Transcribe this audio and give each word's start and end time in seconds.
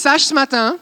message 0.00 0.24
ce 0.24 0.32
matin, 0.32 0.78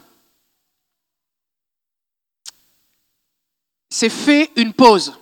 c'est 3.89 4.07
fais 4.07 4.49
une 4.55 4.71
pause. 4.71 5.13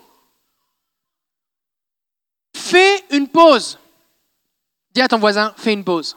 Fais 2.55 3.03
une 3.09 3.27
pause. 3.27 3.79
Dis 4.91 5.01
à 5.01 5.07
ton 5.07 5.17
voisin, 5.17 5.51
fais 5.57 5.73
une 5.73 5.83
pause. 5.83 6.15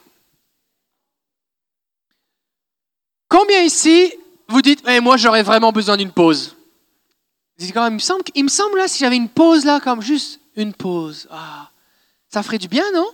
Combien 3.28 3.62
ici 3.62 4.12
vous 4.46 4.60
dites, 4.60 4.82
eh, 4.86 5.00
moi 5.00 5.16
j'aurais 5.16 5.42
vraiment 5.42 5.72
besoin 5.72 5.96
d'une 5.96 6.12
pause? 6.12 6.54
Quand 7.72 7.84
même, 7.84 7.94
il 7.94 7.96
me 7.96 7.98
semble, 8.00 8.24
il 8.34 8.44
me 8.44 8.50
semble 8.50 8.76
là, 8.76 8.88
si 8.88 8.98
j'avais 8.98 9.16
une 9.16 9.30
pause 9.30 9.64
là, 9.64 9.80
comme 9.80 10.02
juste 10.02 10.38
une 10.54 10.74
pause, 10.74 11.26
ah, 11.30 11.70
ça 12.28 12.42
ferait 12.42 12.58
du 12.58 12.68
bien, 12.68 12.84
non? 12.92 13.10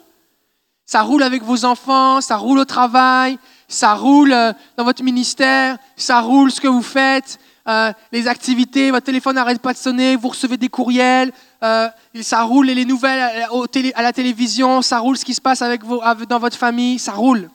Ça 0.86 1.02
roule 1.02 1.24
avec 1.24 1.42
vos 1.42 1.64
enfants, 1.64 2.20
ça 2.20 2.36
roule 2.36 2.60
au 2.60 2.64
travail, 2.64 3.38
ça 3.66 3.94
roule 3.94 4.32
euh, 4.32 4.52
dans 4.76 4.84
votre 4.84 5.02
ministère, 5.02 5.78
ça 5.96 6.20
roule 6.20 6.52
ce 6.52 6.60
que 6.60 6.68
vous 6.68 6.82
faites, 6.82 7.40
euh, 7.66 7.92
les 8.12 8.28
activités, 8.28 8.92
votre 8.92 9.06
téléphone 9.06 9.34
n'arrête 9.34 9.60
pas 9.60 9.72
de 9.72 9.78
sonner, 9.78 10.14
vous 10.14 10.28
recevez 10.28 10.56
des 10.56 10.68
courriels, 10.68 11.32
euh, 11.64 11.88
ça 12.20 12.44
roule 12.44 12.66
les 12.66 12.84
nouvelles 12.84 13.48
à 13.96 14.02
la 14.02 14.12
télévision, 14.12 14.80
ça 14.80 15.00
roule 15.00 15.18
ce 15.18 15.24
qui 15.24 15.34
se 15.34 15.40
passe 15.40 15.60
dans 15.60 16.38
votre 16.38 16.56
famille, 16.56 17.00
ça 17.00 17.12
roule. 17.12 17.50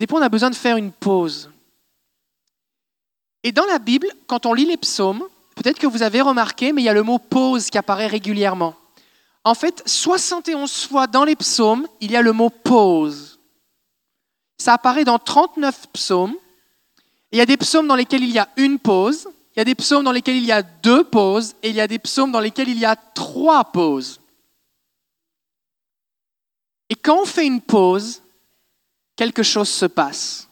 Des 0.00 0.08
fois, 0.08 0.18
on 0.18 0.24
a 0.24 0.28
besoin 0.28 0.50
de 0.50 0.56
faire 0.56 0.76
une 0.76 0.90
pause. 0.90 1.48
Et 3.44 3.52
dans 3.52 3.66
la 3.66 3.78
Bible, 3.78 4.08
quand 4.26 4.46
on 4.46 4.52
lit 4.52 4.66
les 4.66 4.76
psaumes, 4.76 5.22
peut-être 5.54 5.78
que 5.78 5.86
vous 5.86 6.02
avez 6.02 6.20
remarqué, 6.20 6.72
mais 6.72 6.82
il 6.82 6.84
y 6.86 6.88
a 6.88 6.94
le 6.94 7.04
mot 7.04 7.20
pause 7.20 7.70
qui 7.70 7.78
apparaît 7.78 8.08
régulièrement. 8.08 8.74
En 9.44 9.54
fait, 9.54 9.82
71 9.86 10.86
fois 10.86 11.06
dans 11.06 11.24
les 11.24 11.36
psaumes, 11.36 11.86
il 12.00 12.12
y 12.12 12.16
a 12.16 12.22
le 12.22 12.32
mot 12.32 12.50
pause. 12.50 13.40
Ça 14.58 14.74
apparaît 14.74 15.04
dans 15.04 15.18
39 15.18 15.88
psaumes. 15.92 16.36
il 17.32 17.38
y 17.38 17.40
a 17.40 17.46
des 17.46 17.56
psaumes 17.56 17.88
dans 17.88 17.96
lesquels 17.96 18.22
il 18.22 18.30
y 18.30 18.38
a 18.38 18.48
une 18.56 18.78
pause, 18.78 19.28
il 19.54 19.58
y 19.58 19.62
a 19.62 19.64
des 19.64 19.74
psaumes 19.74 20.04
dans 20.04 20.12
lesquels 20.12 20.36
il 20.36 20.44
y 20.44 20.52
a 20.52 20.62
deux 20.62 21.04
pauses, 21.04 21.54
et 21.62 21.70
il 21.70 21.74
y 21.74 21.80
a 21.80 21.88
des 21.88 21.98
psaumes 21.98 22.30
dans 22.30 22.40
lesquels 22.40 22.68
il 22.68 22.78
y 22.78 22.84
a 22.84 22.94
trois 22.94 23.64
pauses. 23.64 24.20
Et 26.88 26.94
quand 26.94 27.22
on 27.22 27.24
fait 27.24 27.46
une 27.46 27.60
pause, 27.60 28.22
quelque 29.16 29.42
chose 29.42 29.68
se 29.68 29.86
passe. 29.86 30.48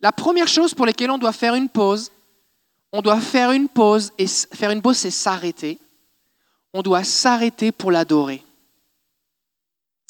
La 0.00 0.12
première 0.12 0.48
chose 0.48 0.74
pour 0.74 0.86
laquelle 0.86 1.10
on 1.10 1.18
doit 1.18 1.32
faire 1.32 1.54
une 1.54 1.68
pause, 1.68 2.12
on 2.92 3.02
doit 3.02 3.20
faire 3.20 3.52
une 3.52 3.68
pause, 3.68 4.12
et 4.18 4.26
faire 4.26 4.70
une 4.70 4.82
pause, 4.82 4.96
c'est 4.96 5.10
s'arrêter. 5.10 5.78
On 6.72 6.82
doit 6.82 7.04
s'arrêter 7.04 7.72
pour 7.72 7.90
l'adorer. 7.90 8.42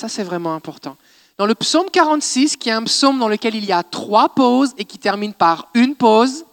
Ça, 0.00 0.08
c'est 0.08 0.24
vraiment 0.24 0.54
important. 0.54 0.96
Dans 1.38 1.46
le 1.46 1.54
psaume 1.54 1.90
46, 1.90 2.56
qui 2.56 2.68
est 2.68 2.72
un 2.72 2.84
psaume 2.84 3.18
dans 3.18 3.28
lequel 3.28 3.54
il 3.54 3.64
y 3.64 3.72
a 3.72 3.82
trois 3.82 4.28
pauses 4.28 4.74
et 4.76 4.84
qui 4.84 4.98
termine 4.98 5.34
par 5.34 5.68
une 5.74 5.94
pause, 5.94 6.44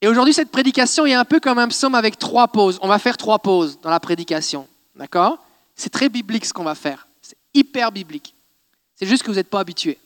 et 0.00 0.06
aujourd'hui, 0.06 0.34
cette 0.34 0.50
prédication 0.50 1.06
est 1.06 1.14
un 1.14 1.24
peu 1.24 1.40
comme 1.40 1.58
un 1.58 1.68
psaume 1.68 1.94
avec 1.94 2.18
trois 2.18 2.48
pauses. 2.48 2.78
On 2.82 2.88
va 2.88 2.98
faire 2.98 3.16
trois 3.16 3.40
pauses 3.40 3.80
dans 3.80 3.90
la 3.90 3.98
prédication. 3.98 4.68
D'accord? 4.94 5.38
C'est 5.74 5.90
très 5.90 6.08
biblique 6.08 6.44
ce 6.44 6.52
qu'on 6.52 6.64
va 6.64 6.76
faire. 6.76 7.08
C'est 7.20 7.36
hyper 7.52 7.90
biblique. 7.90 8.34
C'est 8.94 9.06
juste 9.06 9.22
que 9.22 9.30
vous 9.30 9.36
n'êtes 9.36 9.50
pas 9.50 9.60
habitué. 9.60 9.98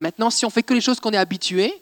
Maintenant, 0.00 0.30
si 0.30 0.44
on 0.44 0.50
fait 0.50 0.62
que 0.62 0.74
les 0.74 0.80
choses 0.80 0.98
qu'on 0.98 1.12
est 1.12 1.16
habitué, 1.16 1.80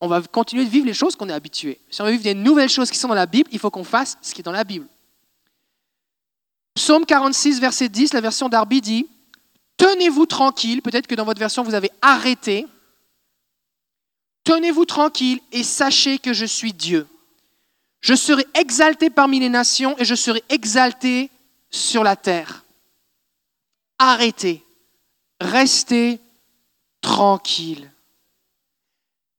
on 0.00 0.08
va 0.08 0.22
continuer 0.22 0.64
de 0.64 0.70
vivre 0.70 0.86
les 0.86 0.94
choses 0.94 1.16
qu'on 1.16 1.28
est 1.28 1.32
habitué. 1.32 1.80
Si 1.90 2.00
on 2.00 2.04
veut 2.04 2.12
vivre 2.12 2.22
des 2.22 2.34
nouvelles 2.34 2.68
choses 2.68 2.90
qui 2.90 2.98
sont 2.98 3.08
dans 3.08 3.14
la 3.14 3.26
Bible, 3.26 3.48
il 3.52 3.58
faut 3.58 3.70
qu'on 3.70 3.84
fasse 3.84 4.16
ce 4.22 4.32
qui 4.32 4.40
est 4.40 4.44
dans 4.44 4.52
la 4.52 4.64
Bible. 4.64 4.86
Psaume 6.74 7.04
46, 7.04 7.60
verset 7.60 7.88
10, 7.88 8.12
la 8.12 8.20
version 8.20 8.48
d'Arby 8.48 8.80
dit 8.80 9.06
Tenez-vous 9.76 10.26
tranquille, 10.26 10.82
peut-être 10.82 11.06
que 11.06 11.14
dans 11.14 11.24
votre 11.24 11.40
version 11.40 11.64
vous 11.64 11.74
avez 11.74 11.90
arrêté. 12.00 12.66
Tenez-vous 14.44 14.84
tranquille 14.84 15.40
et 15.52 15.62
sachez 15.62 16.18
que 16.18 16.32
je 16.32 16.46
suis 16.46 16.72
Dieu. 16.72 17.06
Je 18.00 18.14
serai 18.14 18.46
exalté 18.54 19.10
parmi 19.10 19.40
les 19.40 19.48
nations 19.48 19.96
et 19.98 20.04
je 20.04 20.14
serai 20.14 20.42
exalté 20.48 21.30
sur 21.70 22.04
la 22.04 22.16
terre. 22.16 22.64
Arrêtez, 23.98 24.64
restez 25.40 26.20
tranquille. 27.00 27.90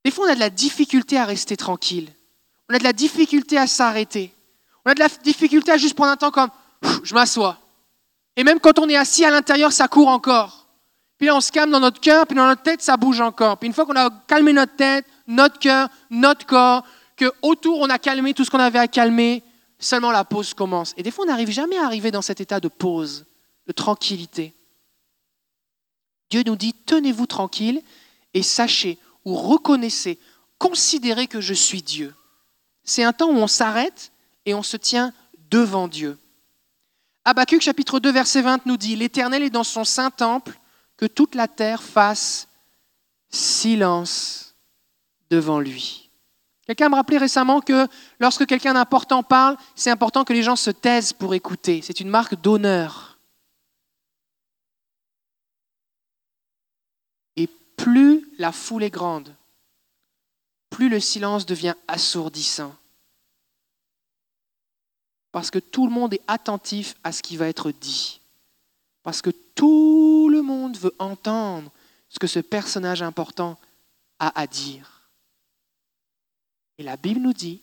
Des 0.09 0.15
fois, 0.15 0.25
on 0.25 0.31
a 0.31 0.33
de 0.33 0.39
la 0.39 0.49
difficulté 0.49 1.19
à 1.19 1.25
rester 1.25 1.55
tranquille. 1.55 2.11
On 2.67 2.73
a 2.73 2.79
de 2.79 2.83
la 2.83 2.93
difficulté 2.93 3.59
à 3.59 3.67
s'arrêter. 3.67 4.33
On 4.83 4.89
a 4.89 4.95
de 4.95 4.99
la 4.99 5.07
difficulté 5.07 5.71
à 5.71 5.77
juste 5.77 5.93
prendre 5.93 6.13
un 6.13 6.17
temps 6.17 6.31
comme 6.31 6.49
je 7.03 7.13
m'assois. 7.13 7.59
Et 8.35 8.43
même 8.43 8.59
quand 8.59 8.79
on 8.79 8.89
est 8.89 8.95
assis 8.95 9.23
à 9.23 9.29
l'intérieur, 9.29 9.71
ça 9.71 9.87
court 9.87 10.07
encore. 10.07 10.65
Puis 11.19 11.27
là, 11.27 11.35
on 11.35 11.41
se 11.41 11.51
calme 11.51 11.69
dans 11.69 11.79
notre 11.79 12.01
cœur, 12.01 12.25
puis 12.25 12.35
dans 12.35 12.47
notre 12.47 12.63
tête, 12.63 12.81
ça 12.81 12.97
bouge 12.97 13.21
encore. 13.21 13.59
Puis 13.59 13.67
une 13.67 13.73
fois 13.75 13.85
qu'on 13.85 13.95
a 13.95 14.09
calmé 14.25 14.51
notre 14.51 14.75
tête, 14.75 15.05
notre 15.27 15.59
cœur, 15.59 15.89
notre 16.09 16.47
corps, 16.47 16.83
que 17.15 17.31
autour 17.43 17.77
on 17.77 17.89
a 17.91 17.99
calmé 17.99 18.33
tout 18.33 18.43
ce 18.43 18.49
qu'on 18.49 18.57
avait 18.57 18.79
à 18.79 18.87
calmer, 18.87 19.43
seulement 19.77 20.09
la 20.09 20.23
pause 20.23 20.55
commence. 20.55 20.95
Et 20.97 21.03
des 21.03 21.11
fois, 21.11 21.25
on 21.25 21.27
n'arrive 21.27 21.51
jamais 21.51 21.77
à 21.77 21.85
arriver 21.85 22.09
dans 22.09 22.23
cet 22.23 22.41
état 22.41 22.59
de 22.59 22.67
pause, 22.67 23.27
de 23.67 23.73
tranquillité. 23.73 24.55
Dieu 26.31 26.41
nous 26.47 26.55
dit, 26.55 26.73
tenez-vous 26.73 27.27
tranquille 27.27 27.83
et 28.33 28.41
sachez 28.41 28.97
ou 29.25 29.35
reconnaissez, 29.35 30.19
considérez 30.57 31.27
que 31.27 31.41
je 31.41 31.53
suis 31.53 31.81
Dieu. 31.81 32.15
C'est 32.83 33.03
un 33.03 33.13
temps 33.13 33.29
où 33.29 33.37
on 33.37 33.47
s'arrête 33.47 34.11
et 34.45 34.53
on 34.53 34.63
se 34.63 34.77
tient 34.77 35.13
devant 35.49 35.87
Dieu. 35.87 36.17
Habakkuk 37.25 37.61
chapitre 37.61 37.99
2 37.99 38.11
verset 38.11 38.41
20 38.41 38.65
nous 38.65 38.77
dit, 38.77 38.95
L'Éternel 38.95 39.43
est 39.43 39.49
dans 39.49 39.63
son 39.63 39.83
saint 39.83 40.09
temple, 40.09 40.59
que 40.97 41.05
toute 41.05 41.35
la 41.35 41.47
terre 41.47 41.81
fasse 41.81 42.47
silence 43.29 44.55
devant 45.29 45.59
lui. 45.59 46.09
Quelqu'un 46.65 46.89
me 46.89 46.95
rappelait 46.95 47.17
récemment 47.17 47.61
que 47.61 47.87
lorsque 48.19 48.45
quelqu'un 48.45 48.73
d'important 48.73 49.23
parle, 49.23 49.57
c'est 49.75 49.89
important 49.89 50.23
que 50.23 50.33
les 50.33 50.43
gens 50.43 50.55
se 50.55 50.69
taisent 50.69 51.13
pour 51.13 51.33
écouter. 51.33 51.81
C'est 51.83 51.99
une 51.99 52.09
marque 52.09 52.39
d'honneur. 52.39 53.08
Plus 57.79 58.29
la 58.37 58.51
foule 58.51 58.83
est 58.83 58.89
grande, 58.89 59.33
plus 60.69 60.89
le 60.89 60.99
silence 60.99 61.45
devient 61.45 61.75
assourdissant. 61.87 62.75
Parce 65.31 65.49
que 65.49 65.59
tout 65.59 65.87
le 65.87 65.93
monde 65.93 66.13
est 66.13 66.21
attentif 66.27 66.95
à 67.05 67.13
ce 67.13 67.23
qui 67.23 67.37
va 67.37 67.47
être 67.47 67.71
dit. 67.71 68.19
Parce 69.01 69.21
que 69.21 69.29
tout 69.29 70.27
le 70.29 70.41
monde 70.41 70.77
veut 70.77 70.93
entendre 70.99 71.71
ce 72.09 72.19
que 72.19 72.27
ce 72.27 72.39
personnage 72.39 73.01
important 73.01 73.57
a 74.19 74.37
à 74.37 74.45
dire. 74.45 75.09
Et 76.77 76.83
la 76.83 76.97
Bible 76.97 77.21
nous 77.21 77.33
dit, 77.33 77.61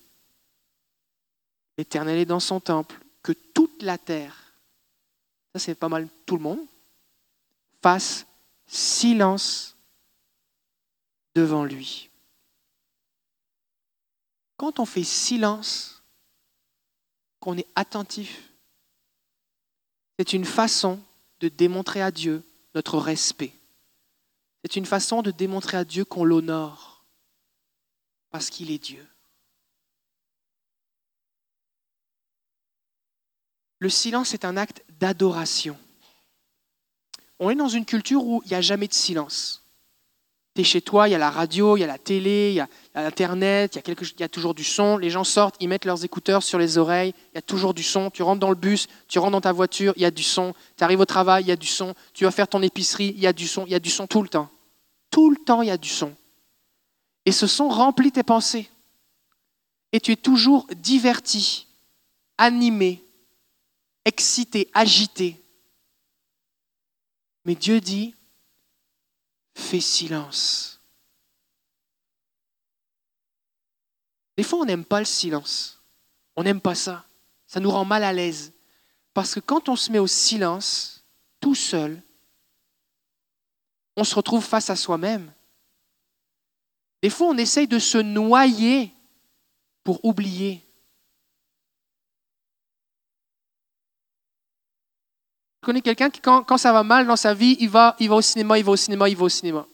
l'Éternel 1.77 2.19
est 2.19 2.25
dans 2.25 2.41
son 2.41 2.61
temple, 2.61 2.99
que 3.23 3.33
toute 3.33 3.83
la 3.83 3.99
terre, 3.99 4.55
ça 5.53 5.59
c'est 5.59 5.75
pas 5.75 5.91
mal 5.91 6.09
tout 6.25 6.37
le 6.37 6.43
monde, 6.43 6.67
fasse 7.83 8.25
silence 8.67 9.76
devant 11.37 11.65
lui. 11.65 12.09
Quand 14.57 14.81
on 14.81 14.87
fait 14.87 15.05
silence, 15.05 16.03
qu'on 17.41 17.59
est 17.59 17.69
attentif, 17.75 18.51
c'est 20.19 20.33
une 20.33 20.47
façon 20.47 20.99
de 21.41 21.49
démontrer 21.51 22.01
à 22.01 22.11
Dieu 22.11 22.43
notre 22.75 22.97
respect. 22.97 23.53
C'est 24.65 24.77
une 24.77 24.87
façon 24.87 25.21
de 25.21 25.31
démontrer 25.31 25.77
à 25.77 25.85
Dieu 25.85 26.07
qu'on 26.07 26.25
l'honore 26.25 27.05
parce 28.31 28.49
qu'il 28.49 28.71
est 28.71 28.79
Dieu. 28.79 29.07
Le 33.79 33.91
silence 33.91 34.33
est 34.33 34.47
un 34.47 34.57
acte 34.57 34.83
d'adoration. 34.89 35.79
On 37.39 37.51
est 37.51 37.55
dans 37.55 37.69
une 37.69 37.85
culture 37.85 38.25
où 38.25 38.41
il 38.47 38.49
n'y 38.49 38.55
a 38.55 38.63
jamais 38.63 38.89
de 38.89 38.95
silence 38.95 39.66
tu 40.57 40.63
es 40.63 40.65
chez 40.65 40.81
toi, 40.81 41.09
il 41.09 41.13
y 41.13 41.15
a 41.15 41.19
la 41.19 41.31
radio, 41.31 41.77
il 41.77 41.81
y 41.81 41.85
a 41.85 41.87
la 41.87 41.99
télé, 41.99 42.51
il 42.51 42.55
y 42.57 42.61
a, 42.61 42.69
Internet, 42.95 43.75
il 43.75 43.77
y, 43.77 43.79
a 43.79 43.83
quelque, 43.83 44.05
il 44.05 44.21
y 44.21 44.25
a 44.25 44.29
toujours 44.29 44.55
du 44.55 44.65
son. 44.65 44.97
Les 44.97 45.11
gens 45.11 45.23
sortent, 45.23 45.55
ils 45.61 45.69
mettent 45.69 45.85
leurs 45.85 46.05
écouteurs 46.05 46.43
sur 46.43 46.59
les 46.59 46.79
oreilles, 46.79 47.13
il 47.33 47.37
y 47.37 47.39
a 47.39 47.43
toujours 47.43 47.75
du 47.75 47.83
son. 47.83 48.11
Tu 48.11 48.23
rentres 48.23 48.41
dans 48.41 48.49
le 48.49 48.57
bus, 48.57 48.89
tu 49.07 49.19
rentres 49.19 49.33
dans 49.33 49.41
ta 49.41 49.53
voiture, 49.53 49.93
il 49.97 50.03
y 50.03 50.07
a 50.07 50.11
du 50.11 50.23
son. 50.23 50.55
Tu 50.77 50.83
arrives 50.83 51.01
au 51.01 51.05
travail, 51.05 51.45
il 51.45 51.49
y 51.49 51.53
a 51.53 51.57
du 51.57 51.67
son. 51.67 51.95
Tu 52.15 52.25
vas 52.25 52.31
faire 52.31 52.49
ton 52.49 52.63
épicerie, 52.63 53.13
il 53.15 53.21
y 53.21 53.27
a 53.27 53.33
du 53.33 53.47
son. 53.47 53.67
Il 53.67 53.73
y 53.73 53.75
a 53.75 53.79
du 53.79 53.91
son 53.91 54.07
tout 54.07 54.23
le 54.23 54.29
temps. 54.29 54.49
Tout 55.11 55.31
le 55.31 55.37
temps, 55.37 55.63
il 55.63 55.69
y 55.69 55.71
a 55.71 55.77
du 55.77 55.89
son. 55.89 56.15
Et 57.27 57.33
ce 57.33 57.47
son 57.47 57.69
remplit 57.69 58.11
tes 58.11 58.23
pensées. 58.23 58.69
Et 59.93 60.01
tu 60.01 60.13
es 60.13 60.17
toujours 60.17 60.67
diverti, 60.75 61.67
animé, 62.39 63.05
excité, 64.05 64.69
agité. 64.75 65.41
Mais 67.45 67.55
Dieu 67.55 67.81
dit, 67.81 68.16
fais 69.57 69.81
silence. 69.81 70.81
Des 74.37 74.43
fois, 74.43 74.61
on 74.61 74.65
n'aime 74.67 74.85
pas 74.85 74.99
le 74.99 75.07
silence. 75.07 75.81
On 76.37 76.43
n'aime 76.43 76.61
pas 76.61 76.75
ça. 76.75 77.07
Ça 77.47 77.59
nous 77.59 77.71
rend 77.71 77.87
mal 77.87 78.05
à 78.05 78.13
l'aise. 78.13 78.53
Parce 79.15 79.35
que 79.35 79.41
quand 79.41 79.71
on 79.71 79.77
se 79.77 79.91
met 79.91 79.99
au 79.99 80.07
silence, 80.07 81.03
tout 81.41 81.55
seul, 81.55 82.03
on 83.97 84.05
se 84.05 84.15
retrouve 84.15 84.45
face 84.45 84.69
à 84.69 84.77
soi-même. 84.77 85.33
Des 87.03 87.09
fois, 87.09 87.29
on 87.29 87.39
essaye 87.39 87.67
de 87.67 87.79
se 87.79 87.99
noyer 87.99 88.93
pour 89.83 90.05
oublier. 90.05 90.66
Connais 95.67 95.83
quelqu'un 95.83 96.11
qui, 96.11 96.21
quand, 96.21 96.57
ça 96.59 96.73
va 96.73 96.85
mal 96.85 97.09
dans 97.09 97.17
sa 97.17 97.35
vie, 97.35 97.57
il 97.59 97.69
va, 97.69 97.97
il 97.99 98.09
va 98.09 98.15
au 98.15 98.23
cinéma, 98.23 98.57
il 98.57 98.65
va 98.65 98.71
au 98.71 98.77
cinéma, 98.77 99.09
il 99.09 99.17
va 99.17 99.25
au 99.25 99.29
cinéma. 99.29 99.67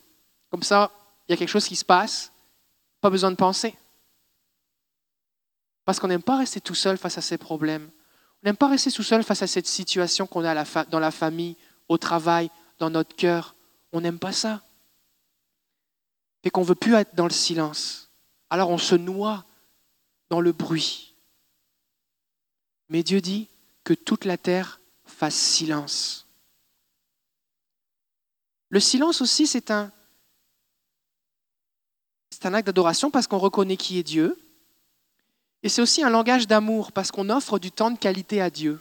Comme 0.50 0.62
ça, 0.62 0.90
il 1.28 1.32
y 1.32 1.34
a 1.34 1.36
quelque 1.36 1.50
chose 1.50 1.66
qui 1.66 1.76
se 1.76 1.84
passe, 1.84 2.32
pas 3.02 3.10
besoin 3.10 3.30
de 3.30 3.36
penser. 3.36 3.74
Parce 5.84 6.00
qu'on 6.00 6.08
n'aime 6.08 6.22
pas 6.22 6.38
rester 6.38 6.62
tout 6.62 6.74
seul 6.74 6.96
face 6.96 7.18
à 7.18 7.20
ses 7.20 7.36
problèmes. 7.36 7.90
On 8.42 8.48
n'aime 8.48 8.56
pas 8.56 8.68
rester 8.68 8.90
tout 8.90 9.02
seul 9.02 9.22
face 9.22 9.42
à 9.42 9.46
cette 9.46 9.66
situation 9.66 10.26
qu'on 10.26 10.44
a 10.44 10.64
dans 10.86 10.98
la 10.98 11.10
famille, 11.10 11.56
au 11.88 11.98
travail, 11.98 12.50
dans 12.78 12.88
notre 12.88 13.14
cœur. 13.14 13.54
On 13.92 14.00
n'aime 14.00 14.18
pas 14.18 14.32
ça. 14.32 14.62
Et 16.42 16.50
qu'on 16.50 16.62
ne 16.62 16.66
veut 16.66 16.74
plus 16.74 16.94
être 16.94 17.14
dans 17.14 17.26
le 17.26 17.30
silence. 17.30 18.10
Alors 18.48 18.70
on 18.70 18.78
se 18.78 18.94
noie 18.94 19.44
dans 20.30 20.40
le 20.40 20.52
bruit. 20.52 21.14
Mais 22.88 23.02
Dieu 23.02 23.20
dit 23.20 23.48
que 23.84 23.92
toute 23.94 24.24
la 24.24 24.38
terre 24.38 24.80
silence. 25.30 26.26
Le 28.68 28.80
silence 28.80 29.20
aussi, 29.20 29.46
c'est 29.46 29.70
un, 29.70 29.92
c'est 32.30 32.46
un 32.46 32.54
acte 32.54 32.66
d'adoration 32.66 33.10
parce 33.10 33.26
qu'on 33.26 33.38
reconnaît 33.38 33.76
qui 33.76 33.98
est 33.98 34.02
Dieu. 34.02 34.36
Et 35.62 35.68
c'est 35.68 35.82
aussi 35.82 36.02
un 36.02 36.10
langage 36.10 36.46
d'amour 36.46 36.90
parce 36.90 37.12
qu'on 37.12 37.30
offre 37.30 37.58
du 37.58 37.70
temps 37.70 37.90
de 37.90 37.98
qualité 37.98 38.40
à 38.40 38.50
Dieu. 38.50 38.80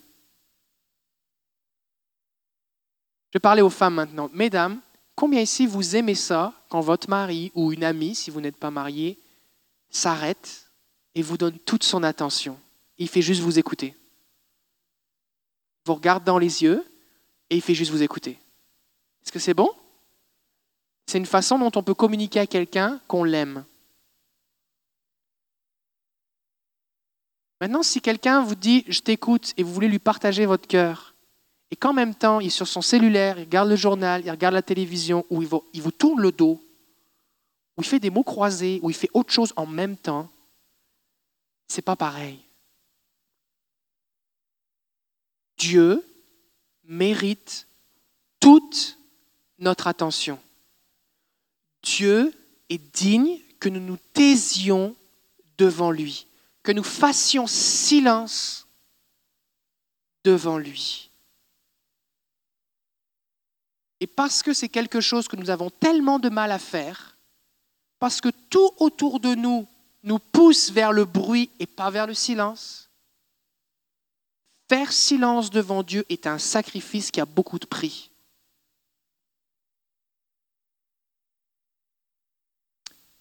Je 3.29 3.38
vais 3.38 3.41
parler 3.41 3.61
aux 3.61 3.69
femmes 3.69 3.95
maintenant. 3.95 4.29
Mesdames, 4.33 4.81
combien 5.15 5.41
ici 5.41 5.67
vous 5.67 5.95
aimez 5.95 6.15
ça 6.15 6.53
quand 6.69 6.81
votre 6.81 7.09
mari 7.09 7.51
ou 7.53 7.71
une 7.71 7.83
amie, 7.83 8.15
si 8.15 8.31
vous 8.31 8.41
n'êtes 8.41 8.57
pas 8.57 8.71
marié, 8.71 9.19
s'arrête 9.89 10.71
et 11.15 11.21
vous 11.21 11.38
donne 11.38 11.59
toute 11.59 11.83
son 11.83 12.03
attention? 12.03 12.59
Il 12.97 13.07
fait 13.07 13.21
juste 13.21 13.41
vous 13.41 13.59
écouter. 13.59 13.95
Vous 15.86 15.95
regarde 15.95 16.24
dans 16.24 16.38
les 16.38 16.63
yeux 16.63 16.86
et 17.50 17.56
il 17.56 17.62
fait 17.62 17.75
juste 17.75 17.92
vous 17.92 18.04
écouter. 18.04 18.39
Est-ce 19.24 19.31
que 19.31 19.39
c'est 19.39 19.54
bon? 19.54 19.69
C'est 21.07 21.18
une 21.18 21.25
façon 21.25 21.60
dont 21.60 21.72
on 21.75 21.83
peut 21.83 21.94
communiquer 21.94 22.39
à 22.39 22.48
quelqu'un 22.48 23.00
qu'on 23.07 23.24
l'aime. 23.24 23.66
Maintenant, 27.60 27.83
si 27.83 28.01
quelqu'un 28.01 28.42
vous 28.42 28.56
dit 28.56 28.86
je 28.88 29.01
t'écoute 29.01 29.54
et 29.57 29.63
vous 29.63 29.74
voulez 29.74 29.88
lui 29.88 30.00
partager 30.00 30.45
votre 30.45 30.68
cœur, 30.68 31.13
et 31.69 31.75
qu'en 31.75 31.94
même 31.94 32.16
temps, 32.16 32.39
il 32.39 32.48
est 32.48 32.50
sur 32.50 32.68
son 32.68 32.81
cellulaire, 32.81 33.38
il 33.38 33.44
regarde 33.44 33.69
le 33.69 33.75
journal, 33.75 34.24
il 34.25 34.31
regarde 34.31 34.54
la 34.54 34.62
télévision, 34.62 35.25
ou 35.30 35.42
il 35.42 35.48
vous, 35.48 35.63
il 35.74 35.81
vous 35.81 35.92
tourne 35.92 36.22
le 36.22 36.31
dos, 36.31 36.62
ou 37.77 37.81
il 37.81 37.86
fait 37.86 38.00
des 38.00 38.10
mots 38.10 38.24
croisés, 38.24 38.80
ou 38.84 38.89
il 38.89 38.95
fait 38.95 39.10
autre 39.13 39.31
chose 39.31 39.54
en 39.56 39.66
même 39.66 39.95
temps, 39.95 40.30
c'est 41.68 41.81
pas 41.81 41.95
pareil. 41.95 42.39
Dieu 45.62 46.04
mérite 46.84 47.68
toute 48.40 48.98
notre 49.60 49.88
attention. 49.88 50.40
Dieu 51.84 52.34
est 52.69 52.78
digne 52.96 53.40
que 53.60 53.69
nous 53.69 53.80
nous 53.80 53.98
taisions 54.13 54.96
devant 55.58 55.92
lui 55.92 56.28
que 56.63 56.72
nous 56.72 56.84
fassions 56.84 57.48
silence 57.48 58.68
devant 60.24 60.58
lui. 60.58 61.10
Et 64.00 64.08
parce 64.08 64.44
que 64.44 64.54
c'est 64.54 64.69
quelque 64.69 65.02
chose 65.02 65.28
que 65.28 65.36
nous 65.36 65.50
avons 65.50 65.69
tellement 65.69 66.19
de 66.19 66.30
mal 66.30 66.52
à 66.52 66.60
faire, 66.60 67.18
parce 68.00 68.22
que 68.22 68.30
tout 68.50 68.72
autour 68.78 69.19
de 69.19 69.36
nous 69.36 69.68
nous 70.04 70.19
pousse 70.19 70.72
vers 70.72 70.92
le 70.92 71.06
bruit 71.06 71.50
et 71.60 71.68
pas 71.68 71.92
vers 71.92 72.08
le 72.08 72.13
silence, 72.13 72.90
faire 74.71 74.94
silence 74.94 75.50
devant 75.50 75.83
Dieu 75.83 76.06
est 76.07 76.27
un 76.27 76.38
sacrifice 76.38 77.12
qui 77.12 77.19
a 77.19 77.25
beaucoup 77.25 77.59
de 77.59 77.65
prix. 77.65 78.09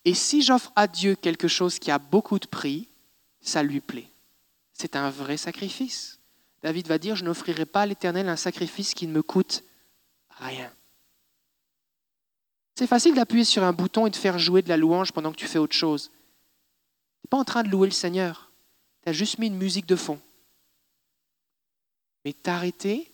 Et 0.05 0.15
si 0.15 0.43
j'offre 0.43 0.71
à 0.77 0.87
Dieu 0.87 1.17
quelque 1.17 1.49
chose 1.49 1.81
qui 1.81 1.91
a 1.91 1.99
beaucoup 1.99 2.39
de 2.39 2.47
prix, 2.47 2.87
ça 3.41 3.65
lui 3.65 3.81
plaît. 3.81 4.09
C'est 4.75 4.95
un 4.95 5.11
vrai 5.11 5.37
sacrifice. 5.37 6.21
David 6.63 6.87
va 6.87 6.99
dire, 6.99 7.17
je 7.17 7.25
n'offrirai 7.25 7.67
pas 7.67 7.83
à 7.83 7.87
l'Éternel 7.87 8.29
un 8.29 8.37
sacrifice 8.37 8.95
qui 8.95 9.09
ne 9.09 9.13
me 9.13 9.23
coûte 9.25 9.65
rien. 10.29 10.73
C'est 12.77 12.87
facile 12.87 13.17
d'appuyer 13.17 13.45
sur 13.45 13.65
un 13.65 13.73
bouton 13.73 14.07
et 14.07 14.11
de 14.11 14.17
faire 14.17 14.39
jouer 14.39 14.63
de 14.63 14.69
la 14.69 14.77
louange 14.77 15.11
pendant 15.11 15.33
que 15.33 15.37
tu 15.37 15.49
fais 15.49 15.59
autre 15.59 15.75
chose. 15.75 16.11
Tu 16.13 17.25
n'es 17.25 17.29
pas 17.29 17.39
en 17.39 17.45
train 17.45 17.65
de 17.65 17.71
louer 17.71 17.89
le 17.89 17.93
Seigneur. 17.93 18.53
Tu 19.03 19.09
as 19.09 19.13
juste 19.13 19.41
mis 19.41 19.49
une 19.49 19.59
musique 19.59 19.87
de 19.87 19.97
fond. 19.97 20.21
Mais 22.25 22.33
t'arrêter 22.33 23.11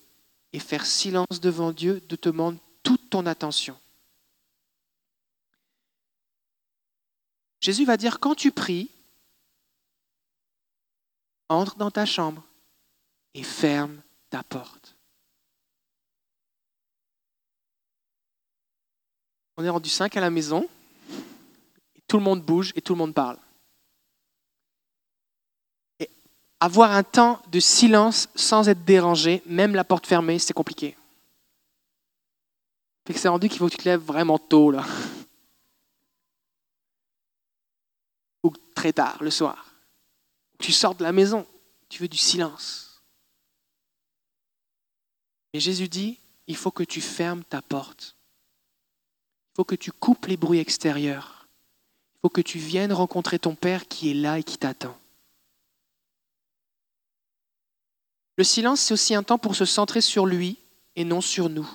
et 0.52 0.58
faire 0.58 0.86
silence 0.86 1.40
devant 1.40 1.72
Dieu 1.72 2.00
te 2.00 2.16
demande 2.28 2.58
toute 2.82 3.10
ton 3.10 3.26
attention. 3.26 3.78
Jésus 7.60 7.84
va 7.84 7.96
dire, 7.96 8.20
quand 8.20 8.34
tu 8.34 8.52
pries, 8.52 8.90
entre 11.48 11.76
dans 11.76 11.90
ta 11.90 12.06
chambre 12.06 12.42
et 13.34 13.42
ferme 13.42 14.00
ta 14.30 14.42
porte. 14.42 14.96
On 19.56 19.64
est 19.64 19.70
rendu 19.70 19.88
cinq 19.88 20.16
à 20.16 20.20
la 20.20 20.30
maison, 20.30 20.68
tout 22.06 22.18
le 22.18 22.22
monde 22.22 22.44
bouge 22.44 22.72
et 22.74 22.82
tout 22.82 22.92
le 22.92 22.98
monde 22.98 23.14
parle. 23.14 23.38
Et 25.98 26.10
avoir 26.60 26.92
un 26.92 27.02
temps 27.02 27.40
de 27.50 27.60
silence 27.60 28.28
sans 28.34 28.68
être 28.68 28.84
dérangé, 28.84 29.42
même 29.46 29.74
la 29.74 29.84
porte 29.84 30.06
fermée, 30.06 30.38
c'est 30.38 30.54
compliqué. 30.54 30.96
c'est 33.14 33.28
rendu 33.28 33.48
qu'il 33.48 33.58
faut 33.58 33.66
que 33.66 33.72
tu 33.72 33.78
te 33.78 33.88
lèves 33.88 34.00
vraiment 34.00 34.38
tôt, 34.38 34.70
là. 34.70 34.84
Ou 38.42 38.52
très 38.74 38.92
tard, 38.92 39.22
le 39.22 39.30
soir. 39.30 39.66
Tu 40.58 40.72
sors 40.72 40.94
de 40.94 41.02
la 41.02 41.12
maison, 41.12 41.46
tu 41.88 42.02
veux 42.02 42.08
du 42.08 42.16
silence. 42.16 43.02
Et 45.52 45.60
Jésus 45.60 45.88
dit, 45.88 46.18
il 46.46 46.56
faut 46.56 46.70
que 46.70 46.84
tu 46.84 47.00
fermes 47.00 47.44
ta 47.44 47.62
porte. 47.62 48.16
Il 49.52 49.56
faut 49.56 49.64
que 49.64 49.74
tu 49.74 49.92
coupes 49.92 50.26
les 50.26 50.36
bruits 50.36 50.58
extérieurs. 50.58 51.48
Il 52.14 52.18
faut 52.22 52.28
que 52.28 52.40
tu 52.40 52.58
viennes 52.58 52.92
rencontrer 52.92 53.38
ton 53.38 53.54
Père 53.54 53.88
qui 53.88 54.10
est 54.10 54.14
là 54.14 54.38
et 54.38 54.42
qui 54.42 54.58
t'attend. 54.58 54.96
Le 58.36 58.44
silence, 58.44 58.80
c'est 58.80 58.94
aussi 58.94 59.14
un 59.14 59.22
temps 59.22 59.38
pour 59.38 59.56
se 59.56 59.64
centrer 59.64 60.00
sur 60.00 60.26
lui 60.26 60.58
et 60.94 61.04
non 61.04 61.20
sur 61.20 61.48
nous. 61.48 61.68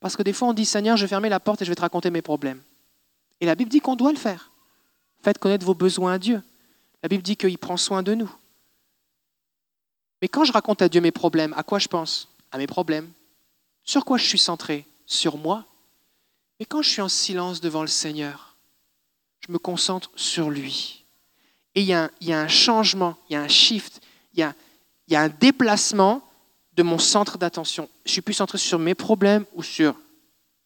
Parce 0.00 0.16
que 0.16 0.22
des 0.22 0.32
fois, 0.32 0.48
on 0.48 0.52
dit, 0.52 0.64
Seigneur, 0.64 0.96
je 0.96 1.04
vais 1.04 1.08
fermer 1.08 1.28
la 1.28 1.40
porte 1.40 1.62
et 1.62 1.64
je 1.64 1.70
vais 1.70 1.76
te 1.76 1.80
raconter 1.80 2.10
mes 2.10 2.22
problèmes. 2.22 2.62
Et 3.40 3.46
la 3.46 3.54
Bible 3.54 3.70
dit 3.70 3.80
qu'on 3.80 3.96
doit 3.96 4.12
le 4.12 4.18
faire. 4.18 4.50
Faites 5.22 5.38
connaître 5.38 5.66
vos 5.66 5.74
besoins 5.74 6.14
à 6.14 6.18
Dieu. 6.18 6.42
La 7.02 7.08
Bible 7.08 7.22
dit 7.22 7.36
qu'il 7.36 7.58
prend 7.58 7.76
soin 7.76 8.02
de 8.02 8.14
nous. 8.14 8.32
Mais 10.22 10.28
quand 10.28 10.44
je 10.44 10.52
raconte 10.52 10.82
à 10.82 10.88
Dieu 10.88 11.00
mes 11.00 11.10
problèmes, 11.10 11.52
à 11.56 11.62
quoi 11.62 11.78
je 11.78 11.88
pense? 11.88 12.28
À 12.50 12.58
mes 12.58 12.66
problèmes. 12.66 13.10
Sur 13.84 14.04
quoi 14.04 14.18
je 14.18 14.26
suis 14.26 14.38
centré? 14.38 14.86
Sur 15.06 15.36
moi. 15.36 15.64
Mais 16.58 16.66
quand 16.66 16.82
je 16.82 16.90
suis 16.90 17.02
en 17.02 17.08
silence 17.08 17.60
devant 17.60 17.82
le 17.82 17.88
Seigneur, 17.88 18.56
je 19.46 19.52
me 19.52 19.58
concentre 19.58 20.10
sur 20.16 20.50
lui. 20.50 21.04
Et 21.74 21.82
il 21.82 21.86
y, 21.86 21.92
a 21.92 22.10
un, 22.20 22.48
changement, 22.48 23.16
il 23.28 23.34
y 23.34 23.36
a 23.36 23.40
un 23.40 23.48
shift, 23.48 24.00
il 24.34 24.40
y 24.40 24.42
a, 24.42 24.54
il 25.08 25.14
y 25.14 25.16
a 25.16 25.22
un 25.22 25.28
déplacement 25.28 26.22
de 26.76 26.82
mon 26.82 26.98
centre 26.98 27.38
d'attention. 27.38 27.88
Je 28.04 28.12
suis 28.12 28.20
plus 28.20 28.34
centré 28.34 28.58
sur 28.58 28.78
mes 28.78 28.94
problèmes 28.94 29.46
ou 29.54 29.62
sur 29.62 29.94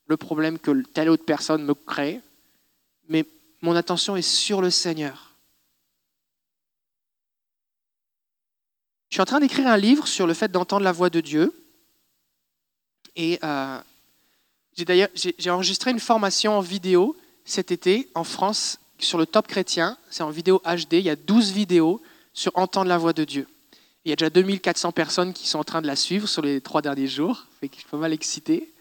le 0.09 0.17
problème 0.17 0.59
que 0.59 0.83
telle 0.83 1.09
autre 1.09 1.25
personne 1.25 1.65
me 1.65 1.75
crée, 1.75 2.21
mais 3.09 3.25
mon 3.63 3.77
attention 3.77 4.17
est 4.17 4.23
sur 4.23 4.61
le 4.61 4.71
Seigneur. 4.71 5.33
Je 9.09 9.17
suis 9.17 9.23
en 9.23 9.27
train 9.27 9.41
d'écrire 9.41 9.69
un 9.69 9.77
livre 9.77 10.09
sur 10.09 10.27
le 10.27 10.35
fait 10.35 10.51
d'entendre 10.51 10.85
la 10.85 10.93
voix 10.93 11.11
de 11.11 11.21
Dieu. 11.21 11.55
Et 13.15 13.39
euh, 13.45 13.79
j'ai 14.77 15.09
j'ai 15.39 15.51
enregistré 15.51 15.91
une 15.91 16.01
formation 16.01 16.59
en 16.59 16.61
vidéo 16.61 17.17
cet 17.45 17.71
été 17.71 18.09
en 18.15 18.25
France 18.25 18.79
sur 18.99 19.19
le 19.19 19.27
top 19.27 19.47
chrétien. 19.47 19.97
C'est 20.11 20.23
en 20.23 20.31
vidéo 20.31 20.61
HD. 20.65 20.95
Il 20.95 21.03
y 21.03 21.11
a 21.11 21.17
12 21.17 21.53
vidéos 21.53 22.03
sur 22.33 22.57
entendre 22.57 22.89
la 22.89 22.99
voix 22.99 23.13
de 23.13 23.25
Dieu. 23.25 23.47
Il 24.05 24.11
y 24.11 24.13
a 24.13 24.17
déjà 24.17 24.31
2400 24.31 24.93
personnes 24.93 25.33
qui 25.33 25.47
sont 25.47 25.59
en 25.59 25.65
train 25.65 25.81
de 25.81 25.87
la 25.87 25.97
suivre 25.97 26.29
sur 26.29 26.43
les 26.43 26.61
trois 26.61 26.83
derniers 26.83 27.07
jours. 27.07 27.47
je 27.63 27.69
suis 27.69 27.87
pas 27.89 27.97
mal 27.97 28.13
excité. 28.13 28.73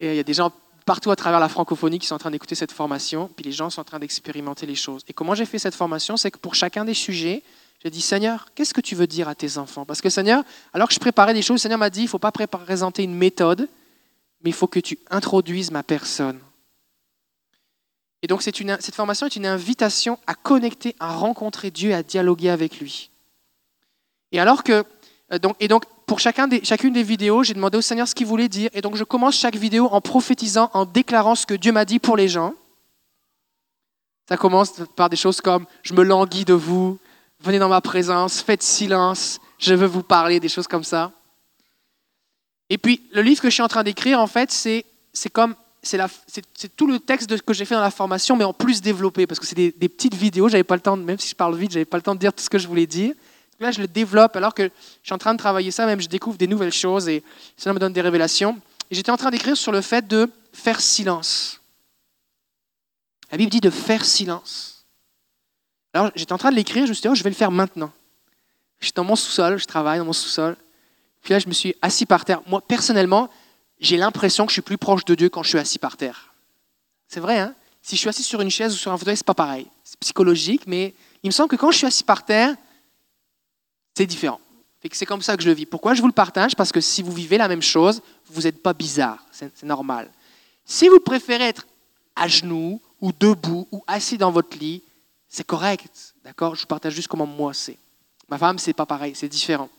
Et 0.00 0.10
il 0.10 0.16
y 0.16 0.20
a 0.20 0.22
des 0.22 0.34
gens 0.34 0.50
partout 0.86 1.10
à 1.10 1.16
travers 1.16 1.40
la 1.40 1.48
francophonie 1.48 1.98
qui 1.98 2.06
sont 2.06 2.14
en 2.14 2.18
train 2.18 2.30
d'écouter 2.30 2.54
cette 2.54 2.72
formation. 2.72 3.28
Puis 3.36 3.44
les 3.44 3.52
gens 3.52 3.68
sont 3.68 3.82
en 3.82 3.84
train 3.84 3.98
d'expérimenter 3.98 4.64
les 4.64 4.74
choses. 4.74 5.02
Et 5.08 5.12
comment 5.12 5.34
j'ai 5.34 5.44
fait 5.44 5.58
cette 5.58 5.74
formation 5.74 6.16
C'est 6.16 6.30
que 6.30 6.38
pour 6.38 6.54
chacun 6.54 6.86
des 6.86 6.94
sujets, 6.94 7.42
j'ai 7.84 7.90
dit, 7.90 8.00
Seigneur, 8.00 8.48
qu'est-ce 8.54 8.72
que 8.72 8.80
tu 8.80 8.94
veux 8.94 9.06
dire 9.06 9.28
à 9.28 9.34
tes 9.34 9.58
enfants? 9.58 9.84
Parce 9.84 10.00
que 10.00 10.08
Seigneur, 10.08 10.42
alors 10.72 10.88
que 10.88 10.94
je 10.94 11.00
préparais 11.00 11.34
des 11.34 11.42
choses, 11.42 11.60
Seigneur 11.60 11.78
m'a 11.78 11.90
dit, 11.90 12.00
il 12.00 12.04
ne 12.04 12.08
faut 12.08 12.18
pas 12.18 12.32
présenter 12.32 13.02
une 13.02 13.14
méthode, 13.14 13.68
mais 14.42 14.50
il 14.50 14.54
faut 14.54 14.68
que 14.68 14.80
tu 14.80 14.98
introduises 15.10 15.70
ma 15.70 15.82
personne. 15.82 16.40
Et 18.22 18.26
donc 18.26 18.42
cette 18.42 18.94
formation 18.94 19.26
est 19.26 19.36
une 19.36 19.46
invitation 19.46 20.18
à 20.26 20.34
connecter, 20.34 20.96
à 20.98 21.12
rencontrer 21.12 21.70
Dieu, 21.70 21.94
à 21.94 22.02
dialoguer 22.02 22.48
avec 22.48 22.80
lui. 22.80 23.10
Et 24.32 24.40
alors 24.40 24.62
que, 24.62 24.84
euh, 25.32 25.38
donc, 25.38 25.56
et 25.60 25.68
donc 25.68 25.84
pour 26.06 26.20
chacune 26.20 26.48
des 26.48 27.02
vidéos, 27.02 27.42
j'ai 27.42 27.54
demandé 27.54 27.78
au 27.78 27.80
Seigneur 27.80 28.06
ce 28.06 28.14
qu'il 28.14 28.26
voulait 28.26 28.48
dire. 28.48 28.70
Et 28.72 28.80
donc 28.80 28.96
je 28.96 29.04
commence 29.04 29.36
chaque 29.36 29.56
vidéo 29.56 29.88
en 29.90 30.00
prophétisant, 30.00 30.70
en 30.72 30.84
déclarant 30.84 31.34
ce 31.34 31.46
que 31.46 31.54
Dieu 31.54 31.72
m'a 31.72 31.84
dit 31.84 31.98
pour 31.98 32.16
les 32.16 32.28
gens. 32.28 32.54
Ça 34.28 34.36
commence 34.36 34.72
par 34.96 35.08
des 35.08 35.16
choses 35.16 35.40
comme 35.40 35.66
je 35.82 35.94
me 35.94 36.02
languis 36.02 36.44
de 36.44 36.54
vous, 36.54 36.98
venez 37.40 37.58
dans 37.58 37.68
ma 37.68 37.80
présence, 37.80 38.40
faites 38.40 38.62
silence, 38.62 39.38
je 39.58 39.74
veux 39.74 39.86
vous 39.86 40.02
parler, 40.02 40.40
des 40.40 40.48
choses 40.48 40.66
comme 40.66 40.84
ça. 40.84 41.12
Et 42.70 42.78
puis 42.78 43.02
le 43.12 43.22
livre 43.22 43.40
que 43.40 43.48
je 43.48 43.54
suis 43.54 43.62
en 43.62 43.68
train 43.68 43.84
d'écrire, 43.84 44.20
en 44.20 44.26
fait, 44.26 44.50
c'est 44.50 44.84
comme 45.32 45.54
c'est 45.82 46.76
tout 46.76 46.86
le 46.86 46.98
texte 46.98 47.40
que 47.42 47.54
j'ai 47.54 47.64
fait 47.64 47.74
dans 47.74 47.80
la 47.80 47.90
formation, 47.90 48.36
mais 48.36 48.44
en 48.44 48.52
plus 48.52 48.82
développé, 48.82 49.26
parce 49.26 49.38
que 49.38 49.46
c'est 49.46 49.54
des, 49.54 49.88
petites 49.88 50.14
vidéos. 50.14 50.48
J'avais 50.48 50.64
pas 50.64 50.74
le 50.74 50.80
temps, 50.80 50.96
même 50.96 51.18
si 51.18 51.28
je 51.28 51.34
parle 51.34 51.56
vite, 51.56 51.70
j'avais 51.72 51.84
pas 51.84 51.96
le 51.96 52.02
temps 52.02 52.14
de 52.14 52.20
dire 52.20 52.32
tout 52.32 52.42
ce 52.42 52.50
que 52.50 52.58
je 52.58 52.66
voulais 52.66 52.86
dire. 52.86 53.14
Là, 53.58 53.70
je 53.70 53.80
le 53.80 53.88
développe 53.88 54.36
alors 54.36 54.54
que 54.54 54.64
je 54.64 54.70
suis 55.02 55.14
en 55.14 55.18
train 55.18 55.32
de 55.32 55.38
travailler 55.38 55.70
ça, 55.70 55.86
même 55.86 56.00
je 56.00 56.08
découvre 56.08 56.36
des 56.36 56.46
nouvelles 56.46 56.72
choses 56.72 57.08
et 57.08 57.22
ça 57.56 57.72
me 57.72 57.78
donne 57.78 57.92
des 57.92 58.00
révélations. 58.00 58.60
J'étais 58.90 59.10
en 59.10 59.16
train 59.16 59.30
d'écrire 59.30 59.56
sur 59.56 59.72
le 59.72 59.80
fait 59.80 60.06
de 60.06 60.30
faire 60.52 60.80
silence. 60.80 61.60
La 63.30 63.38
Bible 63.38 63.50
dit 63.50 63.60
de 63.60 63.70
faire 63.70 64.04
silence. 64.04 64.84
Alors 65.94 66.10
j'étais 66.14 66.32
en 66.32 66.38
train 66.38 66.50
de 66.50 66.56
l'écrire, 66.56 66.84
je 66.84 66.90
me 66.90 66.94
suis 66.94 67.02
dit, 67.02 67.08
oh, 67.08 67.14
je 67.14 67.24
vais 67.24 67.30
le 67.30 67.36
faire 67.36 67.50
maintenant. 67.50 67.90
J'étais 68.80 68.96
dans 68.96 69.04
mon 69.04 69.16
sous-sol, 69.16 69.58
je 69.58 69.64
travaille 69.64 69.98
dans 69.98 70.04
mon 70.04 70.12
sous-sol. 70.12 70.56
Puis 71.22 71.32
là, 71.32 71.38
je 71.38 71.48
me 71.48 71.52
suis 71.52 71.74
assis 71.82 72.06
par 72.06 72.24
terre. 72.24 72.40
Moi, 72.46 72.60
personnellement, 72.60 73.30
j'ai 73.80 73.96
l'impression 73.96 74.44
que 74.44 74.50
je 74.50 74.54
suis 74.54 74.62
plus 74.62 74.78
proche 74.78 75.04
de 75.04 75.14
Dieu 75.14 75.28
quand 75.28 75.42
je 75.42 75.48
suis 75.48 75.58
assis 75.58 75.78
par 75.78 75.96
terre. 75.96 76.34
C'est 77.08 77.20
vrai, 77.20 77.38
hein? 77.38 77.54
Si 77.82 77.96
je 77.96 78.00
suis 78.00 78.08
assis 78.08 78.22
sur 78.22 78.40
une 78.40 78.50
chaise 78.50 78.74
ou 78.74 78.76
sur 78.76 78.92
un 78.92 78.98
fauteuil, 78.98 79.16
c'est 79.16 79.26
pas 79.26 79.34
pareil. 79.34 79.66
C'est 79.82 79.98
psychologique, 80.00 80.62
mais 80.66 80.94
il 81.22 81.28
me 81.28 81.32
semble 81.32 81.48
que 81.48 81.56
quand 81.56 81.70
je 81.70 81.78
suis 81.78 81.86
assis 81.86 82.04
par 82.04 82.24
terre, 82.24 82.54
c'est 83.96 84.06
différent. 84.06 84.40
C'est 84.92 85.06
comme 85.06 85.22
ça 85.22 85.36
que 85.36 85.42
je 85.42 85.48
le 85.48 85.54
vis. 85.54 85.64
Pourquoi 85.64 85.94
je 85.94 86.02
vous 86.02 86.06
le 86.06 86.12
partage? 86.12 86.54
Parce 86.54 86.70
que 86.70 86.82
si 86.82 87.02
vous 87.02 87.12
vivez 87.12 87.38
la 87.38 87.48
même 87.48 87.62
chose, 87.62 88.02
vous 88.26 88.42
n'êtes 88.42 88.62
pas 88.62 88.74
bizarre. 88.74 89.24
C'est 89.32 89.62
normal. 89.62 90.10
Si 90.66 90.86
vous 90.88 91.00
préférez 91.00 91.44
être 91.44 91.66
à 92.14 92.28
genoux 92.28 92.80
ou 93.00 93.10
debout 93.18 93.66
ou 93.72 93.82
assis 93.86 94.18
dans 94.18 94.30
votre 94.30 94.56
lit, 94.58 94.82
c'est 95.28 95.46
correct. 95.46 96.14
D'accord? 96.22 96.54
Je 96.54 96.60
vous 96.60 96.66
partage 96.66 96.94
juste 96.94 97.08
comment 97.08 97.26
moi 97.26 97.54
c'est. 97.54 97.78
Ma 98.28 98.36
femme, 98.36 98.58
c'est 98.58 98.74
pas 98.74 98.86
pareil, 98.86 99.14
c'est 99.16 99.28
différent. 99.28 99.70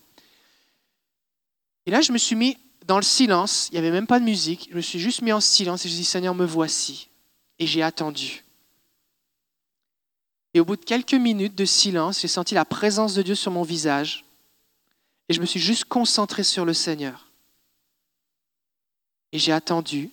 Et 1.86 1.92
là, 1.92 2.02
je 2.02 2.12
me 2.12 2.18
suis 2.18 2.36
mis 2.36 2.58
dans 2.86 2.98
le 2.98 3.04
silence, 3.04 3.70
il 3.70 3.74
n'y 3.74 3.80
avait 3.80 3.92
même 3.92 4.08
pas 4.08 4.20
de 4.20 4.26
musique, 4.26 4.68
je 4.72 4.76
me 4.76 4.82
suis 4.82 5.00
juste 5.00 5.22
mis 5.22 5.32
en 5.32 5.42
silence 5.42 5.86
et 5.86 5.90
je 5.90 5.94
dis 5.94 6.06
Seigneur, 6.06 6.34
me 6.34 6.46
voici. 6.46 7.08
Et 7.60 7.68
j'ai 7.68 7.84
attendu. 7.84 8.44
Et 10.58 10.60
au 10.60 10.66
bout 10.66 10.76
de 10.76 10.84
quelques 10.84 11.14
minutes 11.14 11.54
de 11.54 11.66
silence, 11.66 12.22
j'ai 12.22 12.28
senti 12.28 12.56
la 12.56 12.66
présence 12.66 13.14
de 13.14 13.22
Dieu 13.22 13.36
sur 13.36 13.52
mon 13.52 13.62
visage 13.62 14.26
et 15.30 15.34
je 15.36 15.40
me 15.40 15.46
suis 15.46 15.60
juste 15.60 15.86
concentré 15.86 16.42
sur 16.42 16.66
le 16.66 16.74
Seigneur. 16.74 17.28
Et 19.32 19.38
j'ai 19.38 19.52
attendu 19.52 20.10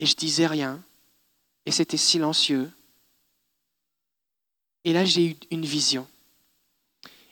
et 0.00 0.06
je 0.06 0.16
disais 0.16 0.48
rien 0.48 0.82
et 1.66 1.70
c'était 1.70 1.96
silencieux. 1.96 2.68
Et 4.82 4.92
là, 4.92 5.04
j'ai 5.04 5.24
eu 5.24 5.36
une 5.52 5.64
vision. 5.64 6.04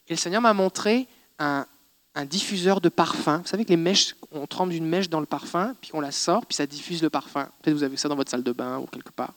Et 0.06 0.10
le 0.12 0.16
Seigneur 0.16 0.40
m'a 0.40 0.54
montré 0.54 1.08
un, 1.40 1.66
un 2.14 2.24
diffuseur 2.24 2.80
de 2.80 2.88
parfum. 2.88 3.38
Vous 3.38 3.48
savez 3.48 3.64
que 3.64 3.70
les 3.70 3.76
mèches, 3.76 4.14
on 4.30 4.46
trempe 4.46 4.70
une 4.70 4.86
mèche 4.86 5.08
dans 5.08 5.18
le 5.18 5.26
parfum, 5.26 5.74
puis 5.80 5.90
on 5.92 6.00
la 6.00 6.12
sort, 6.12 6.46
puis 6.46 6.54
ça 6.54 6.68
diffuse 6.68 7.02
le 7.02 7.10
parfum. 7.10 7.50
Peut-être 7.62 7.74
vous 7.74 7.82
avez 7.82 7.96
ça 7.96 8.08
dans 8.08 8.14
votre 8.14 8.30
salle 8.30 8.44
de 8.44 8.52
bain 8.52 8.78
ou 8.78 8.86
quelque 8.86 9.10
part. 9.10 9.34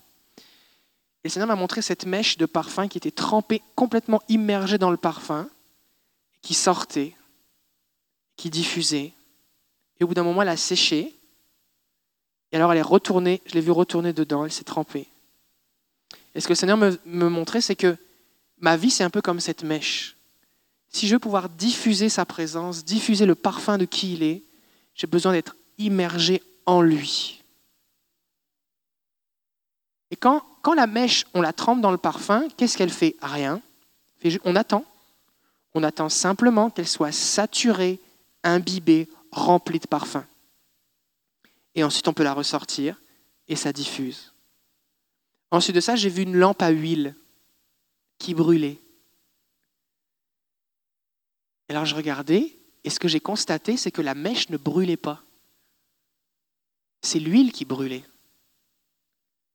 Et 1.23 1.27
le 1.27 1.29
Seigneur 1.29 1.47
m'a 1.47 1.55
montré 1.55 1.81
cette 1.81 2.05
mèche 2.05 2.37
de 2.37 2.45
parfum 2.45 2.87
qui 2.87 2.97
était 2.97 3.11
trempée, 3.11 3.61
complètement 3.75 4.21
immergée 4.27 4.77
dans 4.77 4.91
le 4.91 4.97
parfum, 4.97 5.49
qui 6.41 6.53
sortait, 6.53 7.15
qui 8.35 8.49
diffusait. 8.49 9.13
Et 9.99 10.03
au 10.03 10.07
bout 10.07 10.13
d'un 10.15 10.23
moment, 10.23 10.41
elle 10.41 10.49
a 10.49 10.57
séché. 10.57 11.15
Et 12.51 12.55
alors 12.55 12.71
elle 12.71 12.79
est 12.79 12.83
retournée, 12.83 13.41
je 13.45 13.53
l'ai 13.53 13.61
vue 13.61 13.71
retourner 13.71 14.13
dedans, 14.13 14.45
elle 14.45 14.51
s'est 14.51 14.63
trempée. 14.63 15.07
Et 16.33 16.41
ce 16.41 16.47
que 16.47 16.53
le 16.53 16.57
Seigneur 16.57 16.77
me, 16.77 16.99
me 17.05 17.29
montrait, 17.29 17.61
c'est 17.61 17.75
que 17.75 17.95
ma 18.57 18.75
vie, 18.75 18.89
c'est 18.89 19.03
un 19.03 19.09
peu 19.09 19.21
comme 19.21 19.39
cette 19.39 19.63
mèche 19.63 20.15
si 20.91 21.07
je 21.07 21.15
veux 21.15 21.19
pouvoir 21.19 21.49
diffuser 21.49 22.09
sa 22.09 22.25
présence, 22.25 22.83
diffuser 22.83 23.25
le 23.25 23.35
parfum 23.35 23.77
de 23.77 23.85
qui 23.85 24.13
il 24.13 24.23
est, 24.23 24.43
j'ai 24.93 25.07
besoin 25.07 25.31
d'être 25.31 25.55
immergé 25.77 26.43
en 26.65 26.81
lui. 26.81 27.43
Et 30.11 30.17
quand, 30.17 30.43
quand 30.61 30.73
la 30.73 30.87
mèche, 30.87 31.25
on 31.33 31.41
la 31.41 31.53
trempe 31.53 31.81
dans 31.81 31.91
le 31.91 31.97
parfum, 31.97 32.47
qu'est-ce 32.57 32.77
qu'elle 32.77 32.91
fait? 32.91 33.15
Rien. 33.21 33.61
On 34.43 34.55
attend. 34.55 34.85
On 35.73 35.83
attend 35.83 36.09
simplement 36.09 36.69
qu'elle 36.69 36.87
soit 36.87 37.11
saturée, 37.11 37.99
imbibée, 38.43 39.09
remplie 39.31 39.79
de 39.79 39.87
parfum. 39.87 40.25
Et 41.75 41.83
ensuite, 41.83 42.07
on 42.07 42.13
peut 42.13 42.23
la 42.23 42.33
ressortir 42.33 42.99
et 43.47 43.55
ça 43.55 43.71
diffuse. 43.71 44.33
Ensuite 45.49 45.75
de 45.75 45.81
ça, 45.81 45.95
j'ai 45.95 46.09
vu 46.09 46.23
une 46.23 46.35
lampe 46.35 46.61
à 46.61 46.69
huile 46.69 47.15
qui 48.17 48.33
brûlait 48.33 48.79
alors 51.71 51.85
je 51.85 51.95
regardais, 51.95 52.53
et 52.83 52.89
ce 52.89 52.99
que 52.99 53.07
j'ai 53.07 53.21
constaté, 53.21 53.77
c'est 53.77 53.91
que 53.91 54.01
la 54.01 54.13
mèche 54.13 54.49
ne 54.49 54.57
brûlait 54.57 54.97
pas. 54.97 55.23
C'est 57.01 57.19
l'huile 57.19 57.53
qui 57.53 57.63
brûlait. 57.65 58.03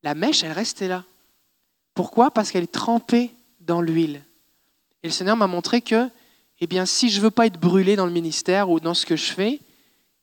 La 0.03 0.15
mèche, 0.15 0.43
elle 0.43 0.51
restait 0.51 0.87
là. 0.87 1.03
Pourquoi? 1.93 2.31
Parce 2.31 2.51
qu'elle 2.51 2.63
est 2.63 2.71
trempée 2.71 3.31
dans 3.59 3.81
l'huile. 3.81 4.23
Et 5.03 5.07
le 5.07 5.13
Seigneur 5.13 5.37
m'a 5.37 5.47
montré 5.47 5.81
que, 5.81 6.09
eh 6.59 6.67
bien, 6.67 6.85
si 6.85 7.09
je 7.09 7.17
ne 7.17 7.23
veux 7.23 7.31
pas 7.31 7.47
être 7.47 7.59
brûlé 7.59 7.95
dans 7.95 8.05
le 8.05 8.11
ministère 8.11 8.69
ou 8.69 8.79
dans 8.79 8.93
ce 8.93 9.05
que 9.05 9.15
je 9.15 9.31
fais, 9.31 9.59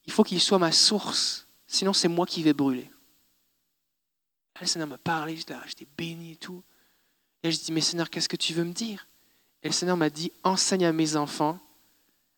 il 0.06 0.12
faut 0.12 0.24
qu'il 0.24 0.40
soit 0.40 0.58
ma 0.58 0.72
source. 0.72 1.46
Sinon, 1.66 1.92
c'est 1.92 2.08
moi 2.08 2.26
qui 2.26 2.42
vais 2.42 2.52
brûler. 2.52 2.90
le 4.60 4.66
Seigneur 4.66 4.88
me 4.88 4.96
parlait, 4.96 5.36
j'étais 5.36 5.86
béni 5.96 6.32
et 6.32 6.36
tout. 6.36 6.62
Et 7.42 7.50
je 7.50 7.58
dis, 7.58 7.72
mais 7.72 7.80
Seigneur, 7.80 8.10
qu'est-ce 8.10 8.28
que 8.28 8.36
tu 8.36 8.52
veux 8.54 8.64
me 8.64 8.72
dire? 8.72 9.06
Et 9.62 9.68
le 9.68 9.72
Seigneur 9.72 9.96
m'a 9.96 10.10
dit, 10.10 10.32
enseigne 10.42 10.86
à 10.86 10.92
mes 10.92 11.16
enfants 11.16 11.58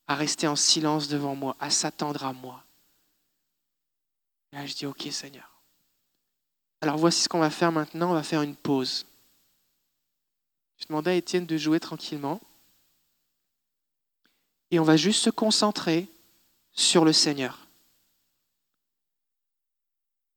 à 0.09 0.14
rester 0.14 0.47
en 0.47 0.57
silence 0.57 1.09
devant 1.09 1.35
moi, 1.35 1.57
à 1.59 1.71
s'attendre 1.71 2.25
à 2.25 2.33
moi. 2.33 2.64
Et 4.52 4.57
là, 4.57 4.66
je 4.66 4.75
dis, 4.75 4.87
OK 4.87 5.07
Seigneur. 5.11 5.55
Alors 6.87 6.99
voici 6.99 7.23
ce 7.23 7.28
qu'on 7.28 7.40
va 7.40 7.50
faire 7.50 7.73
maintenant, 7.73 8.11
on 8.11 8.14
va 8.14 8.23
faire 8.23 8.43
une 8.43 8.55
pause. 8.55 9.07
Je 10.78 10.87
demandais 10.88 11.11
à 11.11 11.14
Étienne 11.14 11.45
de 11.45 11.57
jouer 11.57 11.81
tranquillement. 11.81 12.40
Et 14.71 14.78
on 14.78 14.85
va 14.85 14.97
juste 14.97 15.21
se 15.21 15.31
concentrer 15.31 16.07
sur 16.71 17.05
le 17.05 17.12
Seigneur. 17.12 17.66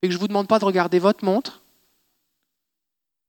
Et 0.02 0.08
que 0.08 0.12
je 0.12 0.18
ne 0.18 0.22
vous 0.22 0.28
demande 0.28 0.48
pas 0.48 0.58
de 0.58 0.66
regarder 0.66 0.98
votre 0.98 1.24
montre. 1.24 1.62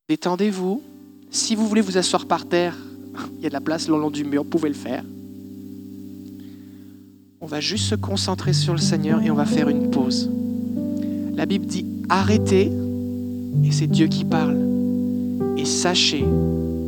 Détendez-vous. 0.08 0.82
Si 1.30 1.54
vous 1.54 1.68
voulez 1.68 1.82
vous 1.82 1.98
asseoir 1.98 2.24
par 2.24 2.48
terre, 2.48 2.74
il 3.36 3.42
y 3.42 3.46
a 3.46 3.50
de 3.50 3.54
la 3.54 3.60
place 3.60 3.86
le 3.86 3.98
long 3.98 4.10
du 4.10 4.24
mur, 4.24 4.44
vous 4.44 4.48
pouvez 4.48 4.70
le 4.70 4.74
faire. 4.74 5.04
On 7.42 7.46
va 7.46 7.60
juste 7.60 7.84
se 7.84 7.96
concentrer 7.96 8.54
sur 8.54 8.72
le 8.72 8.80
Seigneur 8.80 9.20
et 9.20 9.30
on 9.30 9.34
va 9.34 9.44
faire 9.44 9.68
une 9.68 9.90
pause. 9.90 10.30
La 11.34 11.44
Bible 11.44 11.66
dit 11.66 11.84
arrêtez, 12.08 12.72
et 13.64 13.72
c'est 13.72 13.86
Dieu 13.86 14.06
qui 14.06 14.24
parle. 14.24 14.58
Et 15.56 15.64
sachez, 15.64 16.24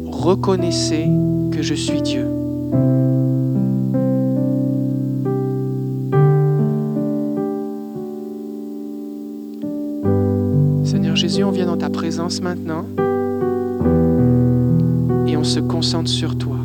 reconnaissez 0.06 1.08
que 1.50 1.62
je 1.62 1.74
suis 1.74 2.02
Dieu. 2.02 2.26
Seigneur 10.84 11.16
Jésus, 11.16 11.44
on 11.44 11.50
vient 11.50 11.66
dans 11.66 11.76
ta 11.76 11.90
présence 11.90 12.40
maintenant 12.40 12.86
et 15.26 15.36
on 15.36 15.44
se 15.44 15.60
concentre 15.60 16.10
sur 16.10 16.36
toi. 16.36 16.56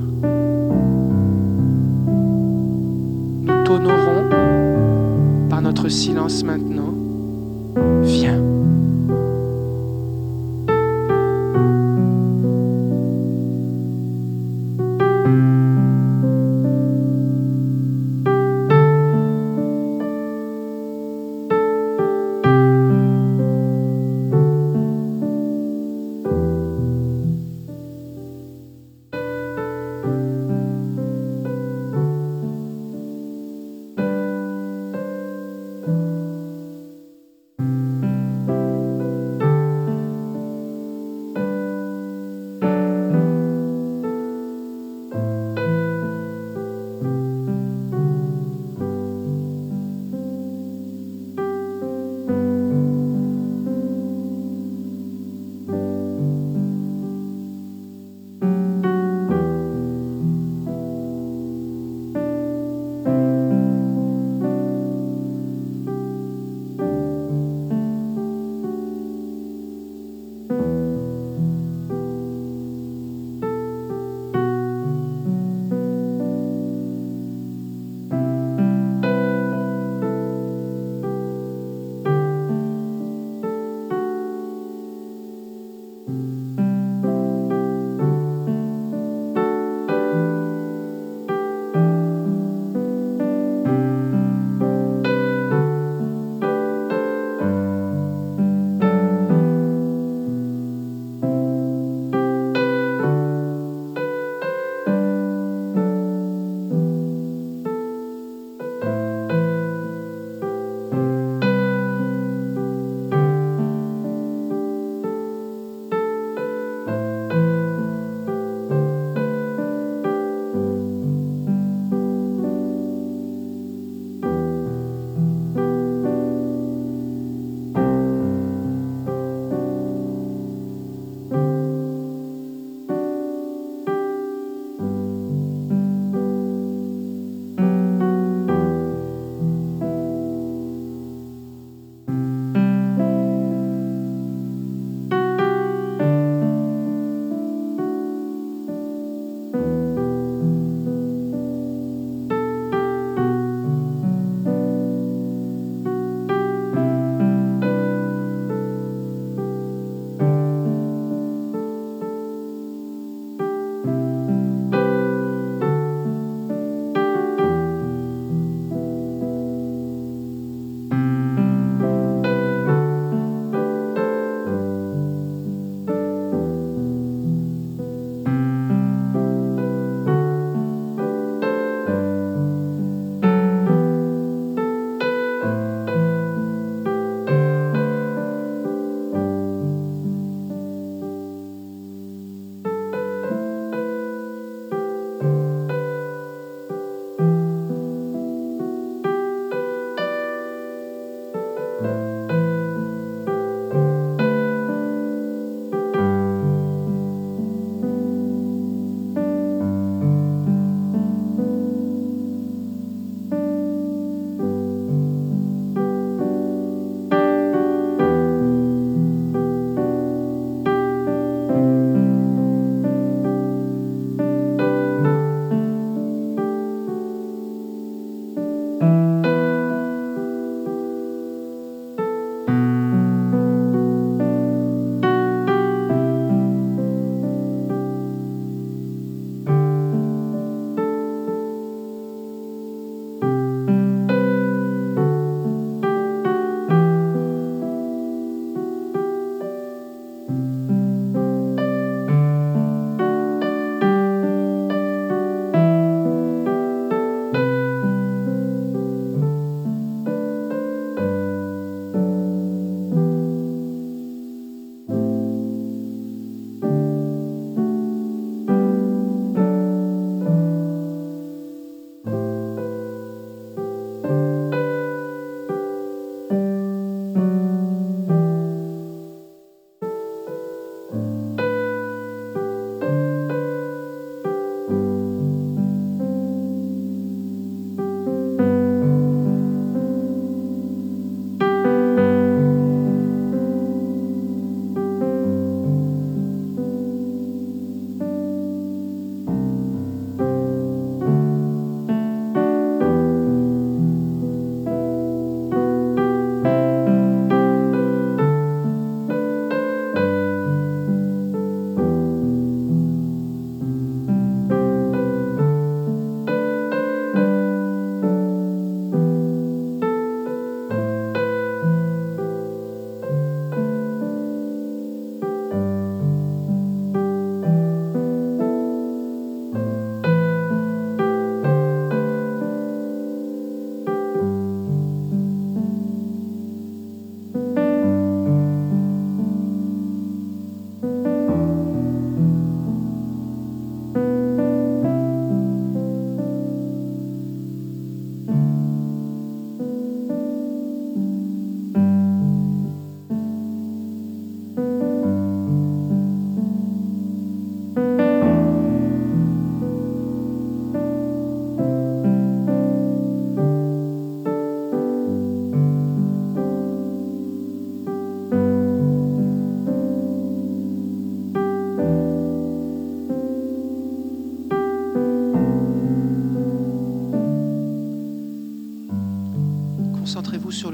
t'honorons 3.68 4.30
par 5.50 5.62
notre 5.62 5.90
silence 5.90 6.42
maintenant. 6.44 6.94
Viens. 8.04 8.47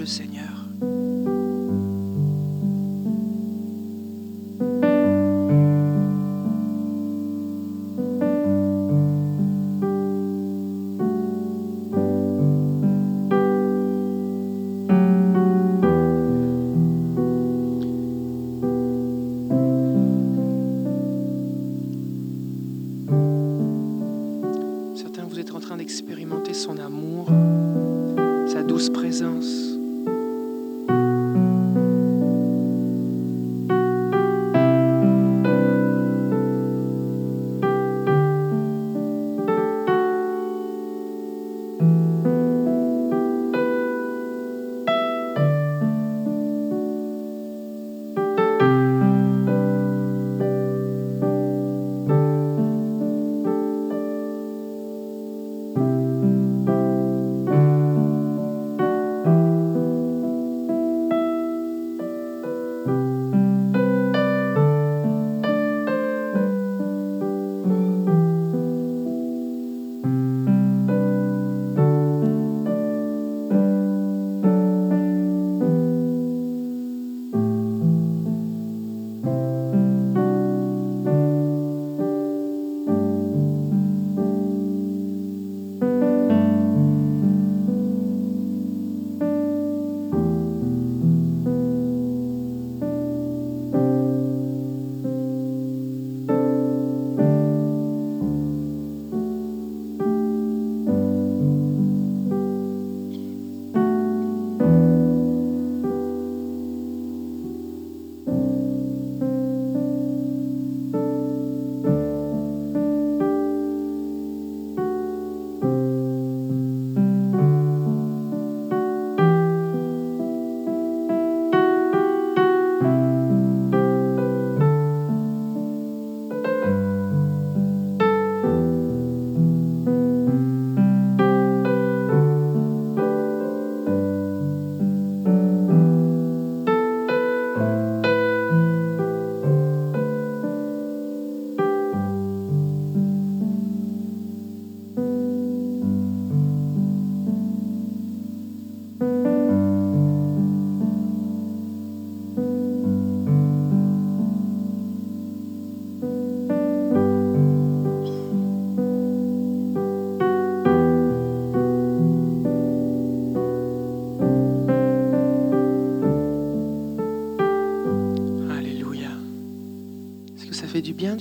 Seigneur. 0.06 0.63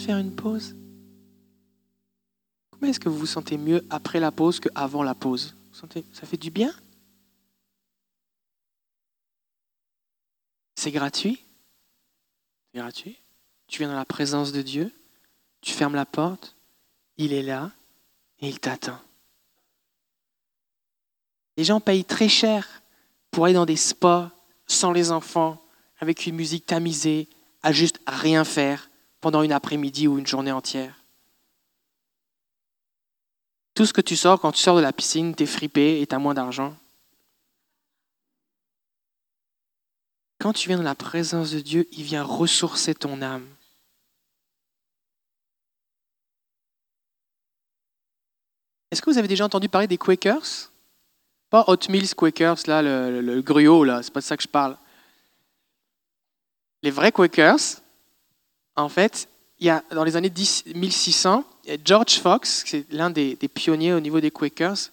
Faire 0.03 0.19
une 0.19 0.35
pause? 0.35 0.75
Comment 2.71 2.91
est-ce 2.91 3.01
que 3.01 3.09
vous 3.09 3.19
vous 3.19 3.27
sentez 3.27 3.57
mieux 3.57 3.85
après 3.88 4.21
la 4.21 4.33
pause 4.33 4.59
qu'avant 4.61 5.03
la 5.03 5.15
pause? 5.15 5.55
Vous 5.71 5.79
sentez, 5.79 6.05
Ça 6.12 6.27
fait 6.27 6.37
du 6.37 6.51
bien? 6.51 6.75
C'est 10.75 10.91
gratuit? 10.91 11.41
C'est 12.73 12.81
gratuit? 12.81 13.19
Tu 13.69 13.79
viens 13.79 13.88
dans 13.88 13.97
la 13.97 14.05
présence 14.05 14.53
de 14.53 14.61
Dieu, 14.61 14.93
tu 15.61 15.73
fermes 15.73 15.95
la 15.95 16.05
porte, 16.05 16.57
il 17.17 17.33
est 17.33 17.43
là 17.43 17.71
et 18.41 18.49
il 18.49 18.59
t'attend. 18.59 18.99
Les 21.57 21.65
gens 21.65 21.81
payent 21.81 22.05
très 22.05 22.29
cher 22.29 22.83
pour 23.31 23.45
aller 23.45 23.55
dans 23.55 23.67
des 23.67 23.77
spas 23.77 24.31
sans 24.67 24.91
les 24.91 25.12
enfants, 25.12 25.62
avec 26.01 26.27
une 26.27 26.35
musique 26.35 26.67
tamisée, 26.67 27.29
à 27.62 27.73
juste 27.73 28.01
rien 28.07 28.45
faire 28.45 28.91
pendant 29.23 29.43
une 29.43 29.53
après-midi 29.53 30.07
ou 30.09 30.19
une 30.19 30.27
journée 30.27 30.53
entière. 30.53 30.95
Tout 33.75 33.87
ce 33.87 33.95
que 33.95 34.03
tu 34.03 34.17
sors 34.17 34.39
quand 34.39 34.53
tu 34.53 34.61
sors 34.61 34.77
de 34.77 34.83
la 34.83 34.93
piscine, 34.93 35.35
t'es 35.35 35.47
fripé 35.47 36.03
et 36.03 36.07
t'as 36.07 36.19
moins 36.19 36.35
d'argent. 36.35 36.77
Quand 40.39 40.53
tu 40.53 40.69
viens 40.69 40.77
dans 40.77 40.83
la 40.83 40.97
présence 40.97 41.53
de 41.53 41.61
Dieu, 41.61 41.89
il 41.93 42.03
vient 42.03 42.25
ressourcer 42.25 42.95
ton 42.95 43.23
âme. 43.23 43.47
Est-ce 48.91 49.01
que 49.01 49.09
vous 49.09 49.19
avez 49.19 49.29
déjà 49.29 49.45
entendu 49.45 49.69
parler 49.69 49.87
des 49.87 49.99
Quakers? 49.99 50.71
Pas 51.49 51.65
Hot 51.69 51.89
Mills 51.89 52.15
Quakers, 52.15 52.67
là, 52.67 52.83
le, 52.83 53.21
le, 53.21 53.37
le 53.37 53.41
gruau, 53.41 53.85
là, 53.85 54.03
c'est 54.03 54.13
pas 54.13 54.21
de 54.21 54.25
ça 54.25 54.37
que 54.37 54.43
je 54.43 54.49
parle. 54.49 54.77
Les 56.83 56.91
vrais 56.91 57.13
Quakers, 57.13 57.82
en 58.77 58.89
fait, 58.89 59.29
il 59.59 59.67
y 59.67 59.71
a, 59.71 59.85
dans 59.93 60.05
les 60.05 60.17
années 60.17 60.31
10 60.31 60.65
1600, 60.75 61.45
il 61.65 61.71
y 61.71 61.75
a 61.75 61.79
George 61.85 62.19
Fox, 62.19 62.65
c'est 62.67 62.85
l'un 62.91 63.11
des, 63.11 63.37
des 63.37 63.49
pionniers 63.49 63.93
au 63.93 64.01
niveau 64.01 64.21
des 64.21 64.31
Quakers. 64.31 64.91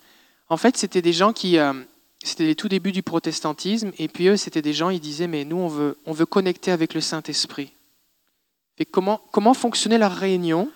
En 0.50 0.58
fait, 0.58 0.78
c'était 0.78 1.02
des 1.02 1.14
gens 1.14 1.34
qui, 1.34 1.58
euh, 1.58 1.74
c'était 2.24 2.46
les 2.46 2.56
tout 2.56 2.68
débuts 2.68 2.92
du 2.92 3.04
protestantisme, 3.04 3.92
et 3.98 4.08
puis 4.08 4.28
eux, 4.28 4.38
c'était 4.38 4.62
des 4.62 4.74
gens, 4.74 4.90
ils 4.90 5.00
disaient, 5.00 5.28
mais 5.28 5.46
nous, 5.46 5.58
on 5.58 5.68
veut, 5.68 5.98
on 6.06 6.12
veut 6.12 6.26
connecter 6.26 6.72
avec 6.72 6.94
le 6.94 7.02
Saint-Esprit. 7.02 7.72
Et 8.78 8.86
comment, 8.86 9.22
comment 9.32 9.54
fonctionnait 9.54 9.98
leur 9.98 10.14
réunion? 10.14 10.72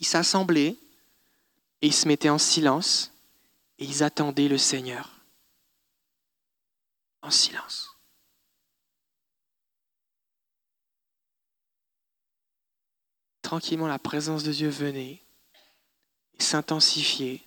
Ils 0.00 0.06
s'assemblaient, 0.06 0.76
et 1.82 1.86
ils 1.86 1.94
se 1.94 2.08
mettaient 2.08 2.30
en 2.30 2.38
silence, 2.38 3.12
et 3.78 3.84
ils 3.84 4.02
attendaient 4.02 4.48
le 4.48 4.58
Seigneur. 4.58 5.10
En 7.22 7.30
silence. 7.30 7.89
Tranquillement, 13.50 13.88
la 13.88 13.98
présence 13.98 14.44
de 14.44 14.52
Dieu 14.52 14.68
venait, 14.68 15.20
s'intensifiait, 16.38 17.42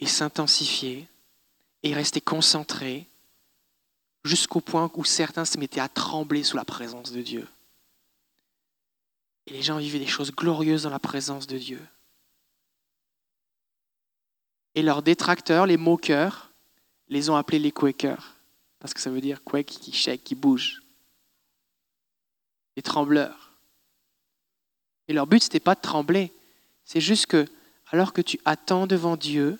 et 0.00 0.06
s'intensifiait, 0.06 1.06
et 1.84 1.94
restait 1.94 2.20
concentré, 2.20 3.06
jusqu'au 4.24 4.60
point 4.60 4.90
où 4.96 5.04
certains 5.04 5.44
se 5.44 5.58
mettaient 5.58 5.78
à 5.78 5.88
trembler 5.88 6.42
sous 6.42 6.56
la 6.56 6.64
présence 6.64 7.12
de 7.12 7.22
Dieu. 7.22 7.46
Et 9.46 9.52
les 9.52 9.62
gens 9.62 9.78
vivaient 9.78 10.00
des 10.00 10.08
choses 10.08 10.32
glorieuses 10.32 10.82
dans 10.82 10.90
la 10.90 10.98
présence 10.98 11.46
de 11.46 11.56
Dieu. 11.56 11.86
Et 14.74 14.82
leurs 14.82 15.04
détracteurs, 15.04 15.66
les 15.66 15.76
moqueurs, 15.76 16.50
les 17.06 17.30
ont 17.30 17.36
appelés 17.36 17.60
les 17.60 17.70
Quakers, 17.70 18.34
parce 18.80 18.92
que 18.92 19.00
ça 19.00 19.10
veut 19.10 19.20
dire 19.20 19.44
quake 19.44 19.66
qui 19.66 19.92
shake, 19.92 20.24
qui 20.24 20.34
bouge. 20.34 20.82
Les 22.74 22.82
trembleurs. 22.82 23.49
Et 25.10 25.12
leur 25.12 25.26
but, 25.26 25.42
ce 25.42 25.48
n'était 25.48 25.58
pas 25.58 25.74
de 25.74 25.80
trembler. 25.80 26.32
C'est 26.84 27.00
juste 27.00 27.26
que, 27.26 27.44
alors 27.90 28.12
que 28.12 28.20
tu 28.20 28.38
attends 28.44 28.86
devant 28.86 29.16
Dieu, 29.16 29.58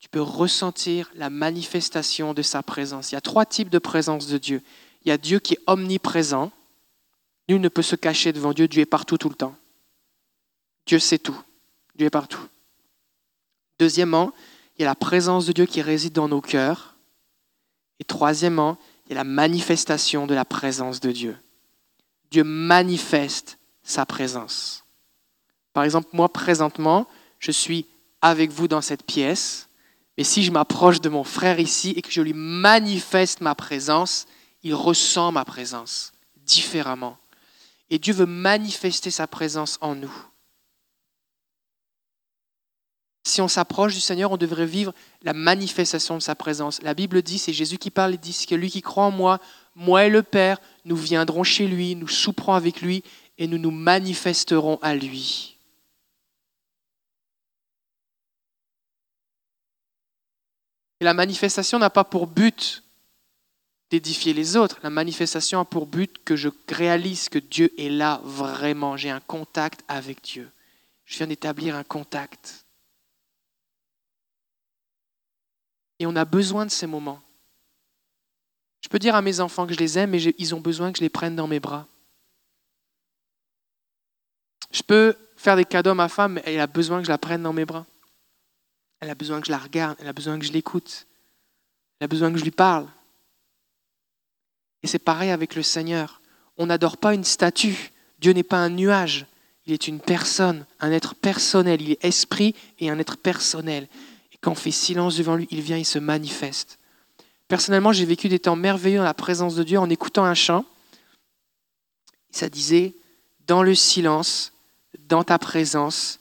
tu 0.00 0.08
peux 0.08 0.20
ressentir 0.20 1.08
la 1.14 1.30
manifestation 1.30 2.34
de 2.34 2.42
sa 2.42 2.64
présence. 2.64 3.12
Il 3.12 3.14
y 3.14 3.18
a 3.18 3.20
trois 3.20 3.46
types 3.46 3.68
de 3.68 3.78
présence 3.78 4.26
de 4.26 4.38
Dieu. 4.38 4.60
Il 5.04 5.08
y 5.08 5.12
a 5.12 5.18
Dieu 5.18 5.38
qui 5.38 5.54
est 5.54 5.60
omniprésent. 5.68 6.50
Nul 7.48 7.60
ne 7.60 7.68
peut 7.68 7.82
se 7.82 7.94
cacher 7.94 8.32
devant 8.32 8.52
Dieu. 8.52 8.66
Dieu 8.66 8.82
est 8.82 8.86
partout 8.86 9.18
tout 9.18 9.28
le 9.28 9.36
temps. 9.36 9.54
Dieu 10.86 10.98
sait 10.98 11.20
tout. 11.20 11.40
Dieu 11.94 12.08
est 12.08 12.10
partout. 12.10 12.44
Deuxièmement, 13.78 14.32
il 14.76 14.82
y 14.82 14.84
a 14.84 14.88
la 14.88 14.96
présence 14.96 15.46
de 15.46 15.52
Dieu 15.52 15.66
qui 15.66 15.80
réside 15.80 16.14
dans 16.14 16.26
nos 16.26 16.40
cœurs. 16.40 16.96
Et 18.00 18.04
troisièmement, 18.04 18.78
il 19.06 19.10
y 19.10 19.12
a 19.12 19.18
la 19.18 19.22
manifestation 19.22 20.26
de 20.26 20.34
la 20.34 20.44
présence 20.44 20.98
de 20.98 21.12
Dieu. 21.12 21.36
Dieu 22.32 22.42
manifeste 22.42 23.58
sa 23.82 24.06
présence. 24.06 24.84
Par 25.72 25.84
exemple, 25.84 26.08
moi, 26.12 26.28
présentement, 26.28 27.06
je 27.38 27.50
suis 27.50 27.86
avec 28.20 28.50
vous 28.50 28.68
dans 28.68 28.80
cette 28.80 29.04
pièce 29.04 29.68
Mais 30.18 30.24
si 30.24 30.42
je 30.42 30.52
m'approche 30.52 31.00
de 31.00 31.08
mon 31.08 31.24
frère 31.24 31.58
ici 31.58 31.94
et 31.96 32.02
que 32.02 32.10
je 32.10 32.20
lui 32.20 32.34
manifeste 32.34 33.40
ma 33.40 33.54
présence, 33.54 34.26
il 34.62 34.74
ressent 34.74 35.32
ma 35.32 35.44
présence 35.44 36.12
différemment. 36.36 37.16
Et 37.90 37.98
Dieu 37.98 38.12
veut 38.12 38.26
manifester 38.26 39.10
sa 39.10 39.26
présence 39.26 39.78
en 39.80 39.94
nous. 39.94 40.14
Si 43.24 43.40
on 43.40 43.48
s'approche 43.48 43.94
du 43.94 44.00
Seigneur, 44.00 44.32
on 44.32 44.36
devrait 44.36 44.66
vivre 44.66 44.92
la 45.22 45.32
manifestation 45.32 46.16
de 46.16 46.22
sa 46.22 46.34
présence. 46.34 46.82
La 46.82 46.94
Bible 46.94 47.22
dit, 47.22 47.38
c'est 47.38 47.52
Jésus 47.52 47.78
qui 47.78 47.90
parle, 47.90 48.14
il 48.14 48.18
dit 48.18 48.46
que 48.48 48.54
lui 48.54 48.70
qui 48.70 48.82
croit 48.82 49.04
en 49.04 49.12
moi, 49.12 49.38
moi 49.76 50.04
et 50.04 50.10
le 50.10 50.22
Père, 50.22 50.58
nous 50.84 50.96
viendrons 50.96 51.44
chez 51.44 51.66
lui, 51.68 51.94
nous 51.94 52.08
souperons 52.08 52.54
avec 52.54 52.82
lui 52.82 53.04
et 53.38 53.46
nous 53.46 53.58
nous 53.58 53.70
manifesterons 53.70 54.78
à 54.82 54.94
lui. 54.94 55.56
La 61.00 61.14
manifestation 61.14 61.78
n'a 61.78 61.90
pas 61.90 62.04
pour 62.04 62.28
but 62.28 62.84
d'édifier 63.90 64.32
les 64.32 64.56
autres. 64.56 64.78
La 64.82 64.90
manifestation 64.90 65.58
a 65.60 65.64
pour 65.64 65.86
but 65.86 66.22
que 66.24 66.36
je 66.36 66.48
réalise 66.68 67.28
que 67.28 67.38
Dieu 67.38 67.72
est 67.76 67.88
là 67.88 68.20
vraiment. 68.24 68.96
J'ai 68.96 69.10
un 69.10 69.20
contact 69.20 69.82
avec 69.88 70.22
Dieu. 70.22 70.50
Je 71.04 71.16
viens 71.18 71.26
d'établir 71.26 71.74
un 71.74 71.84
contact. 71.84 72.64
Et 75.98 76.06
on 76.06 76.16
a 76.16 76.24
besoin 76.24 76.66
de 76.66 76.70
ces 76.70 76.86
moments. 76.86 77.20
Je 78.80 78.88
peux 78.88 78.98
dire 78.98 79.14
à 79.14 79.22
mes 79.22 79.40
enfants 79.40 79.66
que 79.66 79.74
je 79.74 79.78
les 79.78 79.98
aime, 79.98 80.10
mais 80.10 80.22
ils 80.22 80.54
ont 80.54 80.60
besoin 80.60 80.90
que 80.92 80.98
je 80.98 81.02
les 81.02 81.10
prenne 81.10 81.36
dans 81.36 81.46
mes 81.46 81.60
bras. 81.60 81.86
Je 84.72 84.82
peux 84.82 85.14
faire 85.36 85.56
des 85.56 85.64
cadeaux 85.64 85.90
à 85.90 85.94
ma 85.94 86.08
femme, 86.08 86.34
mais 86.34 86.42
elle 86.46 86.60
a 86.60 86.66
besoin 86.66 86.98
que 86.98 87.04
je 87.04 87.10
la 87.10 87.18
prenne 87.18 87.42
dans 87.42 87.52
mes 87.52 87.64
bras. 87.64 87.86
Elle 89.00 89.10
a 89.10 89.14
besoin 89.14 89.40
que 89.40 89.46
je 89.46 89.52
la 89.52 89.58
regarde, 89.58 89.96
elle 90.00 90.08
a 90.08 90.12
besoin 90.12 90.38
que 90.38 90.44
je 90.44 90.52
l'écoute, 90.52 91.06
elle 91.98 92.04
a 92.04 92.08
besoin 92.08 92.32
que 92.32 92.38
je 92.38 92.44
lui 92.44 92.50
parle. 92.50 92.86
Et 94.82 94.86
c'est 94.86 94.98
pareil 94.98 95.30
avec 95.30 95.54
le 95.54 95.62
Seigneur. 95.62 96.20
On 96.56 96.66
n'adore 96.66 96.96
pas 96.96 97.14
une 97.14 97.24
statue. 97.24 97.92
Dieu 98.18 98.32
n'est 98.32 98.42
pas 98.42 98.58
un 98.58 98.70
nuage. 98.70 99.26
Il 99.66 99.72
est 99.72 99.86
une 99.86 100.00
personne, 100.00 100.66
un 100.80 100.90
être 100.90 101.14
personnel. 101.14 101.80
Il 101.80 101.92
est 101.92 102.04
esprit 102.04 102.54
et 102.78 102.90
un 102.90 102.98
être 102.98 103.16
personnel. 103.16 103.88
Et 104.32 104.38
quand 104.40 104.52
on 104.52 104.56
fait 104.56 104.72
silence 104.72 105.16
devant 105.16 105.36
lui, 105.36 105.46
il 105.50 105.60
vient, 105.60 105.76
il 105.76 105.84
se 105.84 105.98
manifeste. 105.98 106.78
Personnellement, 107.46 107.92
j'ai 107.92 108.04
vécu 108.04 108.28
des 108.28 108.38
temps 108.38 108.56
merveilleux 108.56 108.98
dans 108.98 109.04
la 109.04 109.14
présence 109.14 109.54
de 109.54 109.62
Dieu 109.62 109.78
en 109.78 109.90
écoutant 109.90 110.24
un 110.24 110.34
chant. 110.34 110.64
Ça 112.30 112.48
disait, 112.48 112.94
dans 113.46 113.62
le 113.62 113.74
silence, 113.74 114.52
dans 114.98 115.24
ta 115.24 115.38
présence, 115.38 116.20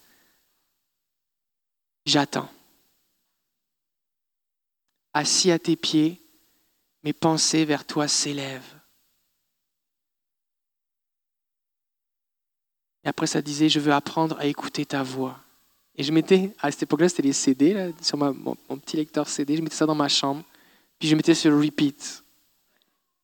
j'attends 2.05 2.49
assis 5.13 5.51
à 5.51 5.59
tes 5.59 5.75
pieds, 5.75 6.21
mes 7.03 7.13
pensées 7.13 7.65
vers 7.65 7.85
toi 7.85 8.07
s'élèvent. 8.07 8.79
Et 13.03 13.09
après, 13.09 13.27
ça 13.27 13.41
disait, 13.41 13.67
je 13.67 13.79
veux 13.79 13.93
apprendre 13.93 14.37
à 14.39 14.45
écouter 14.45 14.85
ta 14.85 15.01
voix. 15.01 15.39
Et 15.95 16.03
je 16.03 16.11
mettais, 16.11 16.53
à 16.59 16.71
cette 16.71 16.83
époque-là, 16.83 17.09
c'était 17.09 17.23
les 17.23 17.33
CD, 17.33 17.91
sur 18.01 18.17
mon, 18.17 18.55
petit 18.77 18.97
lecteur 18.97 19.27
CD, 19.27 19.57
je 19.57 19.61
mettais 19.61 19.75
ça 19.75 19.85
dans 19.85 19.95
ma 19.95 20.07
chambre, 20.07 20.43
puis 20.99 21.09
je 21.09 21.15
mettais 21.15 21.33
sur 21.33 21.57
repeat. 21.57 22.23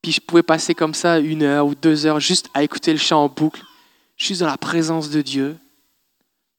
Puis 0.01 0.11
je 0.11 0.21
pouvais 0.21 0.43
passer 0.43 0.73
comme 0.73 0.93
ça 0.93 1.19
une 1.19 1.43
heure 1.43 1.67
ou 1.67 1.75
deux 1.75 2.05
heures 2.05 2.19
juste 2.19 2.49
à 2.53 2.63
écouter 2.63 2.91
le 2.91 2.99
chant 2.99 3.23
en 3.23 3.29
boucle, 3.29 3.63
juste 4.17 4.41
dans 4.41 4.47
la 4.47 4.57
présence 4.57 5.09
de 5.09 5.21
Dieu. 5.21 5.57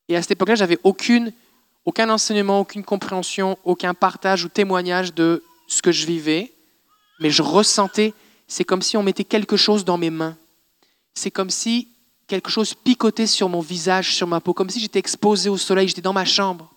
Et 0.08 0.16
à 0.16 0.22
cette 0.22 0.30
époque-là, 0.30 0.54
j'avais 0.54 0.78
aucune 0.84 1.32
aucun 1.88 2.10
enseignement, 2.10 2.60
aucune 2.60 2.84
compréhension, 2.84 3.58
aucun 3.64 3.94
partage 3.94 4.44
ou 4.44 4.50
témoignage 4.50 5.14
de 5.14 5.42
ce 5.68 5.80
que 5.80 5.90
je 5.90 6.04
vivais, 6.04 6.52
mais 7.18 7.30
je 7.30 7.40
ressentais, 7.40 8.12
c'est 8.46 8.62
comme 8.62 8.82
si 8.82 8.98
on 8.98 9.02
mettait 9.02 9.24
quelque 9.24 9.56
chose 9.56 9.86
dans 9.86 9.96
mes 9.96 10.10
mains. 10.10 10.36
C'est 11.14 11.30
comme 11.30 11.48
si 11.48 11.88
quelque 12.26 12.50
chose 12.50 12.74
picotait 12.74 13.26
sur 13.26 13.48
mon 13.48 13.60
visage, 13.60 14.14
sur 14.14 14.26
ma 14.26 14.38
peau, 14.38 14.52
comme 14.52 14.68
si 14.68 14.80
j'étais 14.80 14.98
exposé 14.98 15.48
au 15.48 15.56
soleil, 15.56 15.88
j'étais 15.88 16.02
dans 16.02 16.12
ma 16.12 16.26
chambre. 16.26 16.70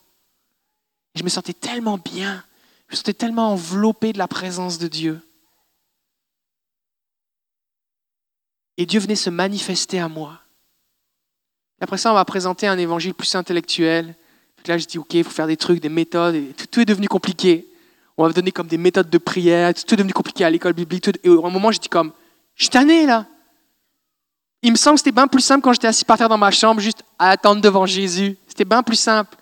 je 1.14 1.24
me 1.24 1.30
sentais 1.30 1.52
tellement 1.52 1.98
bien, 1.98 2.42
je 2.88 2.94
me 2.94 2.96
sentais 2.96 3.14
tellement 3.14 3.52
enveloppé 3.52 4.14
de 4.14 4.18
la 4.18 4.30
présence 4.30 4.78
de 4.78 4.88
Dieu. 4.88 5.20
Et 8.78 8.86
Dieu 8.86 9.02
venait 9.02 9.16
se 9.18 9.30
manifester 9.30 10.00
à 10.00 10.08
moi. 10.08 10.41
Après 11.82 11.98
ça, 11.98 12.12
on 12.12 12.16
m'a 12.16 12.26
présenté 12.26 12.68
un 12.68 12.78
évangile 12.78 13.14
plus 13.14 13.34
intellectuel, 13.36 14.16
là, 14.68 14.78
je 14.78 14.86
dis, 14.86 15.00
OK, 15.00 15.14
il 15.16 15.24
faut 15.24 15.32
faire 15.32 15.48
des 15.48 15.58
trucs, 15.58 15.80
des 15.80 15.90
méthodes, 15.90 16.36
et 16.36 16.54
tout, 16.70 16.80
est 16.80 16.86
devenu 16.86 17.08
compliqué. 17.08 17.68
On 18.18 18.28
m'a 18.28 18.34
donné 18.34 18.52
comme 18.52 18.68
des 18.68 18.78
méthodes 18.78 19.10
de 19.10 19.18
prière, 19.18 19.74
tout 19.74 19.94
est 19.94 19.98
devenu 19.98 20.14
compliqué 20.14 20.46
à 20.46 20.50
l'école 20.50 20.74
biblique. 20.74 21.08
et 21.08 21.30
un 21.30 21.50
moment, 21.50 21.72
je 21.72 21.80
dis 21.80 21.90
comme, 21.90 22.12
je 22.56 22.64
suis 22.64 22.70
tanné 22.70 23.06
là. 23.06 23.26
Il 24.62 24.72
me 24.72 24.78
semble 24.78 24.96
que 24.96 25.00
c'était 25.00 25.12
bien 25.12 25.28
plus 25.28 25.42
simple 25.42 25.64
quand 25.64 25.74
j'étais 25.74 25.88
assis 25.88 26.06
par 26.06 26.20
terre 26.20 26.30
dans 26.30 26.38
ma 26.38 26.52
chambre, 26.52 26.80
juste 26.82 27.04
à 27.18 27.32
attendre 27.32 27.62
devant 27.62 27.88
Jésus. 27.88 28.38
C'était 28.48 28.66
bien 28.66 28.84
plus 28.84 28.96
simple. 28.96 29.36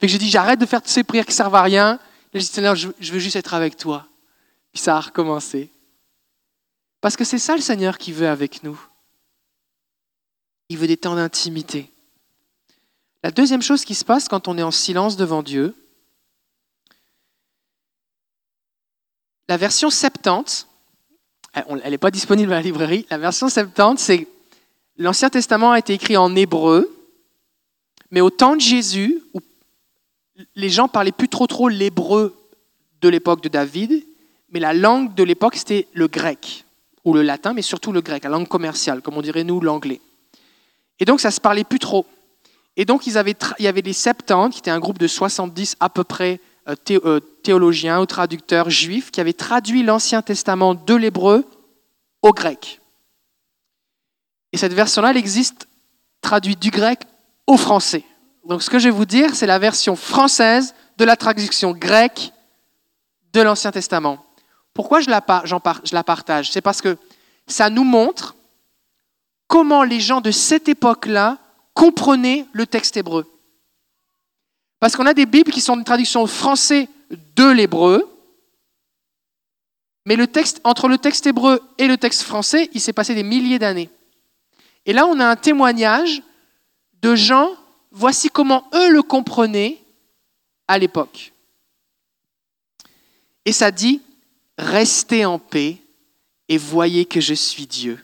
Fait 0.00 0.08
que 0.08 0.12
j'ai 0.12 0.18
dit, 0.18 0.28
j'arrête 0.28 0.58
de 0.58 0.66
faire 0.66 0.82
toutes 0.82 0.90
ces 0.90 1.04
prières 1.04 1.26
qui 1.26 1.32
servent 1.32 1.54
à 1.54 1.62
rien. 1.62 2.00
J'ai 2.32 2.40
dit, 2.40 2.46
Seigneur, 2.46 2.74
je 2.74 3.12
veux 3.12 3.20
juste 3.20 3.36
être 3.36 3.54
avec 3.54 3.76
toi. 3.76 4.08
Puis 4.72 4.82
ça 4.82 4.96
a 4.96 5.00
recommencé. 5.00 5.70
Parce 7.00 7.16
que 7.16 7.22
c'est 7.22 7.38
ça 7.38 7.54
le 7.54 7.60
Seigneur 7.60 7.98
qui 7.98 8.10
veut 8.10 8.28
avec 8.28 8.64
nous. 8.64 8.80
Il 10.74 10.78
veut 10.78 10.88
des 10.88 10.96
temps 10.96 11.14
d'intimité. 11.14 11.88
La 13.22 13.30
deuxième 13.30 13.62
chose 13.62 13.84
qui 13.84 13.94
se 13.94 14.04
passe 14.04 14.26
quand 14.26 14.48
on 14.48 14.58
est 14.58 14.62
en 14.64 14.72
silence 14.72 15.16
devant 15.16 15.44
Dieu, 15.44 15.72
la 19.46 19.56
version 19.56 19.88
70, 19.88 20.66
elle 21.52 21.90
n'est 21.92 21.96
pas 21.96 22.10
disponible 22.10 22.52
à 22.52 22.56
la 22.56 22.62
librairie, 22.62 23.06
la 23.08 23.18
version 23.18 23.48
70, 23.48 24.02
c'est 24.02 24.26
l'Ancien 24.96 25.30
Testament 25.30 25.70
a 25.70 25.78
été 25.78 25.92
écrit 25.92 26.16
en 26.16 26.34
hébreu, 26.34 26.92
mais 28.10 28.20
au 28.20 28.30
temps 28.30 28.56
de 28.56 28.60
Jésus, 28.60 29.22
les 30.56 30.70
gens 30.70 30.88
parlaient 30.88 31.12
plus 31.12 31.28
trop 31.28 31.46
trop 31.46 31.68
l'hébreu 31.68 32.34
de 33.00 33.08
l'époque 33.08 33.44
de 33.44 33.48
David, 33.48 34.04
mais 34.50 34.58
la 34.58 34.74
langue 34.74 35.14
de 35.14 35.22
l'époque 35.22 35.54
c'était 35.54 35.86
le 35.92 36.08
grec 36.08 36.64
ou 37.04 37.14
le 37.14 37.22
latin, 37.22 37.52
mais 37.52 37.62
surtout 37.62 37.92
le 37.92 38.00
grec, 38.00 38.24
la 38.24 38.30
langue 38.30 38.48
commerciale, 38.48 39.02
comme 39.02 39.16
on 39.16 39.22
dirait 39.22 39.44
nous 39.44 39.60
l'anglais. 39.60 40.00
Et 41.00 41.04
donc 41.04 41.20
ça 41.20 41.30
se 41.30 41.40
parlait 41.40 41.64
plus 41.64 41.78
trop. 41.78 42.06
Et 42.76 42.84
donc, 42.84 43.06
il 43.06 43.12
y 43.12 43.66
avait 43.66 43.80
les 43.82 43.92
Septante, 43.92 44.52
qui 44.52 44.58
étaient 44.58 44.70
un 44.70 44.80
groupe 44.80 44.98
de 44.98 45.06
70 45.06 45.76
à 45.78 45.88
peu 45.88 46.02
près 46.02 46.40
euh, 46.68 46.74
euh, 46.90 47.20
théologiens 47.20 48.00
ou 48.00 48.06
traducteurs 48.06 48.68
juifs, 48.68 49.10
qui 49.10 49.20
avaient 49.20 49.32
traduit 49.32 49.82
l'Ancien 49.82 50.22
Testament 50.22 50.74
de 50.74 50.94
l'hébreu 50.94 51.44
au 52.22 52.32
grec. 52.32 52.80
Et 54.52 54.56
cette 54.56 54.72
version-là, 54.72 55.10
elle 55.10 55.16
existe 55.16 55.68
traduite 56.20 56.58
du 56.58 56.70
grec 56.70 57.00
au 57.46 57.56
français. 57.56 58.04
Donc, 58.46 58.62
ce 58.62 58.70
que 58.70 58.78
je 58.78 58.88
vais 58.88 58.94
vous 58.94 59.04
dire, 59.04 59.34
c'est 59.36 59.46
la 59.46 59.58
version 59.58 59.94
française 59.94 60.74
de 60.98 61.04
la 61.04 61.16
traduction 61.16 61.72
grecque 61.72 62.32
de 63.32 63.40
l'Ancien 63.40 63.70
Testament. 63.70 64.24
Pourquoi 64.72 65.00
je 65.00 65.10
la 65.10 65.20
partage? 66.04 66.50
C'est 66.50 66.60
parce 66.60 66.80
que 66.80 66.96
ça 67.46 67.70
nous 67.70 67.84
montre 67.84 68.34
comment 69.46 69.84
les 69.84 70.00
gens 70.00 70.20
de 70.20 70.30
cette 70.30 70.68
époque-là 70.68 71.38
comprenez 71.74 72.46
le 72.52 72.66
texte 72.66 72.96
hébreu. 72.96 73.26
Parce 74.80 74.96
qu'on 74.96 75.06
a 75.06 75.14
des 75.14 75.26
Bibles 75.26 75.52
qui 75.52 75.60
sont 75.60 75.76
une 75.76 75.84
traduction 75.84 76.26
français 76.26 76.88
de 77.10 77.50
l'hébreu, 77.50 78.10
mais 80.06 80.18
entre 80.64 80.88
le 80.88 80.98
texte 80.98 81.26
hébreu 81.26 81.60
et 81.78 81.86
le 81.86 81.96
texte 81.96 82.22
français, 82.22 82.68
il 82.74 82.80
s'est 82.80 82.92
passé 82.92 83.14
des 83.14 83.22
milliers 83.22 83.58
d'années. 83.58 83.90
Et 84.84 84.92
là, 84.92 85.06
on 85.06 85.18
a 85.18 85.26
un 85.26 85.36
témoignage 85.36 86.22
de 87.00 87.14
gens, 87.14 87.50
voici 87.90 88.28
comment 88.28 88.68
eux 88.74 88.90
le 88.90 89.02
comprenaient 89.02 89.78
à 90.68 90.78
l'époque. 90.78 91.32
Et 93.46 93.52
ça 93.52 93.70
dit, 93.70 94.02
restez 94.58 95.24
en 95.24 95.38
paix 95.38 95.78
et 96.48 96.58
voyez 96.58 97.06
que 97.06 97.20
je 97.20 97.34
suis 97.34 97.66
Dieu. 97.66 98.03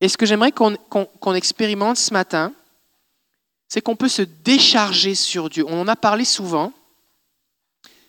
Et 0.00 0.08
ce 0.08 0.16
que 0.16 0.26
j'aimerais 0.26 0.52
qu'on 0.52 1.34
expérimente 1.34 1.96
ce 1.96 2.12
matin, 2.12 2.52
c'est 3.68 3.80
qu'on 3.80 3.96
peut 3.96 4.08
se 4.08 4.22
décharger 4.22 5.14
sur 5.14 5.48
Dieu. 5.48 5.64
On 5.66 5.80
en 5.80 5.88
a 5.88 5.96
parlé 5.96 6.24
souvent. 6.24 6.72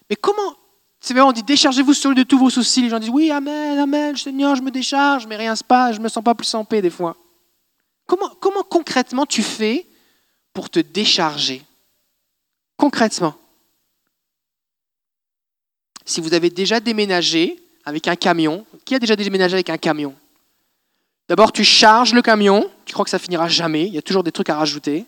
Mais 0.10 0.16
comment 0.16 0.56
C'est 1.00 1.14
vrai, 1.14 1.24
on 1.24 1.32
dit 1.32 1.44
déchargez-vous 1.44 1.94
sur 1.94 2.10
lui 2.10 2.18
de 2.18 2.24
tous 2.24 2.38
vos 2.38 2.50
soucis. 2.50 2.82
Les 2.82 2.90
gens 2.90 3.00
disent 3.00 3.10
oui, 3.10 3.32
Amen, 3.32 3.80
Amen, 3.80 4.16
Seigneur, 4.16 4.56
je 4.56 4.62
me 4.62 4.72
décharge, 4.72 5.26
mais 5.28 5.36
rien 5.36 5.56
se 5.56 5.64
passe, 5.64 5.96
je 5.96 6.00
ne 6.00 6.04
me 6.04 6.10
sens 6.10 6.24
pas 6.24 6.36
plus 6.36 6.54
en 6.54 6.66
paix 6.66 6.82
des 6.82 6.90
fois. 6.90 7.16
Comment, 8.06 8.30
comment 8.40 8.64
concrètement 8.64 9.26
tu 9.26 9.44
fais 9.44 9.86
pour 10.54 10.70
te 10.70 10.80
décharger? 10.80 11.64
Concrètement. 12.78 13.36
Si 16.06 16.22
vous 16.22 16.34
avez 16.34 16.50
déjà 16.50 16.80
déménagé 16.80 17.62
avec 17.84 18.08
un 18.08 18.16
camion, 18.16 18.66
qui 18.86 18.96
a 18.96 19.00
déjà 19.00 19.16
déménagé 19.16 19.56
avec 19.56 19.70
un 19.70 19.78
camion? 19.78 20.16
D'abord, 21.28 21.52
tu 21.52 21.64
charges 21.64 22.14
le 22.14 22.22
camion, 22.22 22.70
tu 22.86 22.94
crois 22.94 23.04
que 23.04 23.10
ça 23.12 23.20
finira 23.20 23.48
jamais, 23.48 23.86
il 23.86 23.94
y 23.94 23.98
a 23.98 24.02
toujours 24.02 24.24
des 24.24 24.32
trucs 24.32 24.50
à 24.50 24.56
rajouter. 24.56 25.06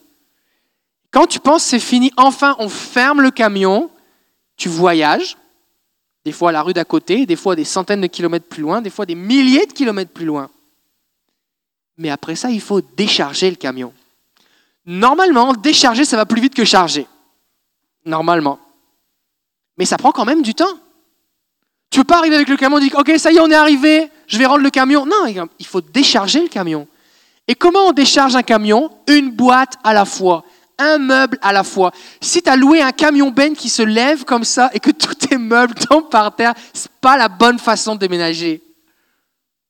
Quand 1.12 1.26
tu 1.26 1.40
penses 1.40 1.64
c'est 1.64 1.80
fini, 1.80 2.12
enfin 2.18 2.56
on 2.60 2.70
ferme 2.70 3.22
le 3.22 3.32
camion, 3.32 3.90
tu 4.58 4.70
voyages, 4.70 5.38
des 6.26 6.32
fois 6.32 6.50
à 6.50 6.52
la 6.52 6.62
rue 6.62 6.74
d'à 6.74 6.86
côté, 6.86 7.26
des 7.26 7.36
fois 7.36 7.56
des 7.56 7.64
centaines 7.64 8.02
de 8.02 8.08
kilomètres 8.08 8.48
plus 8.48 8.62
loin, 8.62 8.82
des 8.82 8.90
fois 8.90 9.06
des 9.06 9.16
milliers 9.16 9.66
de 9.66 9.74
kilomètres 9.74 10.12
plus 10.12 10.26
loin. 10.26 10.50
Mais 11.98 12.10
après 12.10 12.36
ça, 12.36 12.50
il 12.50 12.62
faut 12.62 12.82
décharger 12.82 13.50
le 13.50 13.56
camion. 13.56 13.94
Normalement, 14.86 15.54
décharger, 15.54 16.06
ça 16.06 16.18
va 16.18 16.26
plus 16.26 16.42
vite 16.42 16.56
que 16.56 16.66
charger. 16.66 17.08
Normalement. 18.06 18.60
Mais 19.78 19.86
ça 19.86 19.98
prend 19.98 20.12
quand 20.12 20.26
même 20.26 20.42
du 20.42 20.54
temps. 20.54 20.80
Tu 21.90 21.98
ne 21.98 22.04
peux 22.04 22.08
pas 22.08 22.20
arriver 22.20 22.36
avec 22.36 22.50
le 22.50 22.58
camion 22.58 22.78
et 22.78 22.82
dire 22.82 22.98
Ok, 22.98 23.12
ça 23.18 23.32
y 23.32 23.38
est, 23.38 23.40
on 23.40 23.50
est 23.50 23.56
arrivé, 23.56 24.10
je 24.28 24.38
vais 24.38 24.46
rendre 24.46 24.64
le 24.64 24.70
camion. 24.70 25.06
Non, 25.06 25.26
il 25.60 25.66
faut 25.66 25.82
décharger 25.82 26.42
le 26.42 26.48
camion. 26.48 26.88
Et 27.48 27.56
comment 27.56 27.88
on 27.88 27.94
décharge 27.94 28.36
un 28.36 28.44
camion? 28.44 28.92
Une 29.08 29.32
boîte 29.32 29.74
à 29.84 29.94
la 29.94 30.06
fois, 30.06 30.46
un 30.78 31.00
meuble 31.00 31.40
à 31.42 31.52
la 31.52 31.64
fois. 31.64 31.92
Si 32.22 32.44
tu 32.44 32.50
as 32.50 32.56
loué 32.56 32.80
un 32.80 32.92
camion 32.92 33.32
ben 33.32 33.56
qui 33.56 33.70
se 33.70 33.82
lève 33.82 34.24
comme 34.24 34.44
ça 34.44 34.70
et 34.74 34.80
que 34.80 34.92
tous 34.92 35.16
tes 35.16 35.38
meubles 35.38 35.74
tombent 35.74 36.10
par 36.10 36.36
terre, 36.36 36.54
ce 36.74 36.84
n'est 36.84 36.94
pas 37.02 37.18
la 37.18 37.28
bonne 37.28 37.58
façon 37.58 37.96
de 37.96 38.00
déménager. 38.00 38.62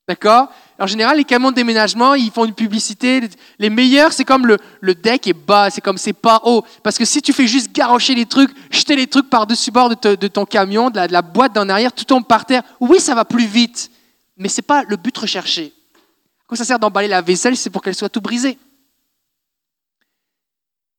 D'accord? 0.09 0.51
En 0.79 0.87
général, 0.87 1.17
les 1.17 1.23
camions 1.23 1.51
de 1.51 1.55
déménagement, 1.55 2.15
ils 2.15 2.31
font 2.31 2.43
une 2.43 2.55
publicité. 2.55 3.29
Les 3.59 3.69
meilleurs, 3.69 4.11
c'est 4.11 4.25
comme 4.25 4.47
le, 4.47 4.95
deck 4.95 5.27
est 5.27 5.33
bas, 5.33 5.69
c'est 5.69 5.81
comme 5.81 5.99
c'est 5.99 6.13
pas 6.13 6.41
haut. 6.45 6.63
Parce 6.81 6.97
que 6.97 7.05
si 7.05 7.21
tu 7.21 7.31
fais 7.31 7.45
juste 7.45 7.71
garrocher 7.71 8.15
les 8.15 8.25
trucs, 8.25 8.49
jeter 8.71 8.95
les 8.95 9.05
trucs 9.05 9.29
par-dessus 9.29 9.69
bord 9.69 9.89
de, 9.89 10.27
ton 10.27 10.45
camion, 10.45 10.89
de 10.89 10.99
la, 10.99 11.21
boîte 11.21 11.53
d'en 11.53 11.69
arrière, 11.69 11.93
tout 11.93 12.05
tombe 12.05 12.25
par 12.25 12.47
terre. 12.47 12.63
Oui, 12.79 12.99
ça 12.99 13.13
va 13.13 13.23
plus 13.23 13.45
vite, 13.45 13.91
mais 14.35 14.49
ce 14.49 14.61
n'est 14.61 14.65
pas 14.65 14.81
le 14.81 14.95
but 14.95 15.15
recherché. 15.15 15.73
Quand 16.47 16.55
ça 16.55 16.65
sert 16.65 16.79
d'emballer 16.79 17.07
la 17.07 17.21
vaisselle, 17.21 17.55
c'est 17.55 17.69
pour 17.69 17.83
qu'elle 17.83 17.93
soit 17.93 18.09
tout 18.09 18.21
brisée? 18.21 18.57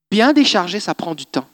Bien 0.08 0.32
décharger, 0.32 0.78
ça 0.78 0.94
prend 0.94 1.16
du 1.16 1.26
temps. 1.26 1.48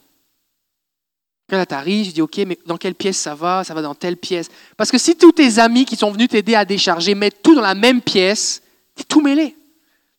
Quand 1.48 1.64
tu 1.64 1.74
arrives, 1.74 2.06
je 2.06 2.10
dis 2.10 2.22
OK, 2.22 2.38
mais 2.46 2.58
dans 2.66 2.76
quelle 2.76 2.94
pièce 2.94 3.18
ça 3.18 3.34
va? 3.34 3.62
Ça 3.62 3.72
va 3.72 3.80
dans 3.80 3.94
telle 3.94 4.16
pièce. 4.16 4.48
Parce 4.76 4.90
que 4.90 4.98
si 4.98 5.14
tous 5.16 5.32
tes 5.32 5.58
amis 5.60 5.84
qui 5.84 5.94
sont 5.94 6.10
venus 6.10 6.28
t'aider 6.28 6.56
à 6.56 6.64
décharger 6.64 7.14
mettent 7.14 7.42
tout 7.42 7.54
dans 7.54 7.62
la 7.62 7.76
même 7.76 8.00
pièce, 8.00 8.62
tu 8.96 9.02
es 9.02 9.04
tout 9.04 9.20
mêlé. 9.20 9.56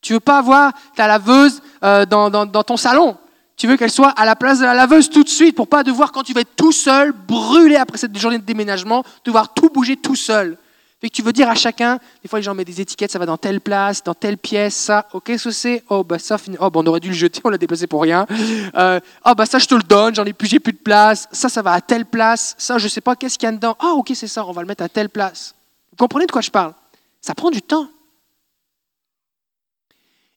Tu 0.00 0.14
veux 0.14 0.20
pas 0.20 0.38
avoir 0.38 0.72
ta 0.96 1.06
laveuse 1.06 1.60
euh, 1.84 2.06
dans, 2.06 2.30
dans, 2.30 2.62
ton 2.62 2.76
salon. 2.76 3.16
Tu 3.56 3.66
veux 3.66 3.76
qu'elle 3.76 3.90
soit 3.90 4.10
à 4.10 4.24
la 4.24 4.36
place 4.36 4.60
de 4.60 4.64
la 4.64 4.72
laveuse 4.72 5.10
tout 5.10 5.24
de 5.24 5.28
suite 5.28 5.54
pour 5.54 5.68
pas 5.68 5.82
devoir, 5.82 6.12
quand 6.12 6.22
tu 6.22 6.32
vas 6.32 6.40
être 6.40 6.56
tout 6.56 6.72
seul, 6.72 7.12
brûler 7.12 7.76
après 7.76 7.98
cette 7.98 8.16
journée 8.16 8.38
de 8.38 8.44
déménagement, 8.44 9.04
devoir 9.24 9.52
tout 9.52 9.68
bouger 9.68 9.96
tout 9.96 10.14
seul. 10.14 10.56
Fait 11.00 11.10
tu 11.10 11.22
veux 11.22 11.32
dire 11.32 11.48
à 11.48 11.54
chacun, 11.54 12.00
des 12.22 12.28
fois 12.28 12.40
les 12.40 12.42
gens 12.42 12.54
mettent 12.54 12.66
des 12.66 12.80
étiquettes, 12.80 13.12
ça 13.12 13.20
va 13.20 13.26
dans 13.26 13.36
telle 13.36 13.60
place, 13.60 14.02
dans 14.02 14.14
telle 14.14 14.36
pièce, 14.36 14.74
ça, 14.74 15.06
ok, 15.12 15.24
qu'est-ce 15.24 15.44
que 15.44 15.50
c'est? 15.52 15.84
Oh, 15.90 16.02
bah 16.02 16.18
ça, 16.18 16.36
oh, 16.58 16.70
bah, 16.70 16.80
on 16.80 16.86
aurait 16.86 16.98
dû 16.98 17.08
le 17.08 17.14
jeter, 17.14 17.40
on 17.44 17.50
l'a 17.50 17.58
déplacé 17.58 17.86
pour 17.86 18.02
rien. 18.02 18.26
Euh, 18.74 18.98
oh, 19.24 19.34
bah 19.36 19.46
ça, 19.46 19.60
je 19.60 19.66
te 19.66 19.76
le 19.76 19.82
donne, 19.82 20.16
j'en 20.16 20.24
ai 20.24 20.32
plus, 20.32 20.48
j'ai 20.48 20.58
plus 20.58 20.72
de 20.72 20.78
place. 20.78 21.28
Ça, 21.30 21.48
ça 21.48 21.62
va 21.62 21.72
à 21.72 21.80
telle 21.80 22.04
place. 22.04 22.56
Ça, 22.58 22.78
je 22.78 22.88
sais 22.88 23.00
pas, 23.00 23.14
qu'est-ce 23.14 23.38
qu'il 23.38 23.46
y 23.46 23.48
a 23.48 23.52
dedans? 23.52 23.76
Ah, 23.78 23.92
ok, 23.92 24.10
c'est 24.14 24.26
ça, 24.26 24.44
on 24.44 24.50
va 24.50 24.62
le 24.62 24.66
mettre 24.66 24.82
à 24.82 24.88
telle 24.88 25.08
place. 25.08 25.54
Vous 25.92 25.96
comprenez 25.96 26.26
de 26.26 26.32
quoi 26.32 26.40
je 26.40 26.50
parle? 26.50 26.74
Ça 27.20 27.34
prend 27.34 27.50
du 27.50 27.62
temps. 27.62 27.88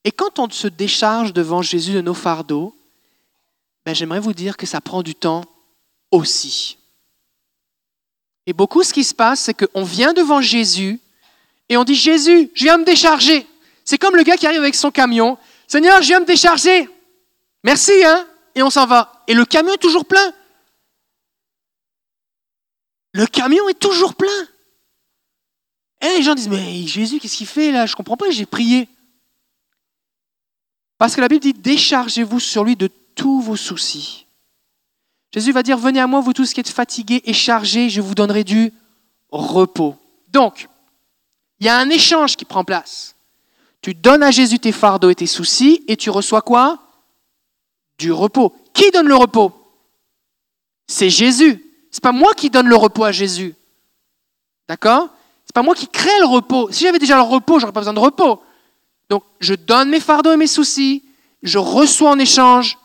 Et 0.04 0.12
quand 0.12 0.38
on 0.38 0.50
se 0.50 0.68
décharge 0.68 1.34
devant 1.34 1.64
Jésus 1.64 1.94
de 1.94 2.02
nos 2.02 2.14
fardeaux, 2.14 2.76
ben, 3.86 3.96
j'aimerais 3.96 4.20
vous 4.20 4.34
dire 4.34 4.58
que 4.58 4.68
ça 4.68 4.80
prend 4.80 5.02
du 5.02 5.16
temps 5.16 5.44
aussi. 6.12 6.78
Et 8.48 8.54
beaucoup, 8.54 8.84
ce 8.84 8.94
qui 8.94 9.04
se 9.04 9.14
passe, 9.14 9.42
c'est 9.42 9.54
qu'on 9.54 9.84
vient 9.84 10.14
devant 10.14 10.42
Jésus 10.42 11.00
et 11.72 11.78
on 11.78 11.86
dit 11.86 11.96
Jésus, 11.96 12.52
je 12.54 12.64
viens 12.66 12.78
me 12.78 12.84
décharger. 12.84 13.48
C'est 13.86 13.98
comme 13.98 14.18
le 14.18 14.24
gars 14.24 14.36
qui 14.36 14.46
arrive 14.46 14.60
avec 14.60 14.76
son 14.76 14.92
camion. 14.92 15.38
Seigneur, 15.70 16.02
je 16.02 16.08
viens 16.08 16.20
me 16.20 16.26
décharger. 16.26 16.90
Merci, 17.64 17.94
hein 18.04 18.28
Et 18.56 18.62
on 18.62 18.70
s'en 18.70 18.86
va. 18.86 19.24
Et 19.28 19.34
le 19.34 19.46
camion 19.46 19.74
est 19.74 19.78
toujours 19.78 20.04
plein. 20.04 20.34
Le 23.14 23.26
camion 23.26 23.70
est 23.70 23.80
toujours 23.80 24.16
plein. 24.16 24.48
Et 26.02 26.18
les 26.18 26.24
gens 26.24 26.36
disent 26.36 26.50
Mais 26.50 26.86
Jésus, 26.88 27.20
qu'est-ce 27.20 27.38
qu'il 27.38 27.48
fait 27.48 27.72
là? 27.72 27.86
Je 27.86 27.94
ne 27.94 27.96
comprends 27.96 28.18
pas, 28.18 28.30
j'ai 28.32 28.46
prié. 28.46 28.90
Parce 30.98 31.16
que 31.16 31.22
la 31.22 31.30
Bible 31.30 31.42
dit 31.42 31.54
Déchargez-vous 31.54 32.42
sur 32.42 32.66
lui 32.66 32.76
de 32.76 32.90
tous 33.16 33.40
vos 33.40 33.56
soucis. 33.56 34.26
Jésus 35.34 35.52
va 35.52 35.64
dire, 35.64 35.78
venez 35.78 36.00
à 36.00 36.08
moi, 36.08 36.20
vous 36.20 36.34
tous 36.34 36.54
qui 36.54 36.60
êtes 36.60 36.70
fatigués 36.70 37.22
et 37.26 37.34
chargés, 37.34 37.90
je 37.90 38.02
vous 38.02 38.16
donnerai 38.16 38.44
du 38.44 38.74
repos. 39.30 39.96
Donc, 40.30 40.68
il 41.60 41.66
y 41.68 41.70
a 41.70 41.78
un 41.78 41.90
échange 41.90 42.36
qui 42.36 42.46
prend 42.46 42.64
place. 42.64 43.16
Tu 43.82 43.94
donnes 43.94 44.24
à 44.24 44.32
Jésus 44.32 44.60
tes 44.60 44.72
fardeaux 44.72 45.10
et 45.10 45.16
tes 45.16 45.28
soucis 45.28 45.84
et 45.88 45.96
tu 45.96 46.10
reçois 46.10 46.42
quoi? 46.42 46.80
Du 47.98 48.12
repos. 48.12 48.54
Qui 48.74 48.92
donne 48.92 49.08
le 49.08 49.16
repos? 49.16 49.54
C'est 50.88 51.10
Jésus. 51.10 51.64
C'est 51.92 52.04
pas 52.04 52.12
moi 52.12 52.34
qui 52.34 52.50
donne 52.50 52.68
le 52.68 52.76
repos 52.76 53.04
à 53.04 53.12
Jésus. 53.12 53.56
D'accord? 54.68 55.10
C'est 55.46 55.54
pas 55.54 55.64
moi 55.64 55.76
qui 55.76 55.88
crée 55.88 56.20
le 56.20 56.26
repos. 56.26 56.72
Si 56.72 56.84
j'avais 56.84 57.00
déjà 57.00 57.16
le 57.16 57.22
repos, 57.22 57.60
j'aurais 57.60 57.74
pas 57.74 57.82
besoin 57.82 57.94
de 57.94 58.00
repos. 58.00 58.42
Donc, 59.10 59.24
je 59.40 59.54
donne 59.54 59.90
mes 59.90 60.00
fardeaux 60.00 60.32
et 60.32 60.38
mes 60.38 60.48
soucis, 60.48 61.04
je 61.44 61.58
reçois 61.58 62.12
en 62.12 62.20
échange 62.20 62.78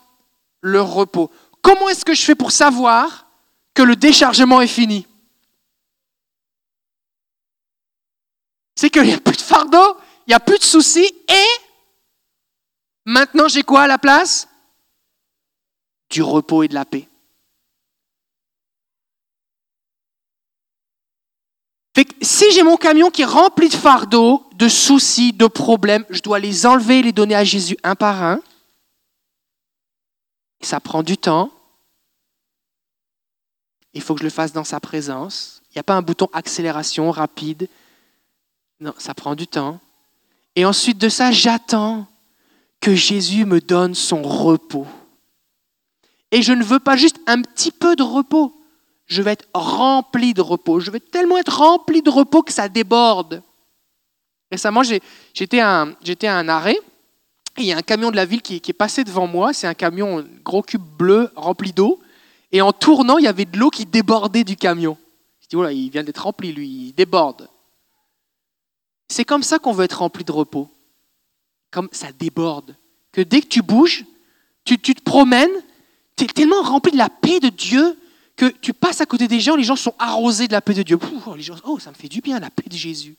le 0.61 0.81
repos. 0.81 1.31
Comment 1.61 1.89
est-ce 1.89 2.05
que 2.05 2.13
je 2.13 2.23
fais 2.23 2.35
pour 2.35 2.51
savoir 2.51 3.27
que 3.73 3.83
le 3.83 3.95
déchargement 3.95 4.61
est 4.61 4.67
fini? 4.67 5.05
C'est 8.75 8.89
qu'il 8.89 9.03
n'y 9.03 9.13
a 9.13 9.19
plus 9.19 9.35
de 9.35 9.41
fardeau, 9.41 9.97
il 10.27 10.29
n'y 10.29 10.35
a 10.35 10.39
plus 10.39 10.59
de 10.59 10.63
soucis 10.63 11.11
et 11.27 11.47
maintenant 13.05 13.47
j'ai 13.47 13.63
quoi 13.63 13.81
à 13.81 13.87
la 13.87 13.97
place? 13.97 14.47
Du 16.09 16.21
repos 16.21 16.63
et 16.63 16.67
de 16.67 16.73
la 16.73 16.85
paix. 16.85 17.07
si 22.21 22.51
j'ai 22.51 22.63
mon 22.63 22.77
camion 22.77 23.09
qui 23.09 23.23
est 23.23 23.25
rempli 23.25 23.69
de 23.69 23.75
fardeaux, 23.75 24.47
de 24.55 24.67
soucis, 24.67 25.33
de 25.33 25.47
problèmes, 25.47 26.05
je 26.09 26.21
dois 26.21 26.39
les 26.39 26.65
enlever 26.65 26.99
et 26.99 27.03
les 27.03 27.11
donner 27.11 27.35
à 27.35 27.43
Jésus 27.43 27.77
un 27.83 27.95
par 27.95 28.21
un. 28.23 28.39
Ça 30.61 30.79
prend 30.79 31.03
du 31.03 31.17
temps 31.17 31.51
il 33.97 34.01
faut 34.01 34.13
que 34.13 34.19
je 34.19 34.25
le 34.25 34.29
fasse 34.29 34.53
dans 34.53 34.63
sa 34.63 34.79
présence. 34.79 35.63
Il 35.71 35.77
n'y 35.77 35.79
a 35.79 35.83
pas 35.83 35.95
un 35.95 36.03
bouton 36.03 36.29
accélération 36.31 37.09
rapide. 37.09 37.67
Non, 38.79 38.93
ça 38.99 39.15
prend 39.15 39.33
du 39.33 39.47
temps. 39.47 39.79
Et 40.55 40.65
ensuite 40.65 40.99
de 40.99 41.09
ça, 41.09 41.31
j'attends 41.31 42.05
que 42.79 42.93
Jésus 42.93 43.45
me 43.45 43.59
donne 43.59 43.95
son 43.95 44.21
repos. 44.21 44.85
Et 46.31 46.43
je 46.43 46.53
ne 46.53 46.63
veux 46.63 46.77
pas 46.77 46.95
juste 46.95 47.17
un 47.25 47.41
petit 47.41 47.71
peu 47.71 47.95
de 47.95 48.03
repos. 48.03 48.53
Je 49.07 49.23
vais 49.23 49.31
être 49.31 49.47
rempli 49.55 50.35
de 50.35 50.41
repos. 50.41 50.79
Je 50.79 50.91
vais 50.91 50.99
tellement 50.99 51.39
être 51.39 51.57
rempli 51.57 52.03
de 52.03 52.11
repos 52.11 52.43
que 52.43 52.53
ça 52.53 52.69
déborde. 52.69 53.41
Récemment, 54.51 54.83
j'étais 54.83 55.59
à, 55.59 55.87
un 55.87 56.49
arrêt 56.49 56.77
et 57.57 57.61
il 57.61 57.65
y 57.65 57.73
a 57.73 57.77
un 57.77 57.81
camion 57.81 58.11
de 58.11 58.15
la 58.15 58.25
ville 58.25 58.43
qui, 58.43 58.61
qui 58.61 58.69
est 58.69 58.75
passé 58.75 59.03
devant 59.03 59.25
moi. 59.25 59.53
C'est 59.53 59.65
un 59.65 59.73
camion 59.73 60.23
gros 60.43 60.61
cube 60.61 60.83
bleu 60.83 61.31
rempli 61.35 61.73
d'eau. 61.73 61.99
Et 62.51 62.61
en 62.61 62.71
tournant, 62.71 63.17
il 63.17 63.25
y 63.25 63.27
avait 63.27 63.45
de 63.45 63.57
l'eau 63.57 63.69
qui 63.69 63.85
débordait 63.85 64.43
du 64.43 64.55
camion. 64.55 64.97
Je 65.41 65.47
dis, 65.47 65.55
voilà, 65.55 65.71
il 65.71 65.89
vient 65.89 66.03
d'être 66.03 66.23
rempli, 66.23 66.53
lui, 66.53 66.67
il 66.67 66.93
déborde. 66.93 67.49
C'est 69.09 69.25
comme 69.25 69.43
ça 69.43 69.59
qu'on 69.59 69.73
veut 69.73 69.85
être 69.85 69.99
rempli 69.99 70.23
de 70.23 70.31
repos. 70.31 70.69
Comme 71.71 71.89
ça 71.91 72.11
déborde. 72.11 72.75
Que 73.11 73.21
dès 73.21 73.41
que 73.41 73.47
tu 73.47 73.61
bouges, 73.61 74.05
tu, 74.63 74.77
te 74.79 75.01
promènes, 75.01 75.51
tu 76.15 76.25
es 76.25 76.27
tellement 76.27 76.61
rempli 76.61 76.91
de 76.91 76.97
la 76.97 77.09
paix 77.09 77.39
de 77.39 77.49
Dieu 77.49 77.97
que 78.35 78.45
tu 78.45 78.73
passes 78.73 79.01
à 79.01 79.05
côté 79.05 79.27
des 79.27 79.39
gens, 79.39 79.55
les 79.55 79.63
gens 79.63 79.75
sont 79.75 79.95
arrosés 79.97 80.47
de 80.47 80.53
la 80.53 80.61
paix 80.61 80.73
de 80.73 80.83
Dieu. 80.83 80.99
les 81.35 81.41
gens, 81.41 81.55
oh, 81.63 81.79
ça 81.79 81.89
me 81.89 81.95
fait 81.95 82.07
du 82.07 82.21
bien, 82.21 82.39
la 82.39 82.51
paix 82.51 82.69
de 82.69 82.77
Jésus. 82.77 83.17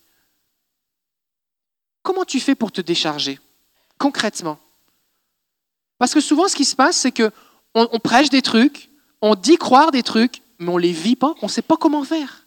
Comment 2.03 2.24
tu 2.24 2.41
fais 2.41 2.55
pour 2.55 2.70
te 2.70 2.81
décharger 2.81 3.41
concrètement? 3.99 4.59
Parce 5.99 6.14
que 6.14 6.20
souvent, 6.20 6.47
ce 6.47 6.55
qui 6.55 6.64
se 6.64 6.76
passe, 6.76 6.97
c'est 6.97 7.11
que 7.11 7.33
on 7.74 7.99
prêche 7.99 8.31
des 8.31 8.43
trucs, 8.43 8.88
on 9.21 9.35
dit 9.35 9.57
croire 9.57 9.91
des 9.91 10.03
trucs, 10.03 10.43
mais 10.59 10.69
on 10.69 10.77
ne 10.77 10.83
les 10.83 10.93
vit 10.93 11.16
pas, 11.16 11.35
on 11.43 11.47
ne 11.47 11.51
sait 11.51 11.62
pas 11.62 11.77
comment 11.77 12.05
faire. 12.05 12.47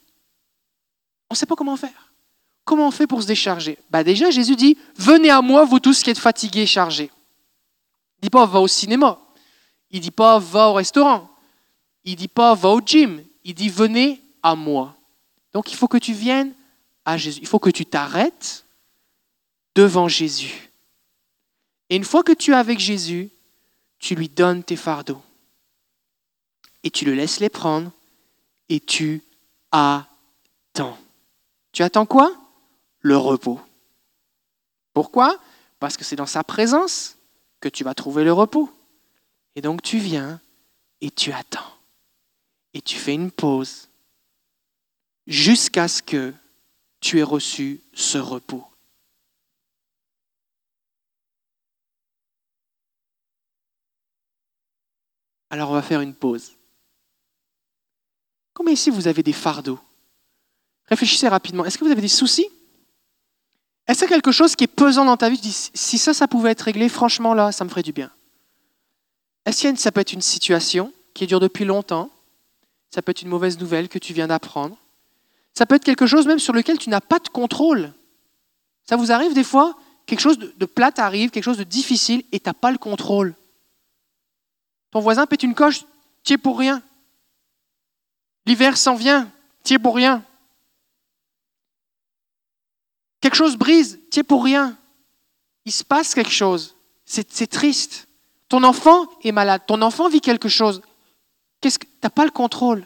On 1.30 1.34
ne 1.34 1.38
sait 1.38 1.46
pas 1.46 1.56
comment 1.56 1.78
faire. 1.78 2.14
Comment 2.66 2.88
on 2.88 2.92
fait 2.92 3.08
pour 3.08 3.22
se 3.22 3.28
décharger? 3.28 3.78
Bah 3.90 4.04
Déjà, 4.04 4.30
Jésus 4.30 4.56
dit, 4.56 4.78
venez 4.96 5.30
à 5.30 5.42
moi, 5.42 5.66
vous 5.66 5.80
tous 5.80 6.04
qui 6.04 6.10
êtes 6.10 6.20
fatigués 6.20 6.62
et 6.62 6.68
chargés. 6.68 7.10
Il 8.18 8.26
ne 8.26 8.28
dit 8.28 8.30
pas, 8.30 8.46
va 8.46 8.60
au 8.60 8.68
cinéma. 8.68 9.20
Il 9.90 9.98
ne 9.98 10.04
dit 10.04 10.12
pas, 10.12 10.40
va 10.40 10.70
au 10.70 10.74
restaurant. 10.74 11.30
Il 12.04 12.12
ne 12.12 12.18
dit 12.18 12.28
pas, 12.28 12.54
va 12.54 12.70
au 12.70 12.82
gym. 12.82 13.24
Il 13.44 13.56
dit, 13.56 13.70
venez 13.70 14.22
à 14.44 14.56
moi. 14.56 14.96
Donc 15.54 15.72
il 15.72 15.76
faut 15.76 15.88
que 15.88 15.98
tu 15.98 16.14
viennes 16.14 16.54
à 17.04 17.18
Jésus. 17.18 17.40
Il 17.42 17.48
faut 17.48 17.60
que 17.60 17.70
tu 17.70 17.86
t'arrêtes 17.86 18.66
devant 19.76 20.08
Jésus. 20.08 20.72
Et 21.90 21.96
une 21.96 22.04
fois 22.04 22.24
que 22.24 22.32
tu 22.32 22.52
es 22.52 22.56
avec 22.56 22.80
Jésus, 22.80 23.30
tu 24.00 24.16
lui 24.16 24.30
donnes 24.30 24.64
tes 24.64 24.76
fardeaux 24.76 25.22
et 26.84 26.92
tu 26.92 27.06
le 27.06 27.14
laisses 27.14 27.40
les 27.40 27.50
prendre 27.50 27.92
et 28.70 28.80
tu 28.80 29.22
attends. 29.72 30.98
Tu 31.72 31.84
attends 31.84 32.06
quoi? 32.06 32.36
Le 33.00 33.18
repos. 33.18 33.60
Pourquoi? 34.94 35.40
Parce 35.80 35.98
que 35.98 36.04
c'est 36.04 36.16
dans 36.16 36.26
sa 36.26 36.44
présence 36.44 37.18
que 37.60 37.70
tu 37.70 37.84
vas 37.84 37.94
trouver 37.94 38.24
le 38.24 38.34
repos. 38.34 38.70
Et 39.56 39.62
donc 39.62 39.82
tu 39.82 39.98
viens 40.00 40.40
et 41.02 41.12
tu 41.12 41.32
attends. 41.32 41.78
Et 42.74 42.82
tu 42.82 42.98
fais 42.98 43.14
une 43.14 43.32
pause 43.32 43.90
jusqu'à 45.28 45.88
ce 45.88 46.02
que 46.02 46.34
tu 47.00 47.20
aies 47.20 47.24
reçu 47.24 47.82
ce 47.94 48.18
repos. 48.18 48.66
Alors 55.50 55.72
on 55.72 55.74
va 55.74 55.82
faire 55.82 56.02
une 56.02 56.16
pause. 56.16 56.56
Combien 58.62 58.76
ici 58.76 58.92
vous 58.92 59.08
avez 59.08 59.24
des 59.24 59.34
fardeaux? 59.34 59.80
Réfléchissez 60.86 61.28
rapidement. 61.28 61.66
Est-ce 61.66 61.80
que 61.80 61.84
vous 61.84 61.90
avez 61.90 62.04
des 62.04 62.08
soucis? 62.08 62.46
Est-ce 63.88 64.02
qu'il 64.02 64.12
y 64.12 64.14
a 64.14 64.18
quelque 64.18 64.32
chose 64.32 64.56
qui 64.56 64.66
est 64.66 64.68
pesant 64.68 65.04
dans 65.04 65.18
ta 65.18 65.32
vie? 65.32 65.42
Si 65.74 65.98
ça, 65.98 66.14
ça 66.14 66.28
pouvait 66.28 66.52
être 66.52 66.62
réglé, 66.62 66.88
franchement 66.88 67.34
là, 67.34 67.52
ça 67.52 67.64
me 67.64 67.72
ferait 67.72 67.82
du 67.82 67.92
bien. 67.92 68.12
Est-ce 69.48 69.68
que 69.68 69.80
ça 69.80 69.92
peut 69.92 70.00
être 70.00 70.14
une 70.14 70.22
situation 70.22 70.94
qui 71.16 71.26
dure 71.26 71.40
depuis 71.40 71.66
longtemps? 71.66 72.12
Ça 72.92 73.02
peut 73.02 73.10
être 73.10 73.24
une 73.24 73.30
mauvaise 73.30 73.58
nouvelle 73.58 73.90
que 73.90 73.98
tu 73.98 74.14
viens 74.14 74.28
d'apprendre? 74.28 74.78
Ça 75.56 75.66
peut 75.66 75.74
être 75.74 75.84
quelque 75.84 76.06
chose 76.06 76.28
même 76.28 76.38
sur 76.38 76.54
lequel 76.54 76.78
tu 76.78 76.92
n'as 76.92 77.02
pas 77.02 77.18
de 77.18 77.30
contrôle. 77.30 77.92
Ça 78.88 78.96
vous 78.96 79.12
arrive 79.12 79.34
des 79.34 79.44
fois 79.44 79.76
Quelque 80.06 80.22
chose 80.22 80.38
de 80.38 80.66
plate 80.68 81.00
arrive, 81.00 81.32
quelque 81.32 81.46
chose 81.46 81.58
de 81.58 81.64
difficile, 81.64 82.24
et 82.32 82.40
tu 82.40 82.48
n'as 82.48 82.54
pas 82.54 82.70
le 82.70 82.78
contrôle. 82.78 83.34
Ton 84.92 85.00
voisin 85.00 85.26
pète 85.26 85.42
une 85.42 85.56
coche, 85.56 85.84
tu 86.24 86.34
es 86.34 86.38
pour 86.38 86.60
rien. 86.60 86.84
L'hiver 88.46 88.78
s'en 88.78 88.96
vient, 88.96 89.32
tu 89.64 89.74
es 89.74 89.80
pour 89.80 89.96
rien. 89.96 90.24
Quelque 93.22 93.36
chose 93.36 93.56
brise, 93.56 94.00
tu 94.12 94.20
es 94.20 94.24
pour 94.24 94.44
rien. 94.44 94.78
Il 95.66 95.72
se 95.72 95.84
passe 95.84 96.16
quelque 96.16 96.32
chose. 96.32 96.76
C'est 97.06 97.48
triste. 97.48 98.08
Ton 98.50 98.64
enfant 98.64 99.08
est 99.24 99.32
malade, 99.32 99.62
ton 99.68 99.82
enfant 99.82 100.10
vit 100.10 100.22
quelque 100.22 100.50
chose. 100.50 100.82
Qu'est-ce 101.62 101.80
que 101.80 101.86
tu 101.86 101.92
n'as 102.04 102.10
pas 102.10 102.26
le 102.26 102.32
contrôle 102.32 102.86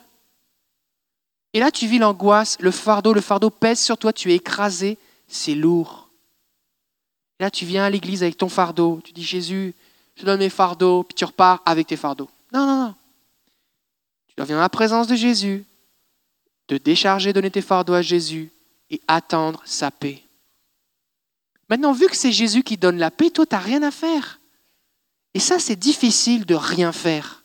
Et 1.54 1.60
là, 1.60 1.72
tu 1.72 1.88
vis 1.88 1.98
l'angoisse, 1.98 2.58
le 2.60 2.72
fardeau, 2.72 3.14
le 3.14 3.22
fardeau 3.22 3.50
pèse 3.50 3.80
sur 3.80 3.98
toi, 3.98 4.14
tu 4.14 4.32
es 4.32 4.36
écrasé, 4.36 4.98
c'est 5.28 5.56
lourd. 5.56 6.10
Là, 7.40 7.50
tu 7.50 7.66
viens 7.66 7.86
à 7.86 7.90
l'église 7.90 8.22
avec 8.22 8.38
ton 8.38 8.50
fardeau, 8.50 9.02
tu 9.04 9.12
dis 9.12 9.24
Jésus, 9.24 9.74
je 10.16 10.26
donne 10.26 10.40
mes 10.40 10.50
fardeaux, 10.50 11.04
puis 11.04 11.16
tu 11.16 11.26
repars 11.26 11.62
avec 11.66 11.88
tes 11.88 11.98
fardeaux. 11.98 12.30
Non, 12.54 12.66
non, 12.66 12.86
non. 12.86 12.96
Tu 14.38 14.44
venir 14.44 14.58
dans 14.58 14.62
la 14.62 14.70
présence 14.70 15.08
de 15.08 15.16
Jésus, 15.16 15.66
te 16.68 16.76
décharger, 16.76 17.32
donner 17.32 17.52
tes 17.52 17.62
fardeaux 17.62 17.94
à 17.94 18.02
Jésus 18.02 18.52
et 18.90 19.02
attendre 19.08 19.62
sa 19.66 19.92
paix. 19.92 20.22
Maintenant, 21.70 21.94
vu 21.94 22.08
que 22.08 22.16
c'est 22.16 22.32
Jésus 22.32 22.64
qui 22.64 22.78
donne 22.78 22.98
la 22.98 23.12
paix, 23.12 23.30
toi, 23.30 23.46
tu 23.46 23.56
n'as 23.56 23.62
rien 23.62 23.82
à 23.84 23.92
faire. 23.92 24.40
Et 25.34 25.40
ça, 25.40 25.58
c'est 25.58 25.76
difficile 25.76 26.46
de 26.46 26.56
rien 26.56 26.92
faire. 26.92 27.44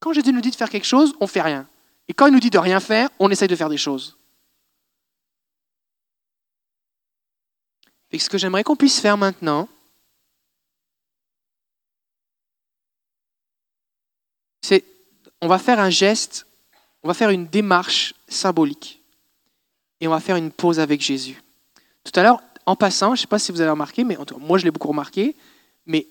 Quand 0.00 0.12
Jésus 0.12 0.32
nous 0.32 0.40
dit 0.40 0.50
de 0.50 0.56
faire 0.56 0.70
quelque 0.70 0.86
chose, 0.86 1.14
on 1.20 1.24
ne 1.24 1.30
fait 1.30 1.42
rien. 1.42 1.66
Et 2.08 2.14
quand 2.14 2.26
il 2.26 2.32
nous 2.32 2.40
dit 2.40 2.50
de 2.50 2.58
rien 2.58 2.80
faire, 2.80 3.08
on 3.18 3.30
essaye 3.30 3.48
de 3.48 3.56
faire 3.56 3.68
des 3.68 3.78
choses. 3.78 4.18
Et 8.10 8.18
ce 8.18 8.28
que 8.28 8.36
j'aimerais 8.36 8.64
qu'on 8.64 8.76
puisse 8.76 9.00
faire 9.00 9.16
maintenant, 9.16 9.68
on 15.40 15.48
va 15.48 15.58
faire 15.58 15.80
un 15.80 15.90
geste, 15.90 16.46
on 17.02 17.08
va 17.08 17.14
faire 17.14 17.30
une 17.30 17.46
démarche 17.46 18.14
symbolique. 18.28 19.02
Et 20.00 20.08
on 20.08 20.10
va 20.10 20.20
faire 20.20 20.36
une 20.36 20.50
pause 20.50 20.80
avec 20.80 21.00
Jésus. 21.00 21.42
Tout 22.04 22.18
à 22.18 22.22
l'heure, 22.22 22.40
en 22.66 22.76
passant, 22.76 23.08
je 23.08 23.20
ne 23.20 23.22
sais 23.22 23.26
pas 23.26 23.38
si 23.38 23.52
vous 23.52 23.60
avez 23.60 23.70
remarqué, 23.70 24.04
mais 24.04 24.16
moi 24.40 24.58
je 24.58 24.64
l'ai 24.64 24.70
beaucoup 24.70 24.88
remarqué, 24.88 25.36
mais 25.86 26.06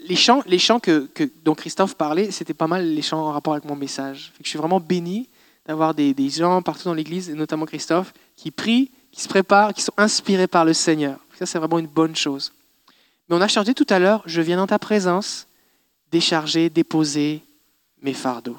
les 0.00 0.16
chants, 0.16 0.42
les 0.46 0.58
chants 0.58 0.80
que, 0.80 1.08
dont 1.44 1.54
Christophe 1.54 1.94
parlait, 1.94 2.30
c'était 2.30 2.54
pas 2.54 2.66
mal 2.66 2.86
les 2.86 3.02
chants 3.02 3.20
en 3.20 3.32
rapport 3.32 3.54
avec 3.54 3.64
mon 3.64 3.76
message. 3.76 4.32
je 4.42 4.48
suis 4.48 4.58
vraiment 4.58 4.80
béni 4.80 5.28
d'avoir 5.66 5.94
des, 5.94 6.12
des 6.14 6.28
gens 6.28 6.60
partout 6.62 6.84
dans 6.84 6.94
l'Église, 6.94 7.30
et 7.30 7.34
notamment 7.34 7.66
Christophe, 7.66 8.12
qui 8.36 8.50
prient 8.50 8.90
qui 9.12 9.20
se 9.20 9.28
préparent, 9.28 9.74
qui 9.74 9.82
sont 9.82 9.92
inspirés 9.98 10.48
par 10.48 10.64
le 10.64 10.72
Seigneur. 10.72 11.18
Ça, 11.38 11.46
c'est 11.46 11.58
vraiment 11.58 11.78
une 11.78 11.86
bonne 11.86 12.16
chose. 12.16 12.52
Mais 13.28 13.36
on 13.36 13.40
a 13.40 13.48
chanté 13.48 13.74
tout 13.74 13.86
à 13.90 13.98
l'heure, 13.98 14.22
je 14.26 14.40
viens 14.40 14.56
dans 14.56 14.66
ta 14.66 14.78
présence, 14.78 15.46
décharger, 16.12 16.70
déposer 16.70 17.42
mes 18.02 18.14
fardeaux. 18.14 18.58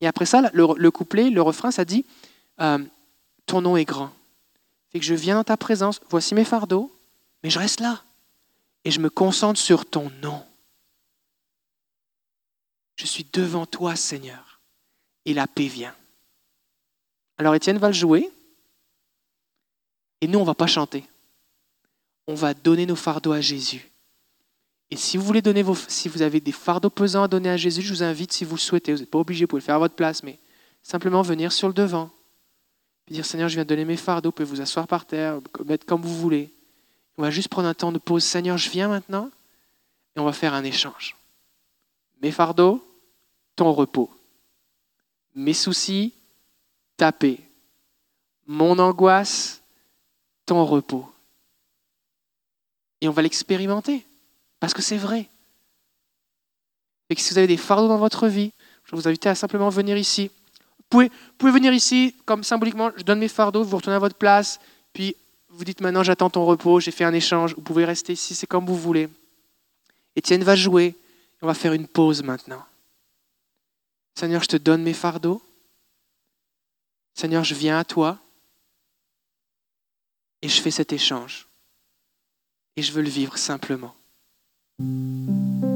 Et 0.00 0.06
après 0.06 0.26
ça, 0.26 0.50
le, 0.52 0.90
couplet, 0.90 1.28
le 1.28 1.42
refrain, 1.42 1.70
ça 1.70 1.84
dit, 1.84 2.06
euh, 2.60 2.78
ton 3.46 3.60
nom 3.60 3.76
est 3.76 3.84
grand. 3.84 4.12
C'est 4.90 5.00
que 5.00 5.04
je 5.04 5.14
viens 5.14 5.34
dans 5.34 5.44
ta 5.44 5.56
présence, 5.56 6.00
voici 6.08 6.34
mes 6.34 6.44
fardeaux, 6.44 6.90
mais 7.42 7.50
je 7.50 7.58
reste 7.58 7.80
là. 7.80 8.02
Et 8.84 8.90
je 8.90 9.00
me 9.00 9.10
concentre 9.10 9.58
sur 9.58 9.86
ton 9.86 10.10
nom. 10.22 10.42
Je 12.96 13.06
suis 13.06 13.26
devant 13.32 13.66
toi, 13.66 13.96
Seigneur. 13.96 14.60
Et 15.24 15.34
la 15.34 15.46
paix 15.46 15.66
vient. 15.66 15.94
Alors 17.38 17.54
Étienne 17.54 17.78
va 17.78 17.88
le 17.88 17.94
jouer. 17.94 18.30
Et 20.20 20.28
nous, 20.28 20.38
on 20.38 20.42
ne 20.42 20.46
va 20.46 20.54
pas 20.54 20.66
chanter. 20.66 21.04
On 22.26 22.34
va 22.34 22.54
donner 22.54 22.86
nos 22.86 22.94
fardeaux 22.94 23.32
à 23.32 23.40
Jésus. 23.40 23.90
Et 24.90 24.96
si 24.96 25.16
vous 25.16 25.24
voulez 25.24 25.42
donner 25.42 25.62
vos, 25.62 25.74
si 25.74 26.08
vous 26.08 26.22
avez 26.22 26.40
des 26.40 26.52
fardeaux 26.52 26.90
pesants 26.90 27.24
à 27.24 27.28
donner 27.28 27.50
à 27.50 27.56
Jésus, 27.56 27.82
je 27.82 27.92
vous 27.92 28.02
invite, 28.02 28.32
si 28.32 28.44
vous 28.44 28.56
le 28.56 28.60
souhaitez, 28.60 28.92
vous 28.92 29.00
n'êtes 29.00 29.10
pas 29.10 29.18
obligé, 29.18 29.44
vous 29.44 29.48
pouvez 29.48 29.60
le 29.60 29.64
faire 29.64 29.76
à 29.76 29.78
votre 29.78 29.94
place, 29.94 30.22
mais 30.22 30.38
simplement 30.82 31.22
venir 31.22 31.52
sur 31.52 31.68
le 31.68 31.74
devant. 31.74 32.10
et 33.08 33.14
dire, 33.14 33.24
Seigneur, 33.24 33.48
je 33.48 33.54
viens 33.54 33.64
de 33.64 33.68
donner 33.68 33.84
mes 33.84 33.96
fardeaux, 33.96 34.28
vous 34.28 34.32
pouvez 34.32 34.48
vous 34.48 34.60
asseoir 34.60 34.86
par 34.86 35.06
terre, 35.06 35.40
mettre 35.64 35.86
comme 35.86 36.02
vous 36.02 36.16
voulez. 36.16 36.52
On 37.16 37.22
va 37.22 37.30
juste 37.30 37.48
prendre 37.48 37.68
un 37.68 37.74
temps 37.74 37.92
de 37.92 37.98
pause. 37.98 38.24
Seigneur, 38.24 38.58
je 38.58 38.70
viens 38.70 38.88
maintenant, 38.88 39.30
et 40.16 40.20
on 40.20 40.24
va 40.24 40.32
faire 40.32 40.54
un 40.54 40.64
échange. 40.64 41.16
Mes 42.22 42.30
fardeaux, 42.30 42.84
ton 43.56 43.72
repos. 43.72 44.10
Mes 45.34 45.54
soucis, 45.54 46.12
ta 46.96 47.12
paix. 47.12 47.40
Mon 48.46 48.78
angoisse, 48.78 49.62
ton 50.46 50.64
repos. 50.64 51.10
Et 53.00 53.08
on 53.08 53.12
va 53.12 53.22
l'expérimenter, 53.22 54.06
parce 54.64 54.72
que 54.72 54.80
c'est 54.80 54.96
vrai. 54.96 55.28
Et 57.10 57.14
que 57.14 57.20
si 57.20 57.34
vous 57.34 57.36
avez 57.38 57.46
des 57.46 57.58
fardeaux 57.58 57.86
dans 57.86 57.98
votre 57.98 58.28
vie, 58.28 58.50
je 58.86 58.96
vous 58.96 59.06
invite 59.06 59.26
à 59.26 59.34
simplement 59.34 59.68
venir 59.68 59.98
ici. 59.98 60.30
Vous 60.78 60.84
pouvez, 60.88 61.12
pouvez 61.36 61.52
venir 61.52 61.74
ici, 61.74 62.14
comme 62.24 62.42
symboliquement, 62.42 62.90
je 62.96 63.02
donne 63.02 63.18
mes 63.18 63.28
fardeaux, 63.28 63.62
vous 63.62 63.76
retournez 63.76 63.96
à 63.96 63.98
votre 63.98 64.16
place, 64.16 64.58
puis 64.94 65.16
vous 65.50 65.64
dites 65.64 65.82
maintenant 65.82 66.02
j'attends 66.02 66.30
ton 66.30 66.46
repos, 66.46 66.80
j'ai 66.80 66.92
fait 66.92 67.04
un 67.04 67.12
échange, 67.12 67.54
vous 67.54 67.60
pouvez 67.60 67.84
rester 67.84 68.14
ici, 68.14 68.34
c'est 68.34 68.46
comme 68.46 68.64
vous 68.64 68.78
voulez. 68.78 69.10
Étienne 70.16 70.42
va 70.42 70.56
jouer, 70.56 70.96
on 71.42 71.46
va 71.46 71.52
faire 71.52 71.74
une 71.74 71.86
pause 71.86 72.22
maintenant. 72.22 72.64
Seigneur, 74.14 74.42
je 74.42 74.48
te 74.48 74.56
donne 74.56 74.82
mes 74.82 74.94
fardeaux. 74.94 75.42
Seigneur, 77.12 77.44
je 77.44 77.54
viens 77.54 77.78
à 77.78 77.84
toi. 77.84 78.18
Et 80.40 80.48
je 80.48 80.58
fais 80.62 80.70
cet 80.70 80.94
échange. 80.94 81.48
Et 82.76 82.82
je 82.82 82.92
veux 82.92 83.02
le 83.02 83.10
vivre 83.10 83.36
simplement. 83.36 83.94
Voici 84.76 85.73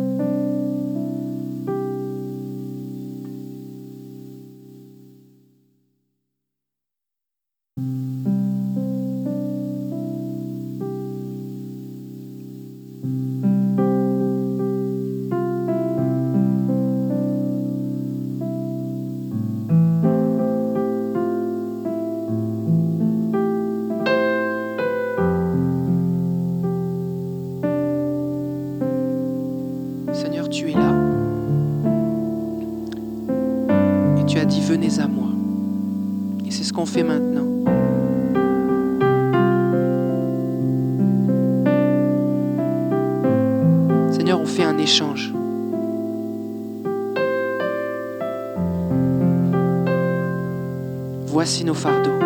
nos 51.68 51.74
fardeaux. 51.74 52.18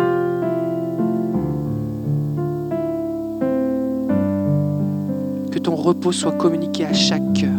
Que 5.51 5.59
ton 5.59 5.75
repos 5.75 6.13
soit 6.13 6.31
communiqué 6.31 6.85
à 6.85 6.93
chaque 6.93 7.33
cœur. 7.33 7.49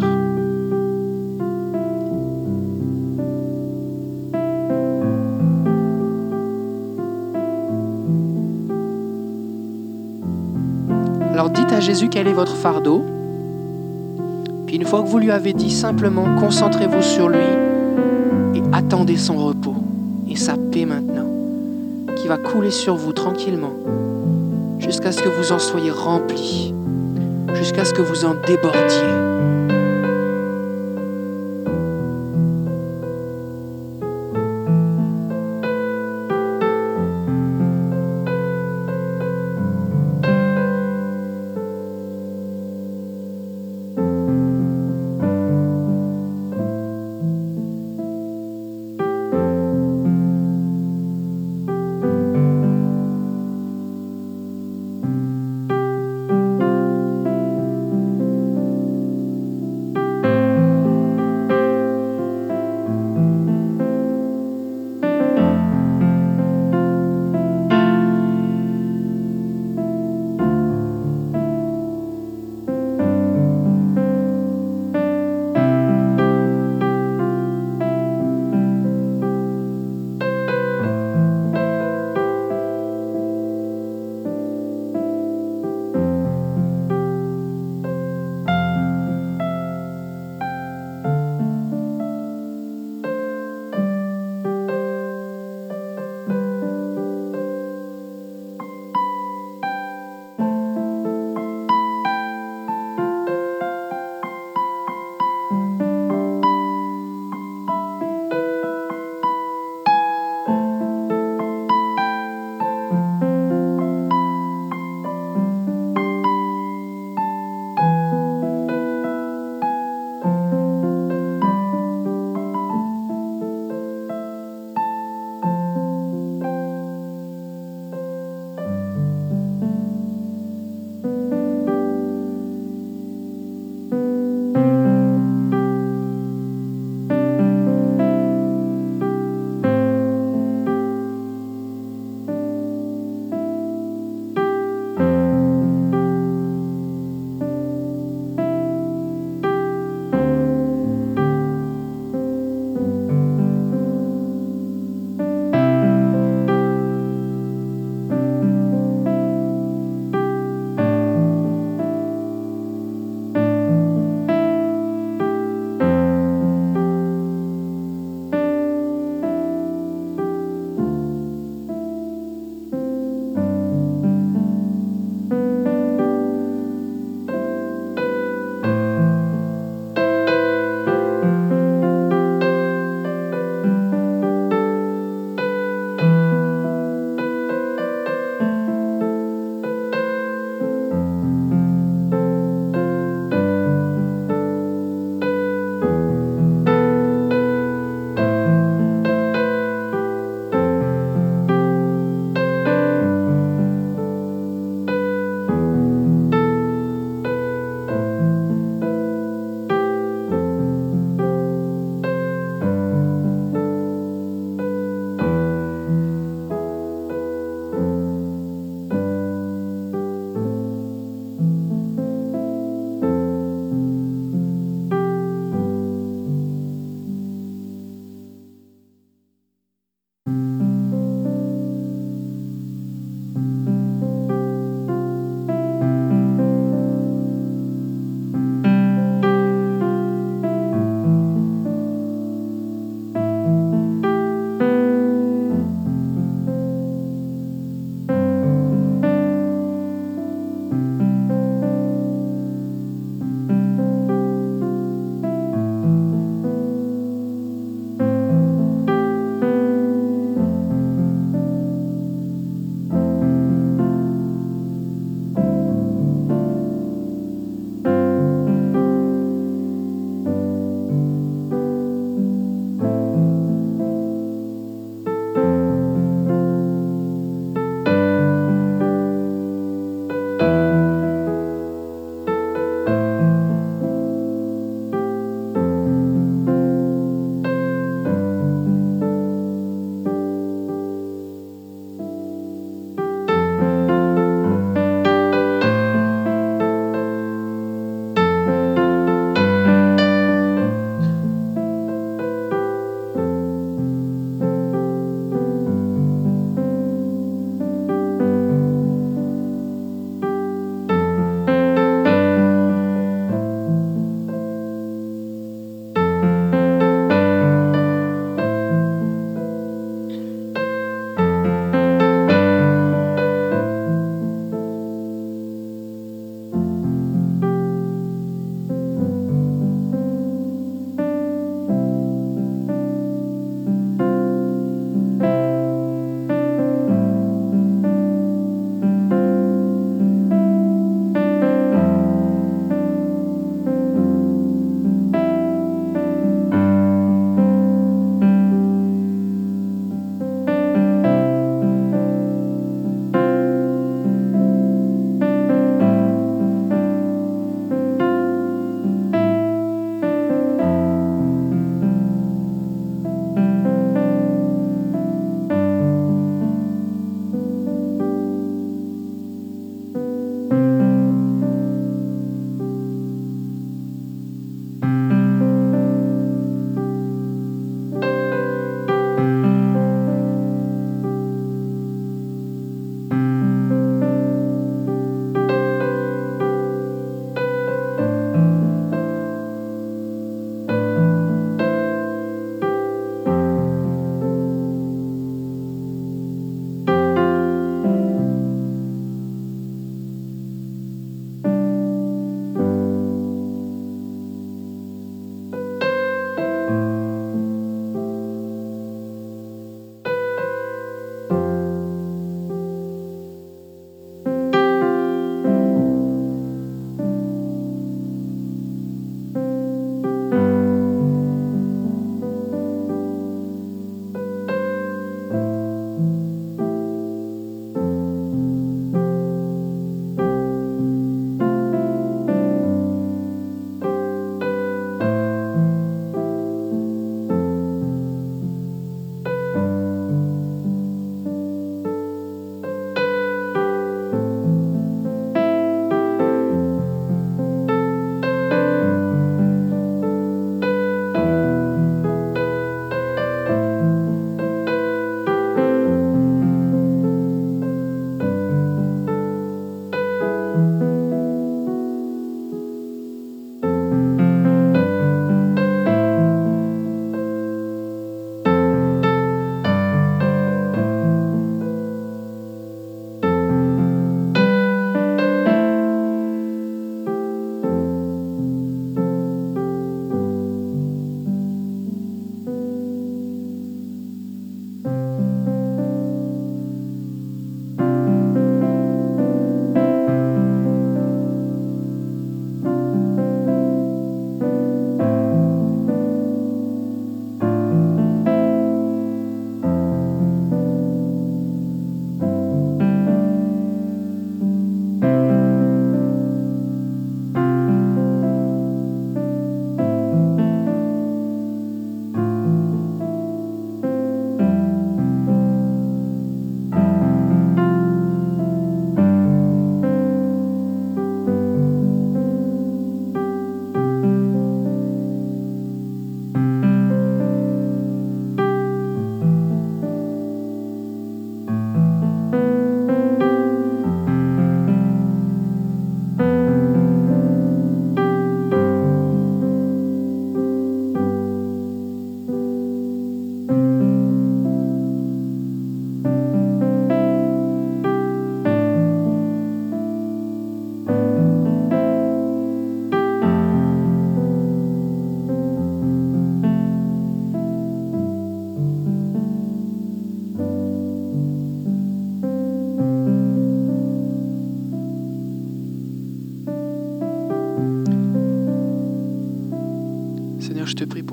Alors 11.32 11.34
Alors 11.34 11.50
dites 11.50 11.72
à 11.72 11.80
Jésus 11.80 12.08
quel 12.08 12.28
est 12.28 12.32
votre 12.32 12.56
fardeau. 12.56 13.04
Puis 14.66 14.76
une 14.76 14.86
fois 14.86 15.02
que 15.02 15.08
vous 15.08 15.18
lui 15.18 15.30
avez 15.30 15.52
dit, 15.52 15.70
simplement 15.70 16.24
concentrez-vous 16.40 17.02
sur 17.02 17.28
lui 17.28 17.50
et 18.54 18.62
attendez 18.72 19.18
son 19.18 19.36
repos 19.36 19.74
et 20.30 20.36
sa 20.36 20.56
paix 20.56 20.86
maintenant, 20.86 21.13
qui 22.24 22.28
va 22.28 22.38
couler 22.38 22.70
sur 22.70 22.94
vous 22.94 23.12
tranquillement, 23.12 23.74
jusqu'à 24.78 25.12
ce 25.12 25.20
que 25.20 25.28
vous 25.28 25.52
en 25.52 25.58
soyez 25.58 25.90
remplis, 25.90 26.72
jusqu'à 27.52 27.84
ce 27.84 27.92
que 27.92 28.00
vous 28.00 28.24
en 28.24 28.32
débordiez. 28.46 29.53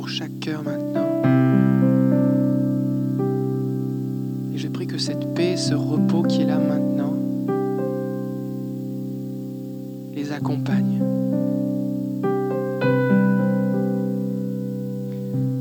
Chaque 0.08 0.40
cœur 0.40 0.64
maintenant. 0.64 1.08
Et 4.54 4.58
je 4.58 4.68
prie 4.68 4.88
que 4.88 4.98
cette 4.98 5.34
paix, 5.34 5.58
ce 5.58 5.74
repos 5.74 6.24
qui 6.24 6.42
est 6.42 6.46
là 6.46 6.58
maintenant, 6.58 7.14
les 10.14 10.32
accompagne. 10.32 11.02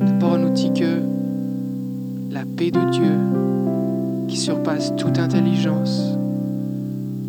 La 0.01 0.13
parole 0.19 0.41
nous 0.41 0.51
dit 0.51 0.73
que 0.73 1.01
la 2.31 2.45
paix 2.57 2.71
de 2.71 2.91
Dieu, 2.91 4.27
qui 4.29 4.37
surpasse 4.37 4.95
toute 4.97 5.19
intelligence, 5.19 6.17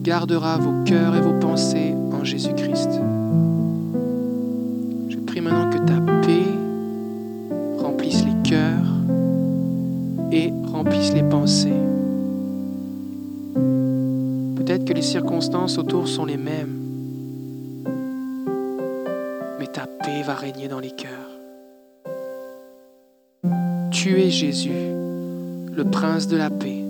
gardera 0.04 0.58
vos 0.58 0.84
cœurs 0.84 1.16
et 1.16 1.22
vos 1.22 1.40
pensées 1.40 1.94
en 2.12 2.24
Jésus-Christ. 2.24 2.51
Autour 15.54 16.08
sont 16.08 16.26
les 16.26 16.38
mêmes, 16.38 17.84
mais 19.60 19.68
ta 19.68 19.86
paix 19.86 20.22
va 20.26 20.34
régner 20.34 20.68
dans 20.68 20.80
les 20.80 20.92
cœurs. 20.92 21.10
Tu 23.92 24.22
es 24.22 24.30
Jésus, 24.30 24.72
le 24.72 25.84
prince 25.84 26.28
de 26.28 26.38
la 26.38 26.50
paix. 26.50 26.84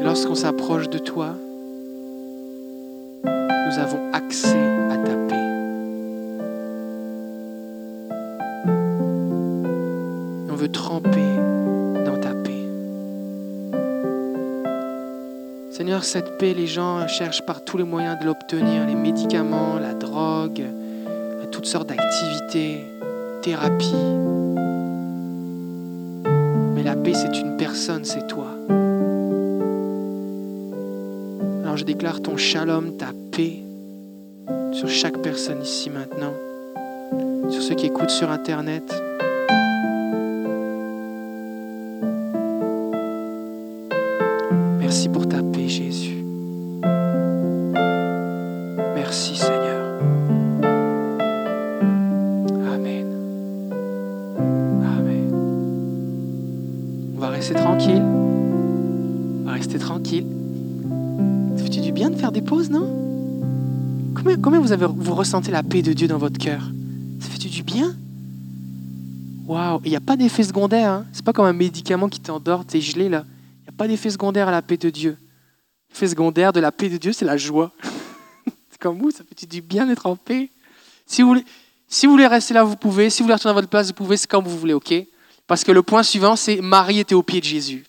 Et 0.00 0.04
lorsqu'on 0.04 0.34
s'approche 0.34 0.90
de 0.90 0.98
toi, 0.98 1.34
nous 3.24 3.78
avons 3.78 4.12
accès 4.12 4.77
Cette 16.00 16.38
paix, 16.38 16.54
les 16.54 16.66
gens 16.66 17.06
cherchent 17.08 17.44
par 17.44 17.62
tous 17.64 17.76
les 17.76 17.84
moyens 17.84 18.18
de 18.20 18.24
l'obtenir, 18.24 18.86
les 18.86 18.94
médicaments, 18.94 19.78
la 19.78 19.94
drogue, 19.94 20.64
toutes 21.50 21.66
sortes 21.66 21.88
d'activités, 21.88 22.84
thérapies. 23.42 23.94
Mais 26.74 26.82
la 26.82 26.94
paix, 26.94 27.14
c'est 27.14 27.38
une 27.40 27.56
personne, 27.56 28.04
c'est 28.04 28.26
toi. 28.28 28.46
Alors 31.64 31.76
je 31.76 31.84
déclare 31.84 32.22
ton 32.22 32.36
shalom, 32.36 32.96
ta 32.96 33.08
paix 33.32 33.62
sur 34.72 34.88
chaque 34.88 35.18
personne 35.18 35.62
ici 35.62 35.90
maintenant, 35.90 36.32
sur 37.50 37.62
ceux 37.62 37.74
qui 37.74 37.86
écoutent 37.86 38.10
sur 38.10 38.30
Internet. 38.30 38.94
Ressentez 65.28 65.50
la 65.50 65.62
paix 65.62 65.82
de 65.82 65.92
Dieu 65.92 66.08
dans 66.08 66.16
votre 66.16 66.38
cœur 66.38 66.62
Ça 67.20 67.28
fait 67.28 67.36
du 67.36 67.62
bien? 67.62 67.94
Waouh 69.46 69.78
Il 69.84 69.90
n'y 69.90 69.96
a 69.96 70.00
pas 70.00 70.16
d'effet 70.16 70.42
secondaire. 70.42 70.90
Hein? 70.90 71.06
C'est 71.12 71.22
pas 71.22 71.34
comme 71.34 71.44
un 71.44 71.52
médicament 71.52 72.08
qui 72.08 72.18
t'endort, 72.18 72.64
t'es 72.64 72.80
gelé 72.80 73.10
là. 73.10 73.26
Il 73.60 73.64
n'y 73.64 73.68
a 73.68 73.76
pas 73.76 73.86
d'effet 73.86 74.08
secondaire 74.08 74.48
à 74.48 74.50
la 74.50 74.62
paix 74.62 74.78
de 74.78 74.88
Dieu. 74.88 75.18
L'effet 75.90 76.08
secondaire 76.08 76.54
de 76.54 76.60
la 76.60 76.72
paix 76.72 76.88
de 76.88 76.96
Dieu, 76.96 77.12
c'est 77.12 77.26
la 77.26 77.36
joie. 77.36 77.72
c'est 78.70 78.80
comme 78.80 78.98
vous, 78.98 79.10
ça 79.10 79.22
fait 79.22 79.46
du 79.46 79.60
bien 79.60 79.84
d'être 79.84 80.06
en 80.06 80.16
paix? 80.16 80.48
Si 81.04 81.20
vous, 81.20 81.28
voulez, 81.28 81.44
si 81.88 82.06
vous 82.06 82.12
voulez 82.12 82.26
rester 82.26 82.54
là, 82.54 82.64
vous 82.64 82.76
pouvez. 82.76 83.10
Si 83.10 83.20
vous 83.20 83.26
voulez 83.26 83.34
retourner 83.34 83.50
à 83.50 83.60
votre 83.60 83.68
place, 83.68 83.88
vous 83.88 83.92
pouvez. 83.92 84.16
C'est 84.16 84.30
comme 84.30 84.46
vous 84.46 84.58
voulez, 84.58 84.72
ok? 84.72 84.94
Parce 85.46 85.62
que 85.62 85.72
le 85.72 85.82
point 85.82 86.02
suivant, 86.02 86.36
c'est 86.36 86.62
Marie 86.62 87.00
était 87.00 87.14
au 87.14 87.22
pied 87.22 87.40
de 87.40 87.44
Jésus. 87.44 87.84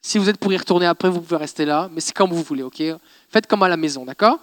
Si 0.00 0.16
vous 0.16 0.30
êtes 0.30 0.38
pour 0.38 0.50
y 0.50 0.56
retourner 0.56 0.86
après, 0.86 1.10
vous 1.10 1.20
pouvez 1.20 1.36
rester 1.36 1.66
là, 1.66 1.90
mais 1.92 2.00
c'est 2.00 2.14
comme 2.14 2.30
vous 2.30 2.42
voulez, 2.42 2.62
ok? 2.62 2.82
Faites 3.28 3.46
comme 3.46 3.62
à 3.62 3.68
la 3.68 3.76
maison, 3.76 4.06
d'accord? 4.06 4.38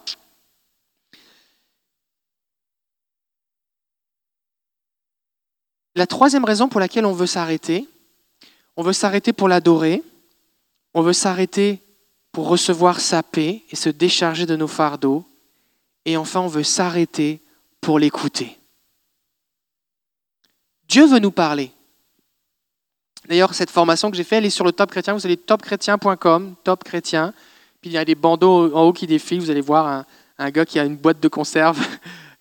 La 5.95 6.07
troisième 6.07 6.45
raison 6.45 6.69
pour 6.69 6.79
laquelle 6.79 7.05
on 7.05 7.13
veut 7.13 7.27
s'arrêter, 7.27 7.87
on 8.77 8.83
veut 8.83 8.93
s'arrêter 8.93 9.33
pour 9.33 9.47
l'adorer, 9.47 10.03
on 10.93 11.01
veut 11.01 11.13
s'arrêter 11.13 11.81
pour 12.31 12.47
recevoir 12.47 12.99
sa 12.99 13.23
paix 13.23 13.63
et 13.69 13.75
se 13.75 13.89
décharger 13.89 14.45
de 14.45 14.55
nos 14.55 14.67
fardeaux, 14.67 15.25
et 16.05 16.15
enfin 16.15 16.41
on 16.41 16.47
veut 16.47 16.63
s'arrêter 16.63 17.41
pour 17.81 17.99
l'écouter. 17.99 18.57
Dieu 20.87 21.05
veut 21.05 21.19
nous 21.19 21.31
parler. 21.31 21.71
D'ailleurs, 23.27 23.53
cette 23.53 23.69
formation 23.69 24.09
que 24.09 24.17
j'ai 24.17 24.23
faite, 24.23 24.39
elle 24.39 24.45
est 24.45 24.49
sur 24.49 24.65
le 24.65 24.71
Top 24.71 24.89
Chrétien. 24.89 25.13
Vous 25.13 25.25
allez 25.25 25.37
topchrétien.com, 25.37 26.55
Top 26.63 26.83
Chrétien. 26.83 27.33
Puis 27.79 27.91
il 27.91 27.93
y 27.93 27.97
a 27.97 28.05
des 28.05 28.15
bandeaux 28.15 28.73
en 28.75 28.83
haut 28.83 28.93
qui 28.93 29.05
défilent. 29.05 29.39
Vous 29.39 29.51
allez 29.51 29.61
voir 29.61 29.85
un, 29.85 30.05
un 30.39 30.49
gars 30.49 30.65
qui 30.65 30.79
a 30.79 30.85
une 30.85 30.95
boîte 30.95 31.19
de 31.19 31.27
conserve 31.27 31.79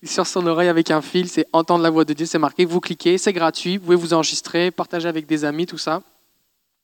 sur 0.03 0.25
son 0.25 0.45
oreille 0.47 0.69
avec 0.69 0.91
un 0.91 1.01
fil. 1.01 1.27
C'est 1.29 1.45
entendre 1.53 1.83
la 1.83 1.89
voix 1.89 2.05
de 2.05 2.13
Dieu. 2.13 2.25
C'est 2.25 2.39
marqué. 2.39 2.65
Vous 2.65 2.79
cliquez, 2.79 3.17
c'est 3.17 3.33
gratuit. 3.33 3.77
Vous 3.77 3.85
pouvez 3.85 3.95
vous 3.95 4.13
enregistrer, 4.13 4.71
partager 4.71 5.07
avec 5.07 5.25
des 5.25 5.45
amis, 5.45 5.65
tout 5.65 5.77
ça. 5.77 6.01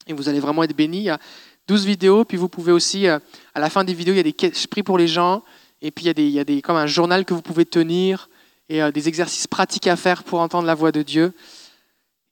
Et 0.07 0.13
vous 0.13 0.29
allez 0.29 0.39
vraiment 0.39 0.63
être 0.63 0.75
bénis. 0.75 0.99
Il 0.99 1.03
y 1.03 1.09
a 1.09 1.19
12 1.67 1.85
vidéos. 1.85 2.25
Puis 2.25 2.37
vous 2.37 2.49
pouvez 2.49 2.71
aussi, 2.71 3.07
à 3.07 3.19
la 3.55 3.69
fin 3.69 3.83
des 3.83 3.93
vidéos, 3.93 4.13
il 4.13 4.17
y 4.17 4.19
a 4.19 4.23
des 4.23 4.35
je 4.39 4.81
pour 4.81 4.97
les 4.97 5.07
gens. 5.07 5.43
Et 5.81 5.91
puis 5.91 6.05
il 6.05 6.07
y 6.07 6.11
a, 6.11 6.13
des, 6.13 6.25
il 6.25 6.31
y 6.31 6.39
a 6.39 6.43
des, 6.43 6.61
comme 6.61 6.77
un 6.77 6.87
journal 6.87 7.25
que 7.25 7.33
vous 7.33 7.41
pouvez 7.41 7.65
tenir 7.65 8.29
et 8.69 8.81
euh, 8.81 8.91
des 8.91 9.07
exercices 9.07 9.47
pratiques 9.47 9.87
à 9.87 9.95
faire 9.95 10.23
pour 10.23 10.39
entendre 10.39 10.65
la 10.65 10.75
voix 10.75 10.91
de 10.91 11.01
Dieu. 11.01 11.33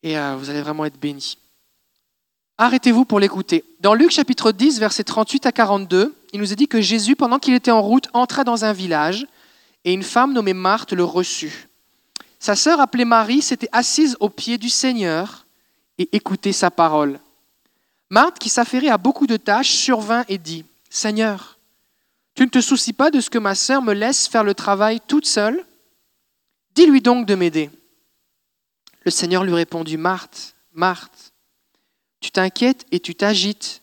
Et 0.02 0.18
euh, 0.18 0.36
vous 0.38 0.50
allez 0.50 0.62
vraiment 0.62 0.86
être 0.86 1.00
bénis. 1.00 1.38
Arrêtez-vous 2.58 3.06
pour 3.06 3.20
l'écouter. 3.20 3.64
Dans 3.80 3.94
Luc 3.94 4.12
chapitre 4.12 4.52
10, 4.52 4.80
versets 4.80 5.04
38 5.04 5.46
à 5.46 5.52
42, 5.52 6.16
il 6.34 6.40
nous 6.40 6.54
est 6.54 6.56
dit 6.56 6.68
que 6.68 6.82
Jésus, 6.82 7.16
pendant 7.16 7.40
qu'il 7.40 7.54
était 7.54 7.72
en 7.72 7.82
route, 7.82 8.08
entra 8.14 8.44
dans 8.44 8.66
un 8.66 8.74
village 8.74 9.26
et 9.86 9.94
une 9.94 10.04
femme 10.04 10.34
nommée 10.34 10.54
Marthe 10.54 10.94
le 10.94 11.04
reçut. 11.04 11.70
Sa 12.40 12.56
sœur 12.56 12.80
appelée 12.80 13.06
Marie 13.06 13.42
s'était 13.42 13.70
assise 13.72 14.18
aux 14.20 14.30
pieds 14.30 14.58
du 14.58 14.70
Seigneur 14.70 15.46
et 15.98 16.10
écoutait 16.12 16.52
sa 16.52 16.72
parole. 16.72 17.20
Marthe, 18.10 18.40
qui 18.40 18.50
s'affairait 18.50 18.90
à 18.90 18.98
beaucoup 18.98 19.28
de 19.28 19.38
tâches, 19.38 19.72
survint 19.72 20.26
et 20.28 20.38
dit, 20.38 20.66
Seigneur, 20.90 21.58
tu 22.36 22.44
ne 22.44 22.50
te 22.50 22.62
soucies 22.62 22.94
pas 22.94 23.12
de 23.12 23.22
ce 23.22 23.30
que 23.30 23.38
ma 23.38 23.56
sœur 23.56 23.82
me 23.82 23.94
laisse 23.94 24.28
faire 24.28 24.44
le 24.44 24.54
travail 24.54 25.00
toute 25.08 25.26
seule? 25.26 25.66
Dis-lui 26.76 27.02
donc 27.02 27.26
de 27.26 27.36
m'aider. 27.36 27.70
Le 29.04 29.12
Seigneur 29.12 29.44
lui 29.44 29.54
répondit, 29.54 29.98
Marthe, 29.98 30.56
Marthe, 30.74 31.34
tu 32.20 32.32
t'inquiètes 32.32 32.86
et 32.92 33.00
tu 33.00 33.16
t'agites 33.16 33.82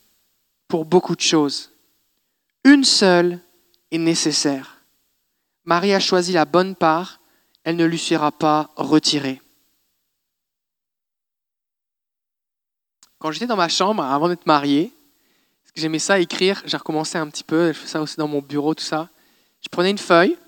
pour 0.66 0.84
beaucoup 0.84 1.14
de 1.14 1.20
choses. 1.20 1.70
Une 2.64 2.84
seule 2.84 3.40
est 3.90 3.98
nécessaire. 3.98 4.79
Marie 5.64 5.92
a 5.94 6.00
choisi 6.00 6.32
la 6.32 6.44
bonne 6.44 6.74
part, 6.74 7.20
elle 7.64 7.76
ne 7.76 7.84
lui 7.84 7.98
sera 7.98 8.32
pas 8.32 8.70
retirée. 8.76 9.40
Quand 13.18 13.30
j'étais 13.32 13.46
dans 13.46 13.56
ma 13.56 13.68
chambre 13.68 14.02
avant 14.02 14.28
d'être 14.28 14.46
marié, 14.46 14.92
j'aimais 15.74 15.98
ça 15.98 16.18
écrire, 16.18 16.62
j'ai 16.64 16.76
recommencé 16.76 17.18
un 17.18 17.28
petit 17.28 17.44
peu, 17.44 17.68
je 17.68 17.78
fais 17.78 17.86
ça 17.86 18.00
aussi 18.00 18.16
dans 18.16 18.28
mon 18.28 18.40
bureau, 18.40 18.74
tout 18.74 18.84
ça. 18.84 19.10
Je 19.60 19.68
prenais 19.68 19.90
une 19.90 19.98
feuille, 19.98 20.38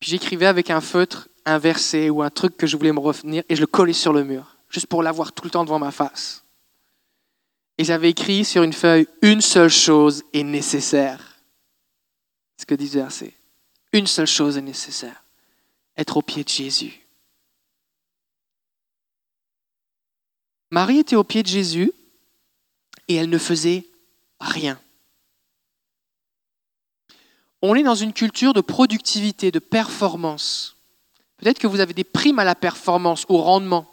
puis 0.00 0.10
j'écrivais 0.10 0.46
avec 0.46 0.70
un 0.70 0.80
feutre 0.80 1.28
un 1.48 1.58
verset 1.58 2.10
ou 2.10 2.22
un 2.22 2.30
truc 2.30 2.56
que 2.56 2.66
je 2.66 2.76
voulais 2.76 2.92
me 2.92 3.00
revenir 3.00 3.42
et 3.48 3.56
je 3.56 3.60
le 3.60 3.66
collais 3.66 3.92
sur 3.92 4.12
le 4.12 4.22
mur, 4.22 4.56
juste 4.68 4.86
pour 4.86 5.02
l'avoir 5.02 5.32
tout 5.32 5.44
le 5.44 5.50
temps 5.50 5.64
devant 5.64 5.78
ma 5.78 5.90
face. 5.90 6.44
Et 7.78 7.84
j'avais 7.84 8.10
écrit 8.10 8.44
sur 8.44 8.62
une 8.62 8.72
feuille, 8.72 9.06
une 9.22 9.40
seule 9.40 9.70
chose 9.70 10.24
est 10.32 10.42
nécessaire. 10.42 11.40
Ce 12.60 12.66
que 12.66 12.74
dit 12.74 12.86
le 12.86 13.02
verset. 13.02 13.32
Une 13.92 14.06
seule 14.06 14.26
chose 14.26 14.56
est 14.56 14.62
nécessaire. 14.62 15.22
Être 15.96 16.18
au 16.18 16.22
pied 16.22 16.44
de 16.44 16.48
Jésus. 16.48 17.00
Marie 20.70 20.98
était 20.98 21.16
au 21.16 21.24
pied 21.24 21.42
de 21.42 21.48
Jésus 21.48 21.92
et 23.08 23.14
elle 23.14 23.30
ne 23.30 23.38
faisait 23.38 23.86
rien. 24.38 24.80
On 27.62 27.74
est 27.74 27.82
dans 27.82 27.94
une 27.94 28.12
culture 28.12 28.52
de 28.52 28.60
productivité, 28.60 29.50
de 29.50 29.58
performance. 29.58 30.76
Peut-être 31.38 31.58
que 31.58 31.66
vous 31.66 31.80
avez 31.80 31.94
des 31.94 32.04
primes 32.04 32.38
à 32.38 32.44
la 32.44 32.54
performance, 32.54 33.24
au 33.28 33.38
rendement. 33.38 33.92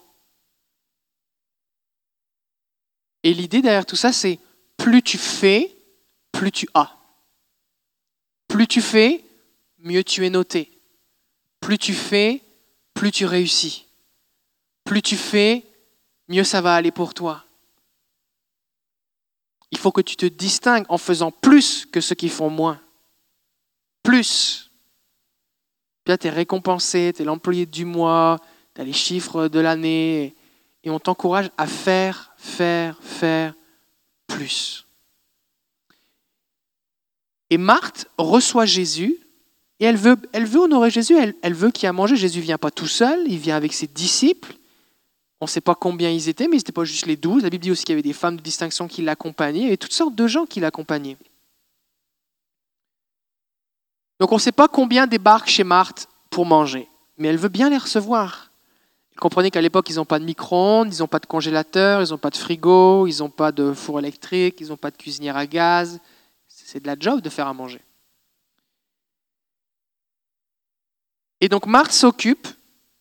Et 3.24 3.34
l'idée 3.34 3.62
derrière 3.62 3.86
tout 3.86 3.96
ça, 3.96 4.14
c'est 4.14 4.40
plus 4.78 5.02
tu 5.02 5.18
fais, 5.18 5.76
plus 6.32 6.52
tu 6.52 6.68
as. 6.74 6.96
Plus 8.48 8.68
tu 8.68 8.82
fais, 8.82 9.25
mieux 9.86 10.04
tu 10.04 10.26
es 10.26 10.30
noté. 10.30 10.72
Plus 11.62 11.78
tu 11.78 11.94
fais, 11.94 12.42
plus 12.94 13.12
tu 13.12 13.26
réussis. 13.26 13.84
plus 14.84 15.02
tu 15.02 15.16
fais, 15.16 15.64
mieux 16.28 16.44
ça 16.44 16.62
va 16.62 16.76
aller 16.76 16.92
pour 16.92 17.14
toi. 17.14 17.46
Il 19.72 19.78
faut 19.80 19.92
que 19.92 20.02
tu 20.02 20.16
te 20.16 20.26
distingues 20.26 20.86
en 20.90 20.98
faisant 20.98 21.32
plus 21.32 21.86
que 21.86 22.02
ceux 22.02 22.16
qui 22.16 22.30
font 22.30 22.50
moins. 22.50 22.80
Plus. 24.04 24.72
Puis 26.04 26.16
tu 26.18 26.28
es 26.28 26.30
récompensé, 26.30 27.14
tu 27.16 27.24
es 27.24 27.26
l'employé 27.26 27.66
du 27.66 27.84
mois, 27.84 28.40
tu 28.76 28.82
as 28.82 28.84
les 28.84 28.94
chiffres 28.94 29.48
de 29.48 29.60
l'année, 29.60 30.36
et 30.84 30.92
on 30.92 31.00
t'encourage 31.00 31.50
à 31.58 31.66
faire, 31.66 32.34
faire, 32.38 33.02
faire 33.02 33.56
plus. 34.28 34.86
Et 37.50 37.58
Marthe 37.58 38.08
reçoit 38.18 38.66
Jésus 38.66 39.25
et 39.80 39.86
elle 39.86 39.98
veut, 39.98 40.18
honorer 40.56 40.90
Jésus, 40.90 41.18
elle, 41.18 41.54
veut 41.54 41.72
qu'il 41.72 41.84
y 41.84 41.86
ait 41.86 41.90
à 41.90 41.94
manger. 41.94 42.16
Jésus 42.16 42.40
vient 42.40 42.58
pas 42.58 42.72
tout 42.72 42.88
seul, 42.88 43.20
il 43.28 43.38
vient 43.38 43.56
avec 43.56 43.74
ses 43.74 43.88
disciples. 43.88 44.54
On 45.42 45.46
ne 45.46 45.50
sait 45.50 45.62
pas 45.62 45.76
combien 45.76 46.10
ils 46.10 46.30
étaient, 46.30 46.48
mais 46.48 46.56
ils 46.56 46.60
n'étaient 46.60 46.72
pas 46.72 46.86
juste 46.86 47.08
les 47.08 47.18
douze. 47.18 47.44
La 47.44 47.50
Bible 47.50 47.64
dit 47.64 47.72
aussi 47.72 47.84
qu'il 47.84 47.94
y 47.94 47.98
avait 47.98 48.02
des 48.02 48.14
femmes 48.14 48.38
de 48.38 48.42
distinction 48.42 48.88
qui 48.88 49.02
l'accompagnaient, 49.02 49.74
et 49.74 49.78
toutes 49.78 49.92
sortes 49.94 50.16
de 50.16 50.28
gens 50.28 50.46
qui 50.46 50.62
l'accompagnaient. 50.62 51.18
Donc 54.20 54.32
on 54.32 54.36
ne 54.36 54.40
sait 54.42 54.54
pas 54.54 54.70
combien 54.70 55.08
débarquent 55.08 55.50
chez 55.50 55.66
Marthe 55.66 56.08
pour 56.30 56.46
manger, 56.46 56.88
mais 57.18 57.28
elle 57.28 57.38
veut 57.38 57.50
bien 57.50 57.70
les 57.70 57.78
recevoir. 57.78 58.52
Comprenez 59.20 59.52
qu'à 59.52 59.62
l'époque, 59.62 59.90
ils 59.90 59.96
n'ont 59.96 60.06
pas 60.06 60.20
de 60.20 60.26
micro-ondes, 60.26 60.94
ils 60.94 61.00
n'ont 61.00 61.08
pas 61.08 61.20
de 61.20 61.26
congélateur, 61.26 62.02
ils 62.02 62.12
n'ont 62.12 62.18
pas 62.18 62.30
de 62.30 62.38
frigo, 62.38 63.08
ils 63.08 63.20
n'ont 63.20 63.30
pas 63.30 63.52
de 63.52 63.74
four 63.74 64.00
électrique, 64.00 64.58
ils 64.62 64.68
n'ont 64.70 64.78
pas 64.78 64.92
de 64.92 64.98
cuisinière 64.98 65.36
à 65.36 65.46
gaz. 65.46 66.00
C'est 66.48 66.82
de 66.82 66.88
la 66.88 66.96
job 66.98 67.22
de 67.22 67.30
faire 67.30 67.48
à 67.48 67.54
manger. 67.54 67.82
Et 71.46 71.48
donc 71.48 71.68
Marthe 71.68 71.92
s'occupe 71.92 72.48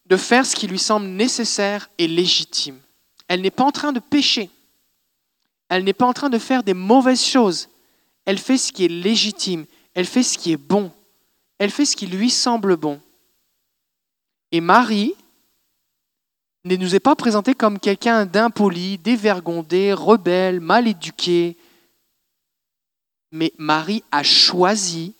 de 0.05 0.19
faire 0.19 0.45
ce 0.45 0.55
qui 0.55 0.67
lui 0.67 0.79
semble 0.79 1.07
nécessaire 1.07 1.89
et 1.97 2.07
légitime. 2.07 2.79
Elle 3.27 3.41
n'est 3.41 3.51
pas 3.51 3.65
en 3.65 3.73
train 3.73 3.91
de 3.91 4.01
pécher. 4.01 4.51
Elle 5.71 5.83
n'est 5.83 5.95
pas 5.95 6.05
en 6.05 6.13
train 6.13 6.29
de 6.29 6.39
faire 6.39 6.63
des 6.63 6.75
mauvaises 6.75 7.25
choses. 7.25 7.71
Elle 8.27 8.37
fait 8.37 8.59
ce 8.59 8.71
qui 8.71 8.85
est 8.85 8.89
légitime. 8.89 9.65
Elle 9.95 10.05
fait 10.05 10.23
ce 10.23 10.37
qui 10.37 10.53
est 10.53 10.59
bon. 10.59 10.93
Elle 11.57 11.71
fait 11.71 11.87
ce 11.87 11.97
qui 11.97 12.07
lui 12.07 12.29
semble 12.29 12.77
bon. 12.77 13.01
Et 14.53 14.61
Marie 14.61 15.15
ne 16.67 16.77
nous 16.77 16.95
est 16.95 17.01
pas 17.01 17.17
présentée 17.17 17.55
comme 17.55 17.79
quelqu'un 17.79 18.27
d'impoli, 18.27 18.99
dévergondé, 18.99 19.95
rebelle, 19.95 20.61
mal 20.61 20.87
éduqué. 20.87 21.57
Mais 23.33 23.55
Marie 23.57 24.05
a 24.13 24.23
choisi 24.23 25.15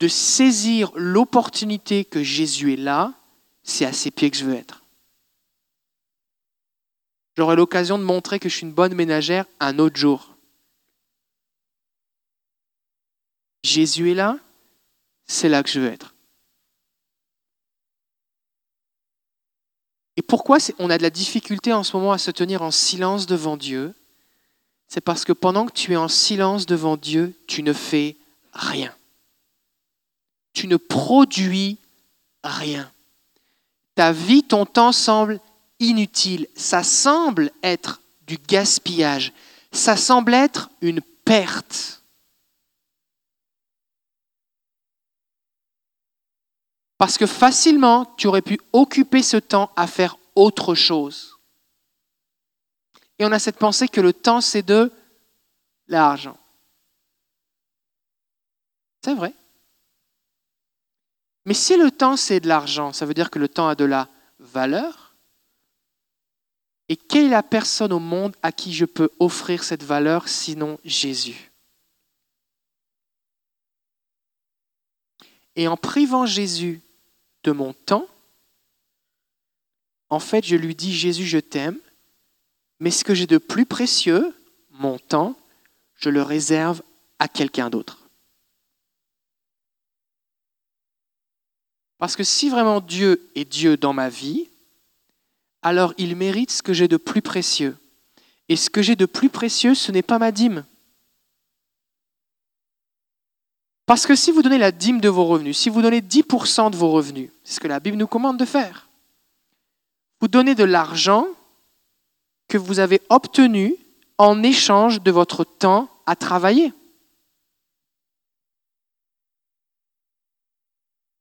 de 0.00 0.08
saisir 0.08 0.92
l'opportunité 0.94 2.04
que 2.04 2.22
Jésus 2.22 2.74
est 2.74 2.76
là, 2.76 3.14
c'est 3.62 3.84
à 3.84 3.92
ses 3.92 4.10
pieds 4.10 4.30
que 4.30 4.36
je 4.36 4.44
veux 4.44 4.54
être. 4.54 4.84
J'aurai 7.36 7.56
l'occasion 7.56 7.98
de 7.98 8.04
montrer 8.04 8.38
que 8.38 8.48
je 8.48 8.56
suis 8.56 8.66
une 8.66 8.72
bonne 8.72 8.94
ménagère 8.94 9.44
un 9.60 9.78
autre 9.78 9.96
jour. 9.96 10.34
Jésus 13.62 14.10
est 14.10 14.14
là, 14.14 14.38
c'est 15.26 15.48
là 15.48 15.62
que 15.62 15.68
je 15.68 15.80
veux 15.80 15.88
être. 15.88 16.14
Et 20.16 20.22
pourquoi 20.22 20.58
on 20.80 20.90
a 20.90 20.98
de 20.98 21.02
la 21.02 21.10
difficulté 21.10 21.72
en 21.72 21.84
ce 21.84 21.96
moment 21.96 22.12
à 22.12 22.18
se 22.18 22.32
tenir 22.32 22.62
en 22.62 22.72
silence 22.72 23.26
devant 23.26 23.56
Dieu? 23.56 23.94
C'est 24.88 25.00
parce 25.00 25.24
que 25.24 25.32
pendant 25.32 25.66
que 25.66 25.72
tu 25.72 25.92
es 25.92 25.96
en 25.96 26.08
silence 26.08 26.66
devant 26.66 26.96
Dieu, 26.96 27.34
tu 27.46 27.62
ne 27.62 27.72
fais 27.72 28.16
rien 28.52 28.97
tu 30.58 30.66
ne 30.66 30.76
produis 30.76 31.78
rien. 32.42 32.92
Ta 33.94 34.10
vie, 34.10 34.42
ton 34.42 34.66
temps 34.66 34.90
semble 34.90 35.38
inutile. 35.78 36.48
Ça 36.56 36.82
semble 36.82 37.52
être 37.62 38.02
du 38.26 38.38
gaspillage. 38.38 39.32
Ça 39.70 39.96
semble 39.96 40.34
être 40.34 40.68
une 40.80 41.00
perte. 41.24 42.02
Parce 46.96 47.16
que 47.18 47.26
facilement, 47.26 48.12
tu 48.16 48.26
aurais 48.26 48.42
pu 48.42 48.60
occuper 48.72 49.22
ce 49.22 49.36
temps 49.36 49.70
à 49.76 49.86
faire 49.86 50.18
autre 50.34 50.74
chose. 50.74 51.38
Et 53.20 53.24
on 53.24 53.30
a 53.30 53.38
cette 53.38 53.58
pensée 53.58 53.86
que 53.86 54.00
le 54.00 54.12
temps, 54.12 54.40
c'est 54.40 54.66
de 54.66 54.90
l'argent. 55.86 56.36
C'est 59.04 59.14
vrai. 59.14 59.32
Mais 61.44 61.54
si 61.54 61.76
le 61.76 61.90
temps, 61.90 62.16
c'est 62.16 62.40
de 62.40 62.48
l'argent, 62.48 62.92
ça 62.92 63.06
veut 63.06 63.14
dire 63.14 63.30
que 63.30 63.38
le 63.38 63.48
temps 63.48 63.68
a 63.68 63.74
de 63.74 63.84
la 63.84 64.08
valeur. 64.38 65.14
Et 66.88 66.96
quelle 66.96 67.26
est 67.26 67.30
la 67.30 67.42
personne 67.42 67.92
au 67.92 67.98
monde 67.98 68.36
à 68.42 68.52
qui 68.52 68.72
je 68.72 68.84
peux 68.84 69.10
offrir 69.18 69.62
cette 69.64 69.82
valeur 69.82 70.28
sinon 70.28 70.78
Jésus? 70.84 71.50
Et 75.56 75.68
en 75.68 75.76
privant 75.76 76.24
Jésus 76.24 76.80
de 77.42 77.52
mon 77.52 77.72
temps, 77.72 78.06
en 80.10 80.20
fait, 80.20 80.44
je 80.46 80.56
lui 80.56 80.74
dis, 80.74 80.94
Jésus, 80.94 81.26
je 81.26 81.38
t'aime, 81.38 81.78
mais 82.80 82.90
ce 82.90 83.04
que 83.04 83.14
j'ai 83.14 83.26
de 83.26 83.38
plus 83.38 83.66
précieux, 83.66 84.34
mon 84.70 84.98
temps, 84.98 85.36
je 85.96 86.08
le 86.10 86.22
réserve 86.22 86.82
à 87.18 87.28
quelqu'un 87.28 87.70
d'autre. 87.70 87.97
Parce 91.98 92.16
que 92.16 92.24
si 92.24 92.48
vraiment 92.48 92.80
Dieu 92.80 93.28
est 93.34 93.44
Dieu 93.44 93.76
dans 93.76 93.92
ma 93.92 94.08
vie, 94.08 94.48
alors 95.62 95.92
il 95.98 96.16
mérite 96.16 96.50
ce 96.50 96.62
que 96.62 96.72
j'ai 96.72 96.88
de 96.88 96.96
plus 96.96 97.22
précieux. 97.22 97.76
Et 98.48 98.56
ce 98.56 98.70
que 98.70 98.82
j'ai 98.82 98.96
de 98.96 99.06
plus 99.06 99.28
précieux, 99.28 99.74
ce 99.74 99.92
n'est 99.92 100.02
pas 100.02 100.18
ma 100.18 100.32
dîme. 100.32 100.64
Parce 103.84 104.06
que 104.06 104.14
si 104.14 104.30
vous 104.30 104.42
donnez 104.42 104.58
la 104.58 104.70
dîme 104.70 105.00
de 105.00 105.08
vos 105.08 105.24
revenus, 105.24 105.58
si 105.58 105.70
vous 105.70 105.82
donnez 105.82 106.00
10% 106.00 106.70
de 106.70 106.76
vos 106.76 106.90
revenus, 106.90 107.30
c'est 107.42 107.54
ce 107.54 107.60
que 107.60 107.68
la 107.68 107.80
Bible 107.80 107.96
nous 107.96 108.06
commande 108.06 108.38
de 108.38 108.44
faire, 108.44 108.88
vous 110.20 110.28
donnez 110.28 110.54
de 110.54 110.64
l'argent 110.64 111.26
que 112.48 112.58
vous 112.58 112.80
avez 112.80 113.00
obtenu 113.08 113.74
en 114.18 114.42
échange 114.42 115.00
de 115.00 115.10
votre 115.10 115.44
temps 115.44 115.88
à 116.06 116.16
travailler. 116.16 116.72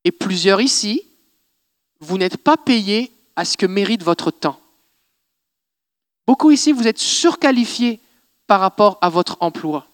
Et 0.07 0.11
plusieurs 0.13 0.61
ici, 0.61 1.03
vous 1.99 2.17
n'êtes 2.17 2.37
pas 2.37 2.55
payés 2.55 3.11
à 3.35 3.43
ce 3.43 3.57
que 3.57 3.65
mérite 3.65 4.03
votre 4.03 4.31
temps. 4.31 4.57
Beaucoup 6.25 6.49
ici, 6.49 6.71
vous 6.71 6.87
êtes 6.87 6.97
surqualifiés 6.97 7.99
par 8.47 8.61
rapport 8.61 8.99
à 9.01 9.09
votre 9.09 9.35
emploi. 9.41 9.85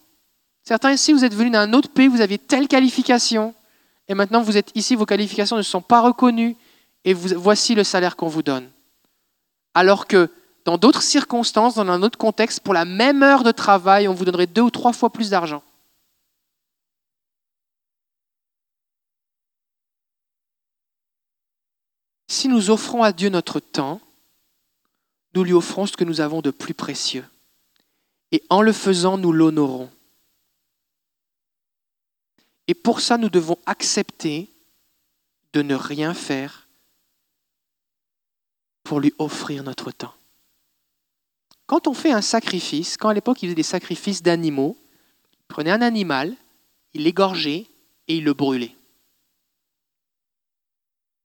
Certains 0.62 0.92
ici, 0.92 1.12
vous 1.12 1.24
êtes 1.24 1.34
venus 1.34 1.50
d'un 1.50 1.72
autre 1.72 1.88
pays, 1.88 2.06
vous 2.06 2.20
aviez 2.20 2.38
telle 2.38 2.68
qualification, 2.68 3.56
et 4.06 4.14
maintenant 4.14 4.40
vous 4.40 4.56
êtes 4.56 4.70
ici, 4.76 4.94
vos 4.94 5.04
qualifications 5.04 5.56
ne 5.56 5.62
sont 5.62 5.82
pas 5.82 6.00
reconnues, 6.00 6.54
et 7.04 7.12
voici 7.12 7.74
le 7.74 7.82
salaire 7.82 8.14
qu'on 8.14 8.28
vous 8.28 8.44
donne. 8.44 8.70
Alors 9.74 10.06
que 10.06 10.30
dans 10.64 10.78
d'autres 10.78 11.02
circonstances, 11.02 11.74
dans 11.74 11.90
un 11.90 12.04
autre 12.04 12.18
contexte, 12.18 12.60
pour 12.60 12.72
la 12.72 12.84
même 12.84 13.24
heure 13.24 13.42
de 13.42 13.50
travail, 13.50 14.06
on 14.06 14.14
vous 14.14 14.24
donnerait 14.24 14.46
deux 14.46 14.62
ou 14.62 14.70
trois 14.70 14.92
fois 14.92 15.10
plus 15.10 15.30
d'argent. 15.30 15.64
Si 22.34 22.48
nous 22.48 22.70
offrons 22.70 23.04
à 23.04 23.12
Dieu 23.12 23.28
notre 23.28 23.60
temps, 23.60 24.00
nous 25.36 25.44
lui 25.44 25.52
offrons 25.52 25.86
ce 25.86 25.96
que 25.96 26.02
nous 26.02 26.20
avons 26.20 26.42
de 26.42 26.50
plus 26.50 26.74
précieux. 26.74 27.24
Et 28.32 28.42
en 28.50 28.60
le 28.60 28.72
faisant, 28.72 29.16
nous 29.16 29.30
l'honorons. 29.30 29.88
Et 32.66 32.74
pour 32.74 33.00
ça, 33.00 33.18
nous 33.18 33.28
devons 33.28 33.56
accepter 33.66 34.50
de 35.52 35.62
ne 35.62 35.76
rien 35.76 36.12
faire 36.12 36.66
pour 38.82 38.98
lui 38.98 39.14
offrir 39.18 39.62
notre 39.62 39.92
temps. 39.92 40.14
Quand 41.66 41.86
on 41.86 41.94
fait 41.94 42.10
un 42.10 42.20
sacrifice, 42.20 42.96
quand 42.96 43.10
à 43.10 43.14
l'époque 43.14 43.44
il 43.44 43.46
faisait 43.46 43.54
des 43.54 43.62
sacrifices 43.62 44.24
d'animaux, 44.24 44.76
il 45.34 45.44
prenait 45.46 45.70
un 45.70 45.82
animal, 45.82 46.34
il 46.94 47.04
l'égorgeait 47.04 47.68
et 48.08 48.16
il 48.16 48.24
le 48.24 48.34
brûlait 48.34 48.74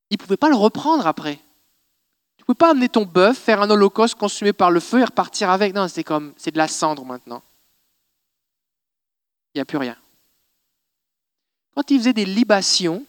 il 0.10 0.16
ne 0.16 0.18
pouvait 0.18 0.38
pas 0.38 0.50
le 0.50 0.56
reprendre 0.56 1.06
après. 1.06 1.36
Tu 2.38 2.42
ne 2.42 2.46
pouvais 2.46 2.58
pas 2.58 2.72
amener 2.72 2.90
ton 2.90 3.06
bœuf, 3.06 3.38
faire 3.38 3.62
un 3.62 3.70
holocauste 3.70 4.16
consumé 4.16 4.54
par 4.54 4.72
le 4.72 4.80
feu 4.80 5.00
et 5.00 5.04
repartir 5.04 5.50
avec. 5.50 5.74
Non, 5.74 5.88
c'est 5.88 6.04
comme, 6.04 6.34
c'est 6.38 6.52
de 6.52 6.58
la 6.58 6.68
cendre 6.68 7.06
maintenant. 7.06 7.44
Il 9.54 9.58
n'y 9.58 9.62
a 9.62 9.66
plus 9.66 9.78
rien. 9.78 9.98
Quand 11.76 11.90
il 11.92 12.00
faisait 12.00 12.14
des 12.14 12.26
libations, 12.26 13.06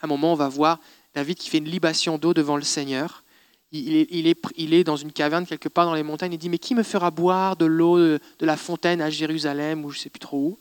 à 0.00 0.06
un 0.06 0.08
moment, 0.08 0.32
on 0.32 0.36
va 0.36 0.48
voir 0.48 0.78
David 1.14 1.36
qui 1.36 1.50
fait 1.50 1.58
une 1.58 1.68
libation 1.68 2.18
d'eau 2.18 2.34
devant 2.34 2.56
le 2.56 2.62
Seigneur. 2.62 3.24
Il 3.72 4.26
est, 4.28 4.84
dans 4.84 4.96
une 4.96 5.10
caverne 5.10 5.46
quelque 5.46 5.68
part 5.68 5.86
dans 5.86 5.94
les 5.94 6.04
montagnes. 6.04 6.32
Il 6.32 6.38
dit 6.38 6.48
Mais 6.48 6.58
qui 6.58 6.76
me 6.76 6.84
fera 6.84 7.10
boire 7.10 7.56
de 7.56 7.64
l'eau 7.64 7.98
de, 7.98 8.20
la 8.40 8.56
fontaine 8.56 9.00
à 9.00 9.10
Jérusalem 9.10 9.84
ou 9.84 9.90
je 9.90 9.98
ne 9.98 10.02
sais 10.02 10.10
plus 10.10 10.20
trop 10.20 10.38
où? 10.38 10.58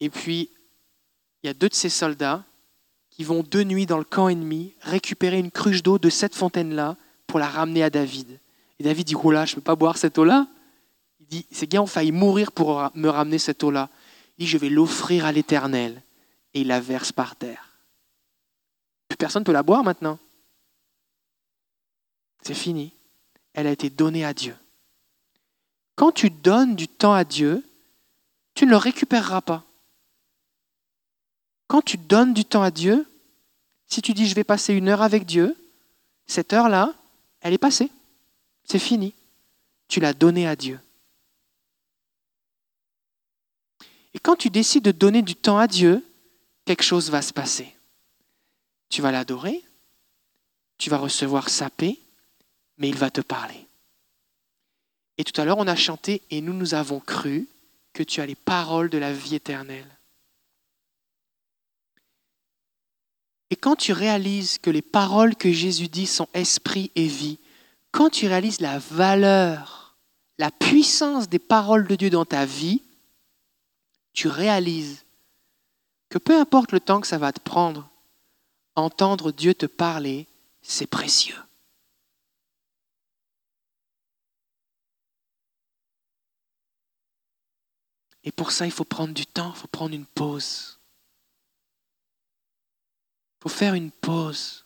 Et 0.00 0.10
puis, 0.10 0.50
il 1.42 1.46
y 1.46 1.50
a 1.50 1.54
deux 1.54 1.70
de 1.70 1.74
ses 1.74 1.88
soldats 1.88 2.44
ils 3.18 3.26
vont 3.26 3.42
de 3.42 3.64
nuit 3.64 3.84
dans 3.84 3.98
le 3.98 4.04
camp 4.04 4.28
ennemi 4.28 4.74
récupérer 4.80 5.38
une 5.38 5.50
cruche 5.50 5.82
d'eau 5.82 5.98
de 5.98 6.08
cette 6.08 6.36
fontaine-là 6.36 6.96
pour 7.26 7.40
la 7.40 7.48
ramener 7.48 7.82
à 7.82 7.90
David. 7.90 8.38
Et 8.78 8.84
David 8.84 9.06
dit, 9.08 9.16
oh 9.16 9.32
je 9.32 9.52
ne 9.52 9.54
peux 9.56 9.60
pas 9.60 9.74
boire 9.74 9.98
cette 9.98 10.18
eau-là. 10.18 10.46
Il 11.20 11.26
dit, 11.26 11.46
ces 11.50 11.66
gars 11.66 11.82
ont 11.82 11.86
failli 11.86 12.12
mourir 12.12 12.52
pour 12.52 12.90
me 12.94 13.08
ramener 13.08 13.38
cette 13.38 13.62
eau-là. 13.64 13.90
Il 14.38 14.44
dit, 14.44 14.50
je 14.50 14.56
vais 14.56 14.68
l'offrir 14.68 15.26
à 15.26 15.32
l'Éternel. 15.32 16.00
Et 16.54 16.60
il 16.60 16.68
la 16.68 16.80
verse 16.80 17.10
par 17.10 17.34
terre. 17.34 17.68
Plus 19.08 19.16
personne 19.16 19.42
ne 19.42 19.46
peut 19.46 19.52
la 19.52 19.64
boire 19.64 19.82
maintenant. 19.82 20.18
C'est 22.42 22.54
fini. 22.54 22.92
Elle 23.52 23.66
a 23.66 23.72
été 23.72 23.90
donnée 23.90 24.24
à 24.24 24.32
Dieu. 24.32 24.56
Quand 25.96 26.12
tu 26.12 26.30
donnes 26.30 26.76
du 26.76 26.86
temps 26.86 27.14
à 27.14 27.24
Dieu, 27.24 27.64
tu 28.54 28.64
ne 28.64 28.70
le 28.70 28.76
récupéreras 28.76 29.40
pas. 29.40 29.64
Quand 31.68 31.82
tu 31.82 31.98
donnes 31.98 32.34
du 32.34 32.44
temps 32.44 32.62
à 32.62 32.70
Dieu, 32.70 33.06
si 33.86 34.02
tu 34.02 34.14
dis 34.14 34.26
je 34.26 34.34
vais 34.34 34.44
passer 34.44 34.74
une 34.74 34.88
heure 34.88 35.02
avec 35.02 35.24
Dieu, 35.24 35.56
cette 36.26 36.52
heure-là, 36.52 36.94
elle 37.40 37.52
est 37.52 37.58
passée. 37.58 37.90
C'est 38.64 38.78
fini. 38.78 39.14
Tu 39.86 40.00
l'as 40.00 40.14
donnée 40.14 40.46
à 40.46 40.56
Dieu. 40.56 40.80
Et 44.14 44.18
quand 44.18 44.36
tu 44.36 44.50
décides 44.50 44.84
de 44.84 44.92
donner 44.92 45.22
du 45.22 45.36
temps 45.36 45.58
à 45.58 45.66
Dieu, 45.66 46.04
quelque 46.64 46.82
chose 46.82 47.10
va 47.10 47.22
se 47.22 47.32
passer. 47.32 47.74
Tu 48.88 49.02
vas 49.02 49.12
l'adorer, 49.12 49.62
tu 50.78 50.90
vas 50.90 50.96
recevoir 50.96 51.50
sa 51.50 51.68
paix, 51.68 51.98
mais 52.78 52.88
il 52.88 52.96
va 52.96 53.10
te 53.10 53.20
parler. 53.20 53.66
Et 55.18 55.24
tout 55.24 55.38
à 55.38 55.44
l'heure, 55.44 55.58
on 55.58 55.66
a 55.66 55.76
chanté 55.76 56.22
et 56.30 56.40
nous, 56.40 56.54
nous 56.54 56.74
avons 56.74 57.00
cru 57.00 57.46
que 57.92 58.02
tu 58.02 58.20
as 58.20 58.26
les 58.26 58.34
paroles 58.34 58.88
de 58.88 58.98
la 58.98 59.12
vie 59.12 59.34
éternelle. 59.34 59.97
Et 63.50 63.56
quand 63.56 63.76
tu 63.76 63.92
réalises 63.92 64.58
que 64.58 64.70
les 64.70 64.82
paroles 64.82 65.34
que 65.34 65.50
Jésus 65.50 65.88
dit 65.88 66.06
sont 66.06 66.28
esprit 66.34 66.90
et 66.94 67.06
vie, 67.06 67.38
quand 67.92 68.10
tu 68.10 68.26
réalises 68.26 68.60
la 68.60 68.78
valeur, 68.78 69.96
la 70.38 70.50
puissance 70.50 71.28
des 71.28 71.38
paroles 71.38 71.86
de 71.86 71.96
Dieu 71.96 72.10
dans 72.10 72.26
ta 72.26 72.44
vie, 72.44 72.82
tu 74.12 74.28
réalises 74.28 75.04
que 76.10 76.18
peu 76.18 76.38
importe 76.38 76.72
le 76.72 76.80
temps 76.80 77.00
que 77.00 77.06
ça 77.06 77.18
va 77.18 77.32
te 77.32 77.40
prendre, 77.40 77.90
entendre 78.74 79.32
Dieu 79.32 79.54
te 79.54 79.66
parler, 79.66 80.26
c'est 80.62 80.86
précieux. 80.86 81.36
Et 88.24 88.32
pour 88.32 88.52
ça, 88.52 88.66
il 88.66 88.72
faut 88.72 88.84
prendre 88.84 89.14
du 89.14 89.24
temps, 89.24 89.52
il 89.54 89.58
faut 89.58 89.68
prendre 89.68 89.94
une 89.94 90.04
pause. 90.04 90.77
Faut 93.40 93.48
faire 93.48 93.74
une 93.74 93.90
pause. 93.90 94.64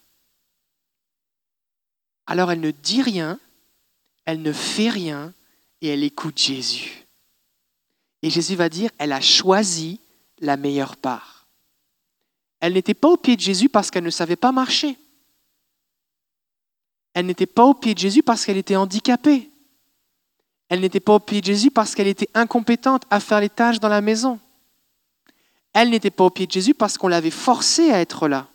Alors 2.27 2.51
elle 2.51 2.61
ne 2.61 2.71
dit 2.71 3.03
rien, 3.03 3.39
elle 4.25 4.43
ne 4.43 4.53
fait 4.53 4.89
rien 4.89 5.35
et 5.81 5.89
elle 5.89 6.05
écoute 6.05 6.39
Jésus. 6.39 7.07
Et 8.23 8.31
Jésus 8.31 8.55
va 8.55 8.69
dire, 8.69 8.91
elle 8.99 9.13
a 9.13 9.21
choisi 9.21 10.01
la 10.39 10.57
meilleure 10.57 10.97
part. 10.97 11.47
Elle 12.61 12.75
n'était 12.75 12.95
pas 12.95 13.09
au 13.09 13.17
pied 13.17 13.35
de 13.35 13.41
Jésus 13.41 13.69
parce 13.69 13.91
qu'elle 13.91 14.05
ne 14.05 14.11
savait 14.11 14.37
pas 14.37 14.53
marcher. 14.53 14.97
Elle 17.15 17.27
n'était 17.27 17.47
pas 17.47 17.65
au 17.65 17.75
pied 17.75 17.95
de 17.95 17.99
Jésus 17.99 18.23
parce 18.23 18.47
qu'elle 18.47 18.57
était 18.57 18.77
handicapée. 18.77 19.51
Elle 20.69 20.81
n'était 20.81 21.01
pas 21.01 21.17
au 21.17 21.21
pied 21.21 21.41
de 21.41 21.47
Jésus 21.47 21.71
parce 21.71 21.95
qu'elle 21.95 22.07
était 22.07 22.31
incompétente 22.35 23.03
à 23.11 23.21
faire 23.21 23.41
les 23.41 23.51
tâches 23.51 23.81
dans 23.81 23.89
la 23.89 24.01
maison. 24.01 24.39
Elle 25.75 25.91
n'était 25.91 26.11
pas 26.11 26.25
au 26.25 26.31
pied 26.31 26.47
de 26.47 26.53
Jésus 26.53 26.75
parce 26.75 26.97
qu'on 26.97 27.09
l'avait 27.09 27.31
forcée 27.31 27.91
à 27.91 28.01
être 28.01 28.29
là. 28.29 28.49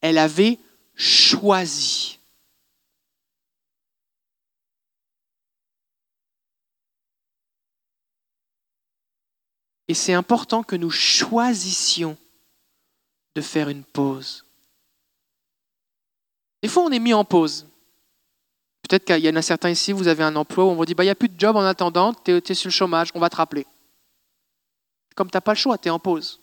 Elle 0.00 0.18
avait 0.18 0.58
choisi. 0.94 2.18
Et 9.88 9.94
c'est 9.94 10.12
important 10.12 10.62
que 10.62 10.76
nous 10.76 10.90
choisissions 10.90 12.16
de 13.34 13.40
faire 13.40 13.70
une 13.70 13.84
pause. 13.84 14.44
Des 16.62 16.68
fois, 16.68 16.84
on 16.84 16.90
est 16.90 16.98
mis 16.98 17.14
en 17.14 17.24
pause. 17.24 17.66
Peut-être 18.82 19.04
qu'il 19.04 19.24
y 19.24 19.28
en 19.28 19.36
a 19.36 19.42
certains 19.42 19.70
ici, 19.70 19.92
vous 19.92 20.08
avez 20.08 20.24
un 20.24 20.36
emploi 20.36 20.64
où 20.64 20.68
on 20.68 20.74
vous 20.74 20.84
dit, 20.84 20.94
bah, 20.94 21.04
il 21.04 21.06
n'y 21.06 21.12
a 21.12 21.14
plus 21.14 21.28
de 21.28 21.38
job 21.38 21.56
en 21.56 21.64
attendant, 21.64 22.12
tu 22.12 22.32
es, 22.32 22.54
sur 22.54 22.68
le 22.68 22.72
chômage, 22.72 23.10
on 23.14 23.20
va 23.20 23.30
te 23.30 23.36
rappeler. 23.36 23.66
Comme 25.14 25.30
tu 25.30 25.36
n'as 25.36 25.40
pas 25.40 25.52
le 25.52 25.58
choix, 25.58 25.78
tu 25.78 25.88
es 25.88 25.90
en 25.90 25.98
pause. 25.98 26.40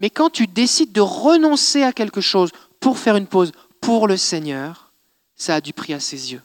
Mais 0.00 0.10
quand 0.10 0.30
tu 0.30 0.46
décides 0.46 0.92
de 0.92 1.00
renoncer 1.00 1.82
à 1.82 1.92
quelque 1.92 2.20
chose 2.20 2.50
pour 2.80 2.98
faire 2.98 3.16
une 3.16 3.26
pause 3.26 3.52
pour 3.80 4.08
le 4.08 4.16
Seigneur, 4.16 4.92
ça 5.34 5.56
a 5.56 5.60
du 5.60 5.72
prix 5.72 5.92
à 5.92 6.00
ses 6.00 6.32
yeux. 6.32 6.42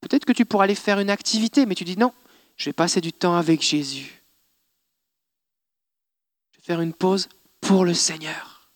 Peut-être 0.00 0.24
que 0.24 0.32
tu 0.32 0.44
pourras 0.44 0.64
aller 0.64 0.74
faire 0.74 0.98
une 0.98 1.10
activité, 1.10 1.64
mais 1.64 1.74
tu 1.74 1.84
dis 1.84 1.96
non, 1.96 2.12
je 2.56 2.66
vais 2.66 2.72
passer 2.74 3.00
du 3.00 3.12
temps 3.12 3.36
avec 3.36 3.62
Jésus. 3.62 4.22
Je 6.52 6.58
vais 6.58 6.64
faire 6.64 6.80
une 6.80 6.92
pause 6.92 7.28
pour 7.60 7.84
le 7.84 7.94
Seigneur. 7.94 8.70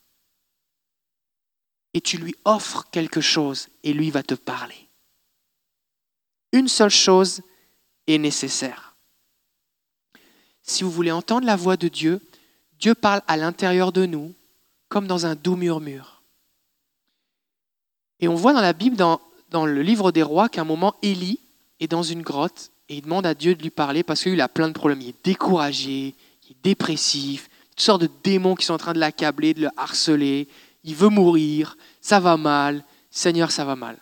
Et 1.93 2.01
tu 2.01 2.19
lui 2.19 2.35
offres 2.45 2.87
quelque 2.91 3.21
chose 3.21 3.69
et 3.83 3.93
lui 3.93 4.11
va 4.11 4.23
te 4.23 4.35
parler. 4.35 4.89
Une 6.53 6.69
seule 6.69 6.91
chose 6.91 7.43
est 8.07 8.19
nécessaire. 8.19 8.97
Si 10.63 10.85
vous 10.85 10.91
voulez 10.91 11.13
entendre 11.13 11.47
la 11.47 11.57
voix 11.57 11.77
de 11.77 11.89
Dieu, 11.89 12.21
Dieu 12.79 12.95
parle 12.95 13.23
à 13.27 13.37
l'intérieur 13.37 13.93
de 13.93 14.07
nous 14.07 14.35
comme 14.89 15.07
dans 15.07 15.27
un 15.27 15.35
doux 15.35 15.57
murmure. 15.57 16.23
Et 18.21 18.29
on 18.29 18.35
voit 18.35 18.53
dans 18.53 18.61
la 18.61 18.73
Bible, 18.73 18.97
dans, 18.97 19.21
dans 19.51 19.67
le 19.67 19.83
livre 19.83 20.13
des 20.13 20.23
rois, 20.23 20.49
qu'à 20.49 20.63
un 20.63 20.65
moment, 20.65 20.95
Élie 21.03 21.41
est 21.81 21.89
dans 21.89 22.03
une 22.03 22.23
grotte 22.23 22.71
et 22.89 22.97
il 22.97 23.03
demande 23.03 23.27
à 23.27 23.35
Dieu 23.35 23.55
de 23.55 23.63
lui 23.63 23.71
parler 23.71 24.03
parce 24.03 24.23
qu'il 24.23 24.41
a 24.41 24.49
plein 24.49 24.69
de 24.69 24.73
problèmes. 24.73 25.01
Il 25.01 25.09
est 25.09 25.25
découragé, 25.25 26.15
il 26.45 26.53
est 26.53 26.63
dépressif, 26.63 27.49
toutes 27.71 27.81
sortes 27.81 28.03
de 28.03 28.11
démons 28.23 28.55
qui 28.55 28.65
sont 28.65 28.75
en 28.75 28.79
train 28.79 28.95
de 28.95 29.01
l'accabler, 29.01 29.55
de 29.55 29.63
le 29.63 29.71
harceler. 29.77 30.49
Il 30.85 30.95
veut 30.95 31.09
mourir, 31.09 31.77
ça 32.01 32.21
va 32.21 32.37
mal, 32.37 32.85
Seigneur, 33.11 33.51
ça 33.51 33.65
va 33.65 33.77
mal. 33.77 33.99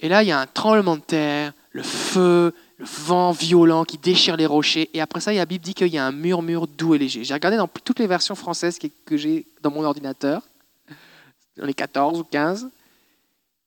Et 0.00 0.08
là, 0.08 0.22
il 0.22 0.28
y 0.28 0.32
a 0.32 0.40
un 0.40 0.46
tremblement 0.46 0.96
de 0.96 1.02
terre, 1.02 1.52
le 1.70 1.82
feu, 1.82 2.52
vent 2.82 3.32
violent 3.32 3.84
qui 3.84 3.98
déchire 3.98 4.36
les 4.36 4.46
rochers. 4.46 4.90
Et 4.92 5.00
après 5.00 5.20
ça, 5.20 5.32
la 5.32 5.46
Bible 5.46 5.64
dit 5.64 5.74
qu'il 5.74 5.88
y 5.88 5.98
a 5.98 6.06
un 6.06 6.12
murmure 6.12 6.66
doux 6.66 6.94
et 6.94 6.98
léger. 6.98 7.24
J'ai 7.24 7.34
regardé 7.34 7.56
dans 7.56 7.68
toutes 7.68 7.98
les 7.98 8.06
versions 8.06 8.34
françaises 8.34 8.78
que 9.04 9.16
j'ai 9.16 9.46
dans 9.62 9.70
mon 9.70 9.84
ordinateur, 9.84 10.42
dans 11.56 11.66
les 11.66 11.74
14 11.74 12.20
ou 12.20 12.24
15, 12.24 12.68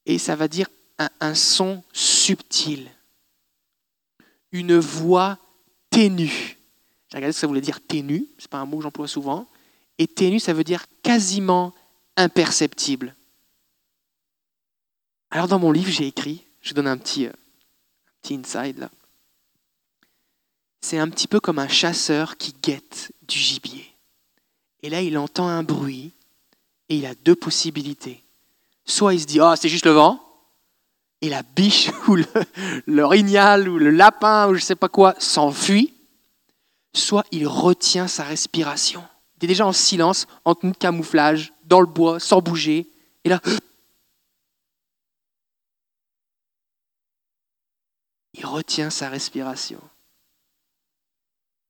et 0.05 0.17
ça 0.17 0.35
va 0.35 0.47
dire 0.47 0.67
un, 1.19 1.33
son 1.33 1.83
subtil 1.91 2.89
une 4.51 4.77
voix 4.77 5.37
ténue. 5.89 6.57
J'ai 7.09 7.17
regardé 7.17 7.33
ce 7.33 7.37
que 7.37 7.41
ça 7.41 7.47
voulait 7.47 7.61
dire 7.61 7.81
ténue, 7.81 8.25
ce 8.37 8.45
n'est 8.45 8.49
pas 8.49 8.59
un 8.59 8.65
mot 8.65 8.77
que 8.77 8.83
j'emploie 8.83 9.07
souvent. 9.07 9.47
Et 9.97 10.07
ténue, 10.07 10.39
ça 10.39 10.53
veut 10.53 10.63
dire 10.63 10.85
quasiment 11.03 11.73
imperceptible. 12.15 13.15
Alors 15.29 15.47
dans 15.47 15.59
mon 15.59 15.71
livre, 15.71 15.91
j'ai 15.91 16.07
écrit, 16.07 16.45
je 16.61 16.73
donne 16.73 16.87
un 16.87 16.97
petit, 16.97 17.25
euh, 17.25 17.33
petit 18.21 18.35
inside 18.35 18.79
là. 18.79 18.89
C'est 20.87 20.99
un 20.99 21.09
petit 21.09 21.27
peu 21.27 21.39
comme 21.39 21.57
un 21.57 21.67
chasseur 21.67 22.37
qui 22.37 22.53
guette 22.61 23.11
du 23.27 23.39
gibier. 23.39 23.91
Et 24.83 24.91
là, 24.91 25.01
il 25.01 25.17
entend 25.17 25.47
un 25.47 25.63
bruit 25.63 26.11
et 26.89 26.97
il 26.97 27.07
a 27.07 27.15
deux 27.15 27.35
possibilités. 27.35 28.23
Soit 28.85 29.15
il 29.15 29.21
se 29.21 29.25
dit, 29.25 29.39
ah, 29.39 29.55
c'est 29.55 29.67
juste 29.67 29.87
le 29.87 29.93
vent, 29.93 30.23
et 31.21 31.29
la 31.29 31.41
biche 31.41 31.89
ou 32.07 32.17
le, 32.17 32.25
le 32.85 33.03
ou 33.03 33.79
le 33.79 33.89
lapin 33.89 34.47
ou 34.47 34.53
je 34.53 34.59
ne 34.59 34.63
sais 34.63 34.75
pas 34.75 34.87
quoi 34.87 35.15
s'enfuit, 35.17 35.91
soit 36.93 37.25
il 37.31 37.47
retient 37.47 38.07
sa 38.07 38.23
respiration. 38.23 39.03
Il 39.37 39.45
est 39.45 39.47
déjà 39.47 39.65
en 39.65 39.73
silence, 39.73 40.27
en 40.45 40.53
tenue 40.53 40.73
de 40.73 40.77
camouflage, 40.77 41.51
dans 41.63 41.81
le 41.81 41.87
bois, 41.87 42.19
sans 42.19 42.41
bouger. 42.41 42.87
Et 43.23 43.29
là, 43.29 43.41
il 48.35 48.45
retient 48.45 48.91
sa 48.91 49.09
respiration. 49.09 49.81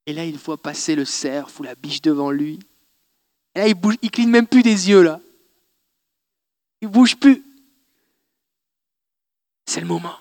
Et 0.06 0.14
là, 0.14 0.26
il 0.26 0.38
voit 0.38 0.58
passer 0.58 0.96
le 0.96 1.06
cerf 1.06 1.48
ou 1.60 1.64
la 1.64 1.76
biche 1.76 2.02
devant 2.02 2.32
lui. 2.32 2.60
Et 3.56 3.60
là, 3.60 3.68
il 3.68 3.74
bouge, 3.74 3.96
il 4.02 4.12
cligne 4.12 4.30
même 4.30 4.48
plus 4.48 4.64
des 4.64 4.90
yeux 4.90 5.02
là. 5.02 5.20
Il 6.82 6.90
bouge 6.90 7.16
plus. 7.16 7.44
C'est 9.66 9.82
le 9.82 9.88
moment. 9.88 10.16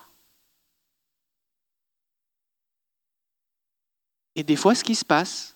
Et 4.35 4.43
des 4.43 4.55
fois, 4.55 4.73
ce 4.73 4.83
qui 4.83 4.95
se 4.95 5.05
passe, 5.05 5.55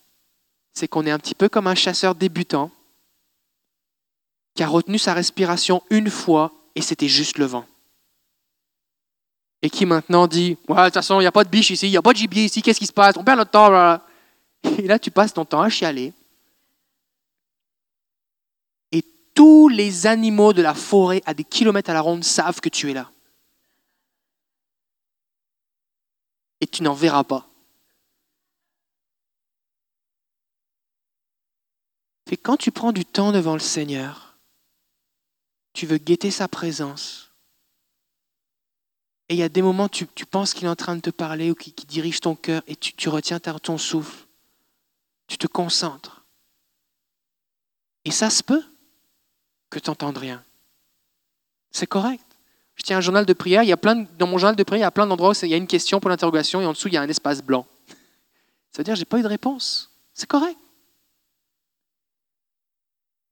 c'est 0.74 0.88
qu'on 0.88 1.06
est 1.06 1.12
un 1.12 1.20
petit 1.20 1.36
peu 1.36 1.50
comme 1.50 1.68
un 1.68 1.76
chasseur 1.76 2.16
débutant 2.16 2.72
qui 4.56 4.64
a 4.64 4.68
retenu 4.68 4.98
sa 4.98 5.14
respiration 5.14 5.84
une 5.90 6.10
fois 6.10 6.54
et 6.76 6.82
c'était 6.82 7.08
juste 7.08 7.38
le 7.38 7.46
vent. 7.46 7.66
Et 9.62 9.70
qui 9.70 9.86
maintenant 9.86 10.28
dit 10.28 10.58
ouais, 10.68 10.76
De 10.76 10.86
toute 10.86 10.94
façon, 10.94 11.20
il 11.20 11.24
n'y 11.24 11.28
a 11.28 11.32
pas 11.32 11.44
de 11.44 11.50
biche 11.50 11.72
ici, 11.72 11.88
il 11.88 11.92
n'y 11.92 11.98
a 11.98 12.02
pas 12.02 12.14
de 12.14 12.18
gibier 12.18 12.46
ici, 12.46 12.62
qu'est-ce 12.62 12.80
qui 12.80 12.86
se 12.86 12.94
passe? 12.94 13.18
On 13.18 13.24
perd 13.24 13.40
notre 13.40 13.52
temps. 13.52 14.00
Et 14.64 14.88
là, 14.88 15.00
tu 15.00 15.12
passes 15.12 15.34
ton 15.34 15.46
temps 15.46 15.62
à 15.62 15.70
chialer. 15.70 16.14
Et 18.92 19.04
tous 19.34 19.70
les 19.70 20.08
animaux 20.08 20.54
de 20.54 20.62
la 20.62 20.74
forêt 20.74 21.22
à 21.26 21.34
des 21.34 21.44
kilomètres 21.44 21.90
à 21.90 21.94
la 21.94 22.02
ronde 22.02 22.24
savent 22.24 22.62
que 22.62 22.70
tu 22.70 22.90
es 22.90 22.94
là. 22.94 23.12
Et 26.62 26.68
tu 26.68 26.84
n'en 26.84 26.94
verras 26.94 27.24
pas. 27.24 27.50
Et 32.32 32.38
quand 32.38 32.58
tu 32.58 32.72
prends 32.72 32.92
du 32.92 33.06
temps 33.06 33.32
devant 33.32 33.54
le 33.54 33.60
Seigneur, 33.60 34.38
tu 35.74 35.86
veux 35.86 35.98
guetter 35.98 36.32
sa 36.32 36.48
présence. 36.48 37.32
Et 39.30 39.36
il 39.36 39.40
y 39.40 39.44
a 39.44 39.50
des 39.50 39.62
moments 39.62 39.86
où 39.86 39.90
tu, 39.90 40.26
penses 40.26 40.54
qu'il 40.54 40.66
est 40.66 40.70
en 40.70 40.76
train 40.76 40.96
de 40.96 41.02
te 41.02 41.10
parler 41.10 41.52
ou 41.52 41.56
qu'il 41.56 41.74
dirige 41.86 42.20
ton 42.20 42.36
cœur 42.36 42.64
et 42.68 42.76
tu, 42.76 42.94
tu 42.94 43.10
retiens 43.10 43.40
ton 43.40 43.78
souffle. 43.78 44.29
Tu 45.30 45.38
te 45.38 45.48
concentres. 45.48 46.26
Et 48.04 48.12
ça 48.12 48.30
se 48.30 48.44
peut 48.44 48.64
que 49.70 49.80
tu 49.80 49.90
n'entendes 49.90 50.18
rien. 50.18 50.44
C'est 51.72 51.88
correct. 51.88 52.26
Je 52.76 52.84
tiens 52.84 52.98
un 52.98 53.02
journal 53.02 53.26
de 53.26 53.34
prière. 53.34 53.64
Il 53.64 53.70
y 53.70 53.72
a 53.72 53.78
plein 53.78 54.06
dans 54.18 54.28
mon 54.28 54.38
journal 54.38 54.56
de 54.56 54.64
prière, 54.64 54.80
il 54.80 54.82
y 54.82 54.86
a 54.86 54.92
plein 54.92 55.08
d'endroits 55.08 55.32
où 55.32 55.46
il 55.46 55.50
y 55.50 55.54
a 55.54 55.58
une 55.58 55.68
question 55.68 56.00
pour 56.00 56.10
l'interrogation 56.10 56.62
et 56.62 56.66
en 56.66 56.72
dessous, 56.72 56.88
il 56.88 56.96
y 56.96 56.98
a 56.98 57.02
un 57.02 57.08
espace 57.08 57.42
blanc. 57.42 57.66
Ça 58.72 58.80
veut 58.80 58.84
dire 58.84 58.94
que 58.94 58.98
je 58.98 59.02
n'ai 59.02 59.06
pas 59.06 59.20
eu 59.20 59.24
de 59.24 59.28
réponse. 59.28 59.92
C'est 60.14 60.28
correct. 60.28 60.58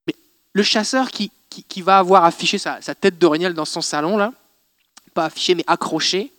Mais 0.05 0.15
le 0.53 0.63
chasseur 0.63 1.09
qui, 1.09 1.31
va 1.77 1.97
avoir 1.97 2.23
affiché 2.23 2.57
sa, 2.57 2.81
sa 2.81 2.93
tête 2.93 3.17
d'orignal 3.17 3.53
dans 3.53 3.65
son 3.65 3.81
salon, 3.81 4.17
là, 4.17 4.31
pas 5.15 5.25
affiché 5.25 5.55
mais 5.55 5.63
accroché, 5.65 6.31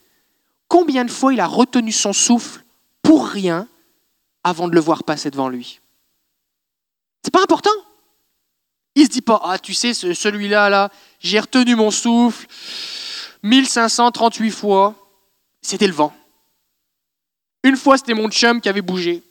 combien 0.69 1.05
de 1.05 1.11
fois 1.11 1.33
il 1.33 1.41
a 1.41 1.47
retenu 1.47 1.91
son 1.91 2.13
souffle 2.13 2.63
pour 3.03 3.27
rien 3.27 3.67
avant 4.49 4.69
de 4.69 4.75
le 4.75 4.81
voir 4.81 5.05
passer 5.05 5.31
devant 5.31 5.49
lui 5.49 5.81
C'est 7.23 7.33
pas 7.33 7.43
important. 7.43 7.71
Il 8.95 9.05
se 9.05 9.11
dit 9.11 9.23
pas, 9.23 9.41
ah 9.45 9.59
tu 9.59 9.75
sais, 9.75 9.95
celui-là, 9.95 10.69
là, 10.69 10.91
j'ai 11.21 11.39
retenu 11.39 11.77
mon 11.77 11.91
souffle 11.91 12.47
1538 13.43 14.51
fois, 14.51 14.95
c'était 15.63 15.87
le 15.87 15.93
vent. 15.93 16.13
Une 17.63 17.77
fois, 17.77 17.97
c'était 17.97 18.15
mon 18.15 18.29
chum 18.31 18.61
qui 18.61 18.69
avait 18.69 18.83
bougé. 18.83 19.23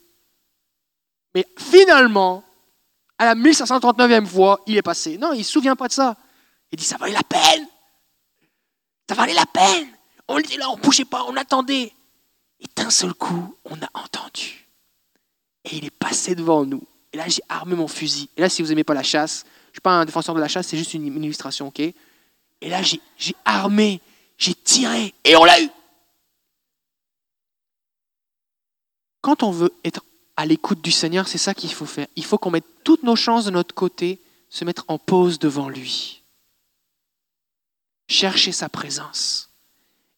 Mais 1.35 1.45
finalement, 1.57 2.43
à 3.17 3.25
la 3.25 3.35
1539e 3.35 4.25
fois, 4.25 4.61
il 4.67 4.77
est 4.77 4.81
passé. 4.81 5.17
Non, 5.17 5.33
il 5.33 5.39
ne 5.39 5.43
se 5.43 5.51
souvient 5.51 5.75
pas 5.75 5.87
de 5.87 5.93
ça. 5.93 6.15
Il 6.71 6.77
dit, 6.77 6.85
ça 6.85 6.97
valait 6.97 7.13
la 7.13 7.23
peine. 7.23 7.67
Ça 9.09 9.15
valait 9.15 9.33
la 9.33 9.45
peine. 9.45 9.87
On 10.27 10.37
était 10.37 10.57
là, 10.57 10.69
on 10.69 10.77
ne 10.77 10.81
bougeait 10.81 11.05
pas, 11.05 11.23
on 11.27 11.35
attendait. 11.35 11.93
Et 12.59 12.65
d'un 12.75 12.89
seul 12.89 13.13
coup, 13.13 13.55
on 13.65 13.75
a 13.75 13.89
entendu. 13.93 14.66
Et 15.67 15.77
il 15.77 15.85
est 15.85 15.89
passé 15.89 16.35
devant 16.35 16.65
nous. 16.65 16.81
Et 17.13 17.17
là, 17.17 17.27
j'ai 17.27 17.41
armé 17.49 17.75
mon 17.75 17.87
fusil. 17.87 18.29
Et 18.35 18.41
là, 18.41 18.49
si 18.49 18.61
vous 18.61 18.69
n'aimez 18.69 18.83
pas 18.83 18.93
la 18.93 19.03
chasse, 19.03 19.45
suis 19.77 19.81
pas 19.81 19.91
un 19.91 20.05
défenseur 20.05 20.33
de 20.33 20.39
la 20.39 20.47
chasse, 20.47 20.67
c'est 20.67 20.77
juste 20.77 20.95
une, 20.95 21.23
illustration, 21.23 21.67
ok? 21.67 21.79
Et 21.79 21.93
là, 22.61 22.81
j'ai 22.81 23.35
armé, 23.45 24.01
j'ai 24.37 24.55
tiré, 24.55 25.13
et 25.23 25.35
on 25.35 25.43
l'a 25.43 25.61
eu. 25.61 25.69
Quand 29.21 29.43
on 29.43 29.51
veut 29.51 29.71
être 29.83 30.03
à 30.35 30.47
l'écoute 30.47 30.81
du 30.81 30.91
Seigneur, 30.91 31.27
c'est 31.27 31.37
ça 31.37 31.53
qu'il 31.53 31.71
faut 31.71 31.85
faire. 31.85 32.07
Il 32.15 32.25
faut 32.25 32.39
qu'on 32.39 32.49
mette 32.49 32.65
toutes 32.83 33.03
nos 33.03 33.15
chances 33.15 33.45
de 33.45 33.51
notre 33.51 33.75
côté, 33.75 34.19
se 34.49 34.65
mettre 34.65 34.85
en 34.87 34.97
pause 34.97 35.37
devant 35.37 35.69
lui. 35.69 36.23
Chercher 38.07 38.51
sa 38.51 38.69
présence. 38.69 39.51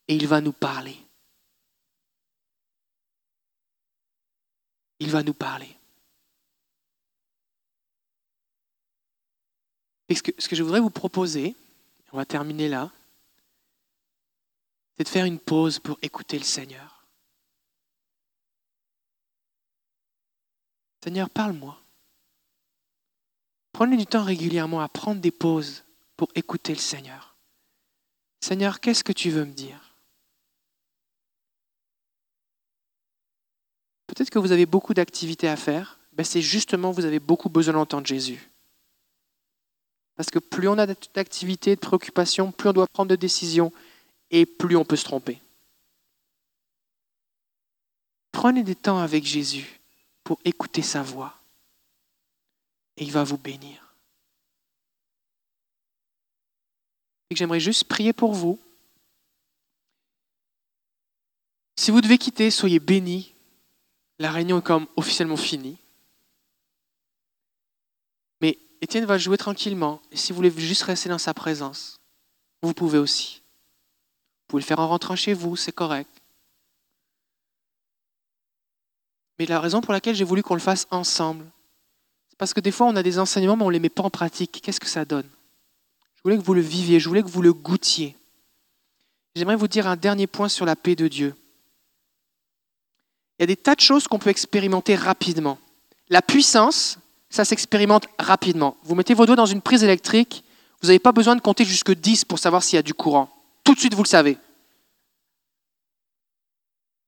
Et 0.07 0.15
il 0.15 0.25
va 0.27 0.39
nous 0.39 0.53
parler. 0.53 0.95
Il 4.99 5.11
va 5.11 5.23
nous 5.23 5.33
parler. 5.33 5.79
ce 10.15 10.23
que, 10.23 10.31
ce 10.37 10.47
que 10.47 10.55
je 10.55 10.63
voudrais 10.63 10.79
vous 10.79 10.89
proposer, 10.89 11.55
on 12.11 12.17
va 12.17 12.25
terminer 12.25 12.67
là, 12.67 12.91
c'est 14.97 15.03
de 15.03 15.09
faire 15.09 15.25
une 15.25 15.39
pause 15.39 15.79
pour 15.79 15.97
écouter 16.01 16.37
le 16.37 16.43
Seigneur. 16.43 17.05
Seigneur, 21.03 21.29
parle-moi. 21.29 21.81
Prenez 23.71 23.95
du 23.95 24.05
temps 24.05 24.23
régulièrement 24.23 24.81
à 24.81 24.89
prendre 24.89 25.21
des 25.21 25.31
pauses 25.31 25.85
pour 26.17 26.29
écouter 26.35 26.73
le 26.73 26.79
Seigneur. 26.79 27.37
Seigneur, 28.41 28.79
qu'est-ce 28.79 29.03
que 29.03 29.13
tu 29.13 29.29
veux 29.29 29.45
me 29.45 29.53
dire? 29.53 29.88
Peut-être 34.19 34.31
que 34.31 34.39
vous 34.39 34.51
avez 34.51 34.65
beaucoup 34.65 34.93
d'activités 34.93 35.47
à 35.47 35.55
faire. 35.55 35.97
Ben 36.11 36.25
c'est 36.25 36.41
justement, 36.41 36.91
vous 36.91 37.05
avez 37.05 37.21
beaucoup 37.21 37.47
besoin 37.47 37.75
d'entendre 37.75 38.05
Jésus. 38.05 38.51
Parce 40.17 40.29
que 40.29 40.39
plus 40.39 40.67
on 40.67 40.77
a 40.77 40.85
d'activités, 40.85 41.77
de 41.77 41.79
préoccupations, 41.79 42.51
plus 42.51 42.67
on 42.67 42.73
doit 42.73 42.87
prendre 42.87 43.09
de 43.09 43.15
décisions 43.15 43.71
et 44.29 44.45
plus 44.45 44.75
on 44.75 44.83
peut 44.83 44.97
se 44.97 45.05
tromper. 45.05 45.41
Prenez 48.33 48.61
des 48.61 48.75
temps 48.75 48.99
avec 48.99 49.23
Jésus 49.23 49.79
pour 50.25 50.37
écouter 50.43 50.81
sa 50.81 51.01
voix 51.01 51.33
et 52.97 53.05
il 53.05 53.13
va 53.13 53.23
vous 53.23 53.37
bénir. 53.37 53.95
J'aimerais 57.31 57.61
juste 57.61 57.85
prier 57.85 58.11
pour 58.11 58.33
vous. 58.33 58.59
Si 61.77 61.89
vous 61.89 62.01
devez 62.01 62.17
quitter, 62.17 62.51
soyez 62.51 62.81
bénis. 62.81 63.33
La 64.19 64.31
réunion 64.31 64.59
est 64.59 64.63
comme 64.63 64.87
officiellement 64.95 65.37
finie. 65.37 65.77
Étienne 68.81 69.05
va 69.05 69.17
jouer 69.17 69.37
tranquillement. 69.37 70.01
Et 70.11 70.17
si 70.17 70.31
vous 70.31 70.37
voulez 70.37 70.51
juste 70.51 70.83
rester 70.83 71.09
dans 71.09 71.17
sa 71.17 71.33
présence, 71.33 71.99
vous 72.61 72.73
pouvez 72.73 72.97
aussi. 72.97 73.41
Vous 74.41 74.47
pouvez 74.47 74.61
le 74.61 74.67
faire 74.67 74.79
en 74.79 74.87
rentrant 74.87 75.15
chez 75.15 75.33
vous, 75.33 75.55
c'est 75.55 75.71
correct. 75.71 76.09
Mais 79.37 79.45
la 79.45 79.59
raison 79.59 79.81
pour 79.81 79.93
laquelle 79.93 80.15
j'ai 80.15 80.23
voulu 80.23 80.43
qu'on 80.43 80.53
le 80.53 80.59
fasse 80.59 80.87
ensemble, 80.91 81.45
c'est 82.29 82.37
parce 82.37 82.53
que 82.53 82.59
des 82.59 82.71
fois 82.71 82.87
on 82.87 82.95
a 82.95 83.03
des 83.03 83.19
enseignements 83.19 83.55
mais 83.55 83.63
on 83.63 83.67
ne 83.67 83.73
les 83.73 83.79
met 83.79 83.89
pas 83.89 84.03
en 84.03 84.09
pratique. 84.09 84.61
Qu'est-ce 84.61 84.79
que 84.79 84.87
ça 84.87 85.05
donne? 85.05 85.29
Je 86.15 86.21
voulais 86.23 86.37
que 86.37 86.43
vous 86.43 86.53
le 86.53 86.61
viviez, 86.61 86.99
je 86.99 87.07
voulais 87.07 87.23
que 87.23 87.29
vous 87.29 87.41
le 87.41 87.53
goûtiez. 87.53 88.17
J'aimerais 89.35 89.55
vous 89.55 89.69
dire 89.69 89.87
un 89.87 89.95
dernier 89.95 90.27
point 90.27 90.49
sur 90.49 90.65
la 90.65 90.75
paix 90.75 90.95
de 90.95 91.07
Dieu. 91.07 91.35
Il 93.39 93.43
y 93.43 93.45
a 93.45 93.47
des 93.47 93.55
tas 93.55 93.75
de 93.75 93.79
choses 93.79 94.07
qu'on 94.07 94.19
peut 94.19 94.29
expérimenter 94.29 94.95
rapidement. 94.95 95.57
La 96.09 96.21
puissance, 96.21 96.97
ça 97.29 97.45
s'expérimente 97.45 98.07
rapidement. 98.19 98.75
Vous 98.83 98.95
mettez 98.95 99.13
vos 99.13 99.25
doigts 99.25 99.37
dans 99.37 99.45
une 99.45 99.61
prise 99.61 99.83
électrique, 99.83 100.43
vous 100.81 100.87
n'avez 100.87 100.99
pas 100.99 101.13
besoin 101.13 101.37
de 101.37 101.41
compter 101.41 101.63
jusque 101.63 101.93
10 101.93 102.25
pour 102.25 102.37
savoir 102.37 102.63
s'il 102.63 102.75
y 102.75 102.79
a 102.79 102.83
du 102.83 102.93
courant. 102.93 103.29
Tout 103.63 103.75
de 103.75 103.79
suite, 103.79 103.93
vous 103.93 104.03
le 104.03 104.07
savez. 104.07 104.37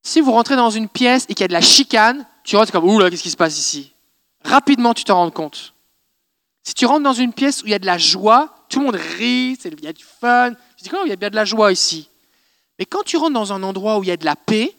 Si 0.03 0.21
vous 0.21 0.31
rentrez 0.31 0.55
dans 0.55 0.69
une 0.69 0.87
pièce 0.87 1.25
et 1.27 1.33
qu'il 1.33 1.41
y 1.41 1.45
a 1.45 1.47
de 1.49 1.53
la 1.53 1.61
chicane, 1.61 2.25
tu 2.43 2.55
rentres 2.55 2.71
comme, 2.71 2.89
ouh 2.89 2.99
là, 2.99 3.09
qu'est-ce 3.09 3.23
qui 3.23 3.29
se 3.29 3.37
passe 3.37 3.57
ici? 3.59 3.91
Rapidement, 4.43 4.93
tu 4.93 5.03
t'en 5.03 5.17
rends 5.17 5.31
compte. 5.31 5.73
Si 6.63 6.73
tu 6.73 6.85
rentres 6.85 7.03
dans 7.03 7.13
une 7.13 7.33
pièce 7.33 7.61
où 7.61 7.67
il 7.67 7.71
y 7.71 7.75
a 7.75 7.79
de 7.79 7.85
la 7.85 7.97
joie, 7.97 8.55
tout 8.69 8.79
le 8.79 8.85
monde 8.85 8.95
rit, 8.95 9.57
il 9.65 9.83
y 9.83 9.87
a 9.87 9.93
du 9.93 10.03
fun, 10.03 10.53
tu 10.77 10.83
dis, 10.83 10.89
oh, 10.93 11.01
il 11.05 11.09
y 11.09 11.13
a 11.13 11.17
bien 11.17 11.29
de 11.29 11.35
la 11.35 11.45
joie 11.45 11.71
ici. 11.71 12.09
Mais 12.79 12.85
quand 12.85 13.03
tu 13.03 13.17
rentres 13.17 13.33
dans 13.33 13.53
un 13.53 13.63
endroit 13.63 13.99
où 13.99 14.03
il 14.03 14.07
y 14.07 14.11
a 14.11 14.17
de 14.17 14.25
la 14.25 14.35
paix, 14.35 14.73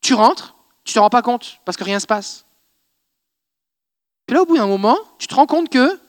tu 0.00 0.14
rentres, 0.14 0.54
tu 0.84 0.92
ne 0.92 0.94
te 0.94 0.98
rends 0.98 1.10
pas 1.10 1.22
compte 1.22 1.60
parce 1.64 1.76
que 1.76 1.84
rien 1.84 1.96
ne 1.96 2.00
se 2.00 2.06
passe. 2.06 2.44
Et 4.28 4.32
là, 4.32 4.42
au 4.42 4.46
bout 4.46 4.56
d'un 4.56 4.66
moment, 4.66 4.96
tu 5.18 5.26
te 5.26 5.34
rends 5.34 5.46
compte 5.46 5.68
que 5.68 6.00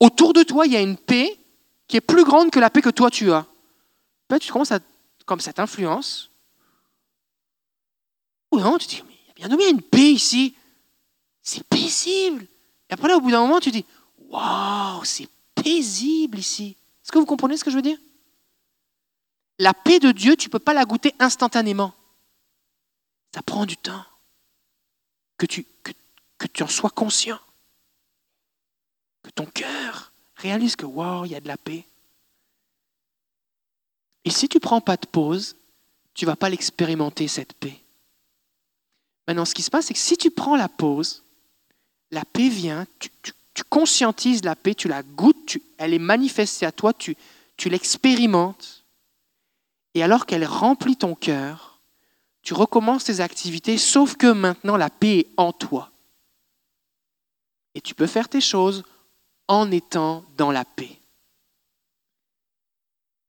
autour 0.00 0.32
de 0.32 0.42
toi, 0.42 0.66
il 0.66 0.72
y 0.72 0.76
a 0.76 0.80
une 0.80 0.96
paix 0.96 1.38
qui 1.86 1.96
est 1.96 2.00
plus 2.00 2.24
grande 2.24 2.50
que 2.50 2.58
la 2.58 2.70
paix 2.70 2.82
que 2.82 2.90
toi 2.90 3.10
tu 3.10 3.32
as. 3.32 3.46
Puis 4.28 4.40
tu 4.40 4.52
commences 4.52 4.72
à, 4.72 4.80
comme 5.26 5.40
cette 5.40 5.60
influence. 5.60 6.30
Ou 8.50 8.58
non, 8.58 8.78
tu 8.78 8.86
te 8.86 8.94
dis, 8.96 9.02
mais 9.06 9.14
il 9.36 9.42
y 9.42 9.44
a 9.44 9.56
bien 9.56 9.70
une 9.70 9.82
paix 9.82 10.12
ici. 10.12 10.56
C'est 11.42 11.64
paisible. 11.64 12.46
Et 12.88 12.94
après, 12.94 13.08
là, 13.08 13.16
au 13.16 13.20
bout 13.20 13.30
d'un 13.30 13.40
moment, 13.40 13.60
tu 13.60 13.70
te 13.70 13.76
dis, 13.76 13.84
waouh, 14.18 15.04
c'est 15.04 15.28
paisible 15.54 16.38
ici. 16.38 16.76
Est-ce 17.04 17.12
que 17.12 17.18
vous 17.18 17.26
comprenez 17.26 17.56
ce 17.56 17.64
que 17.64 17.70
je 17.70 17.76
veux 17.76 17.82
dire? 17.82 17.98
La 19.58 19.74
paix 19.74 20.00
de 20.00 20.10
Dieu, 20.10 20.36
tu 20.36 20.48
ne 20.48 20.50
peux 20.52 20.58
pas 20.58 20.74
la 20.74 20.84
goûter 20.84 21.14
instantanément. 21.18 21.92
Ça 23.34 23.42
prend 23.42 23.66
du 23.66 23.76
temps. 23.76 24.04
Que 25.40 25.46
tu, 25.46 25.64
tu 26.52 26.62
en 26.62 26.68
sois 26.68 26.90
conscient 26.90 27.40
que 29.22 29.30
ton 29.30 29.46
cœur 29.46 30.12
réalise 30.36 30.76
que, 30.76 30.84
wow, 30.84 31.24
il 31.24 31.32
y 31.32 31.34
a 31.34 31.40
de 31.40 31.48
la 31.48 31.56
paix. 31.56 31.86
Et 34.26 34.30
si 34.30 34.48
tu 34.48 34.58
ne 34.58 34.60
prends 34.60 34.82
pas 34.82 34.98
de 34.98 35.06
pause, 35.06 35.56
tu 36.12 36.24
ne 36.24 36.30
vas 36.30 36.36
pas 36.36 36.50
l'expérimenter, 36.50 37.26
cette 37.26 37.54
paix. 37.54 37.80
Maintenant, 39.26 39.46
ce 39.46 39.54
qui 39.54 39.62
se 39.62 39.70
passe, 39.70 39.86
c'est 39.86 39.94
que 39.94 40.00
si 40.00 40.18
tu 40.18 40.30
prends 40.30 40.56
la 40.56 40.68
pause, 40.68 41.22
la 42.10 42.24
paix 42.24 42.48
vient, 42.48 42.86
tu, 42.98 43.10
conscientises 43.68 44.44
la 44.44 44.56
paix, 44.56 44.74
tu 44.74 44.88
la 44.88 45.02
goûtes, 45.02 45.58
elle 45.78 45.94
est 45.94 45.98
manifestée 45.98 46.66
à 46.66 46.72
toi, 46.72 46.92
tu, 46.92 47.16
tu 47.56 47.68
l'expérimentes. 47.68 48.84
Et 49.94 50.02
alors 50.02 50.26
qu'elle 50.26 50.44
remplit 50.44 50.96
ton 50.96 51.14
cœur, 51.14 51.69
tu 52.42 52.54
recommences 52.54 53.04
tes 53.04 53.20
activités, 53.20 53.76
sauf 53.78 54.16
que 54.16 54.32
maintenant 54.32 54.76
la 54.76 54.90
paix 54.90 55.18
est 55.18 55.30
en 55.36 55.52
toi. 55.52 55.90
Et 57.74 57.80
tu 57.80 57.94
peux 57.94 58.06
faire 58.06 58.28
tes 58.28 58.40
choses 58.40 58.82
en 59.46 59.70
étant 59.70 60.24
dans 60.36 60.50
la 60.50 60.64
paix. 60.64 61.00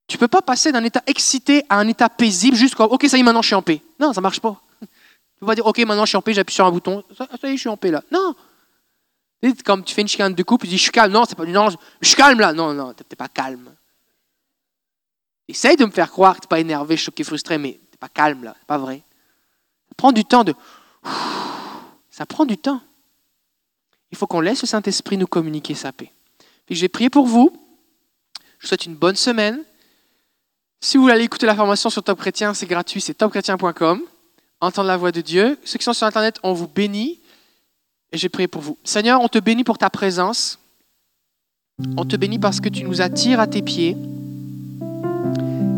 Tu 0.08 0.18
ne 0.18 0.20
peux 0.20 0.28
pas 0.28 0.42
passer 0.42 0.72
d'un 0.72 0.84
état 0.84 1.02
excité 1.08 1.64
à 1.70 1.78
un 1.78 1.88
état 1.88 2.10
paisible 2.10 2.56
juste 2.56 2.76
comme 2.76 2.92
OK, 2.92 3.06
ça 3.08 3.18
y 3.18 3.22
est, 3.22 3.24
maintenant 3.24 3.42
je 3.42 3.48
suis 3.48 3.56
en 3.56 3.62
paix. 3.62 3.82
Non, 4.00 4.14
ça 4.14 4.20
ne 4.20 4.24
marche 4.24 4.40
pas. 4.40 4.62
Tu 4.82 5.40
peux 5.40 5.46
pas 5.48 5.56
dire 5.56 5.66
OK, 5.66 5.80
maintenant 5.80 6.06
je 6.06 6.10
suis 6.10 6.18
en 6.18 6.22
paix, 6.22 6.34
j'appuie 6.34 6.54
sur 6.54 6.66
un 6.66 6.72
bouton, 6.72 7.04
ça, 7.18 7.28
y 7.44 7.48
est, 7.48 7.56
je 7.56 7.62
suis 7.62 7.70
en 7.70 7.78
paix 7.78 7.92
là. 7.92 8.04
Non. 8.12 8.36
Comme 9.66 9.84
tu 9.84 9.96
fais 9.96 10.02
une 10.02 10.08
chicane 10.08 10.36
de 10.36 10.44
couple, 10.44 10.66
tu 10.66 10.70
dis 10.70 10.78
je 10.78 10.84
suis 10.84 10.92
calme. 10.92 11.12
Non, 11.12 11.26
c'est 11.26 11.36
pas 11.36 11.46
non, 11.46 11.70
je 12.00 12.08
suis 12.08 12.16
calme 12.16 12.40
là. 12.40 12.54
Non, 12.54 12.74
non, 12.74 12.94
tu 12.94 13.04
n'es 13.10 13.16
pas 13.16 13.28
calme. 13.28 13.74
Essaye 15.48 15.76
de 15.76 15.86
me 15.86 15.92
faire 15.92 16.12
croire 16.12 16.36
que 16.36 16.42
tu 16.42 16.46
n'es 16.46 16.50
pas 16.50 16.60
énervé, 16.60 16.96
choqué, 16.96 17.24
frustré, 17.24 17.58
mais 17.58 17.80
pas 18.02 18.10
calme 18.10 18.44
là. 18.44 18.56
Pas 18.68 18.80
vrai. 18.80 19.04
Ça 19.88 19.96
prend 19.96 20.12
du 20.12 20.26
temps 20.26 20.44
de. 20.44 20.54
Ça 22.10 22.26
prend 22.26 22.46
du 22.46 22.58
temps. 22.58 22.82
Il 24.12 24.18
faut 24.18 24.28
qu'on 24.28 24.42
laisse 24.42 24.62
le 24.62 24.68
Saint-Esprit 24.68 25.18
nous 25.18 25.28
communiquer 25.28 25.76
sa 25.76 25.94
paix. 25.94 26.12
Puis 26.66 26.76
je 26.76 26.82
vais 26.82 26.90
prier 26.90 27.10
pour 27.10 27.28
vous. 27.28 27.52
Je 28.58 28.64
vous 28.64 28.68
souhaite 28.68 28.86
une 28.86 28.96
bonne 28.96 29.16
semaine. 29.16 29.64
Si 30.82 30.98
vous 30.98 31.04
voulez 31.04 31.24
écouter 31.24 31.46
la 31.46 31.56
formation 31.56 31.90
sur 31.90 32.04
Top 32.04 32.20
Chrétien, 32.20 32.54
c'est 32.56 32.66
gratuit, 32.66 33.02
c'est 33.02 33.14
topchrétien.com. 33.14 34.02
Entendre 34.60 34.88
la 34.88 34.98
voix 34.98 35.12
de 35.12 35.22
Dieu. 35.22 35.58
Ceux 35.64 35.78
qui 35.78 35.86
sont 35.86 35.94
sur 35.94 36.08
Internet, 36.08 36.40
on 36.44 36.54
vous 36.54 36.68
bénit. 36.68 37.20
Et 38.12 38.18
j'ai 38.18 38.30
prié 38.30 38.48
pour 38.48 38.62
vous. 38.62 38.78
Seigneur, 38.84 39.22
on 39.22 39.28
te 39.28 39.38
bénit 39.38 39.64
pour 39.64 39.78
ta 39.78 39.90
présence. 39.92 40.60
On 41.98 42.06
te 42.06 42.16
bénit 42.16 42.40
parce 42.40 42.60
que 42.60 42.70
tu 42.70 42.84
nous 42.84 43.02
attires 43.02 43.40
à 43.40 43.48
tes 43.48 43.62
pieds 43.62 43.96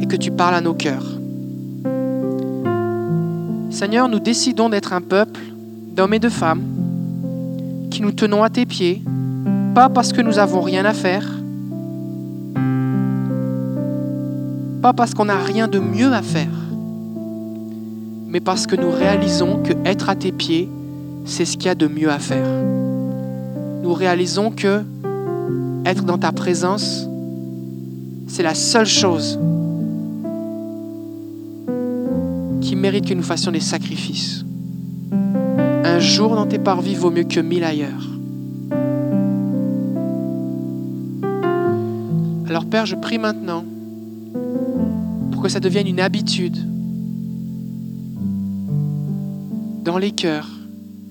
et 0.01 0.07
que 0.07 0.15
tu 0.15 0.31
parles 0.31 0.55
à 0.55 0.61
nos 0.61 0.73
cœurs. 0.73 1.22
Seigneur, 3.73 4.07
nous 4.07 4.19
décidons 4.19 4.69
d'être 4.69 4.93
un 4.93 5.01
peuple 5.01 5.41
d'hommes 5.95 6.13
et 6.13 6.19
de 6.19 6.29
femmes 6.29 6.61
qui 7.89 8.03
nous 8.03 8.11
tenons 8.11 8.43
à 8.43 8.51
tes 8.51 8.67
pieds, 8.67 9.01
pas 9.73 9.89
parce 9.89 10.13
que 10.13 10.21
nous 10.21 10.37
avons 10.37 10.61
rien 10.61 10.85
à 10.85 10.93
faire, 10.93 11.27
pas 14.79 14.93
parce 14.93 15.15
qu'on 15.15 15.25
n'a 15.25 15.39
rien 15.39 15.67
de 15.67 15.79
mieux 15.79 16.13
à 16.13 16.21
faire, 16.21 16.53
mais 18.27 18.39
parce 18.39 18.67
que 18.67 18.75
nous 18.75 18.91
réalisons 18.91 19.63
que 19.63 19.73
être 19.85 20.07
à 20.07 20.15
tes 20.15 20.31
pieds, 20.31 20.69
c'est 21.25 21.43
ce 21.43 21.57
qu'il 21.57 21.65
y 21.65 21.69
a 21.69 21.75
de 21.75 21.87
mieux 21.87 22.11
à 22.11 22.19
faire. 22.19 22.45
Nous 23.81 23.93
réalisons 23.93 24.51
que 24.51 24.83
être 25.83 26.03
dans 26.03 26.19
ta 26.19 26.31
présence, 26.31 27.07
c'est 28.27 28.43
la 28.43 28.53
seule 28.53 28.85
chose 28.85 29.39
mérite 32.75 33.07
que 33.07 33.13
nous 33.13 33.23
fassions 33.23 33.51
des 33.51 33.59
sacrifices. 33.59 34.45
Un 35.11 35.99
jour 35.99 36.35
dans 36.35 36.45
tes 36.45 36.59
parvis 36.59 36.95
vaut 36.95 37.11
mieux 37.11 37.23
que 37.23 37.39
mille 37.39 37.63
ailleurs. 37.63 38.09
Alors 42.47 42.65
Père, 42.65 42.85
je 42.85 42.95
prie 42.95 43.17
maintenant 43.17 43.65
pour 45.31 45.41
que 45.41 45.49
ça 45.49 45.59
devienne 45.59 45.87
une 45.87 45.99
habitude 45.99 46.57
dans 49.83 49.97
les 49.97 50.11
cœurs 50.11 50.49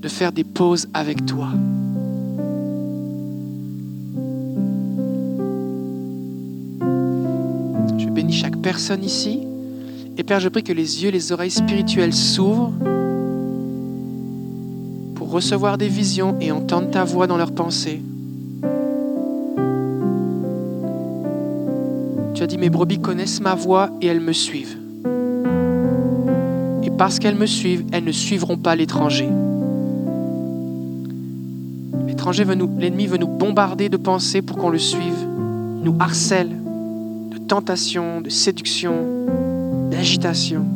de 0.01 0.09
faire 0.09 0.32
des 0.32 0.44
pauses 0.44 0.89
avec 0.94 1.26
toi. 1.26 1.48
Je 7.98 8.09
bénis 8.09 8.32
chaque 8.32 8.56
personne 8.59 9.05
ici. 9.05 9.51
Et 10.18 10.24
Père, 10.24 10.40
je 10.40 10.48
prie 10.48 10.62
que 10.62 10.72
les 10.72 11.02
yeux, 11.02 11.10
les 11.10 11.32
oreilles 11.32 11.51
spirituelles 11.51 12.12
s'ouvrent 12.12 12.72
pour 15.14 15.30
recevoir 15.30 15.78
des 15.78 15.89
visions 15.89 16.36
et 16.40 16.52
entendre 16.52 16.90
ta 16.90 17.05
voix 17.05 17.26
dans 17.26 17.36
leurs 17.36 17.52
pensées. 17.52 18.02
Tu 22.34 22.43
as 22.43 22.47
dit, 22.47 22.59
mes 22.59 22.70
brebis 22.70 23.01
connaissent 23.01 23.40
ma 23.40 23.55
voix 23.55 23.90
et 24.01 24.06
elles 24.06 24.20
me 24.20 24.32
suivent. 24.32 24.76
Et 26.82 26.90
parce 26.90 27.18
qu'elles 27.18 27.36
me 27.36 27.47
suivent, 27.47 27.84
elles 27.93 28.05
ne 28.05 28.12
suivront 28.12 28.56
pas 28.56 28.76
l'étranger 28.76 29.28
l'ennemi 32.30 33.06
veut 33.06 33.18
nous 33.18 33.26
bombarder 33.26 33.89
de 33.89 33.97
pensées 33.97 34.43
pour 34.43 34.56
qu'on 34.56 34.70
le 34.70 34.78
suive, 34.78 35.26
il 35.78 35.84
nous 35.84 35.97
harcèle 35.98 36.51
de 37.30 37.39
tentations, 37.39 38.20
de 38.20 38.30
séduction, 38.30 38.94
d'agitation. 40.02 40.66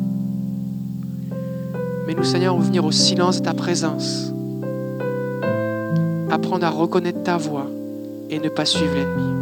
Mais 2.07 2.13
nous, 2.13 2.23
Seigneur, 2.23 2.55
on 2.55 2.59
venir 2.59 2.85
au 2.85 2.93
silence 2.93 3.41
de 3.41 3.43
ta 3.43 3.53
présence, 3.53 4.31
apprendre 6.31 6.65
à 6.65 6.69
reconnaître 6.69 7.23
ta 7.23 7.35
voix 7.35 7.67
et 8.29 8.39
ne 8.39 8.47
pas 8.47 8.63
suivre 8.63 8.93
l'ennemi. 8.95 9.33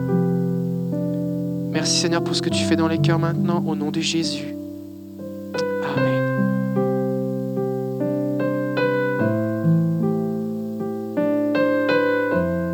Merci 1.71 1.99
Seigneur 1.99 2.23
pour 2.23 2.35
ce 2.35 2.41
que 2.41 2.49
tu 2.49 2.63
fais 2.63 2.75
dans 2.75 2.87
les 2.87 2.97
cœurs 2.97 3.19
maintenant, 3.19 3.63
au 3.67 3.75
nom 3.75 3.91
de 3.91 3.99
Jésus. 3.99 4.55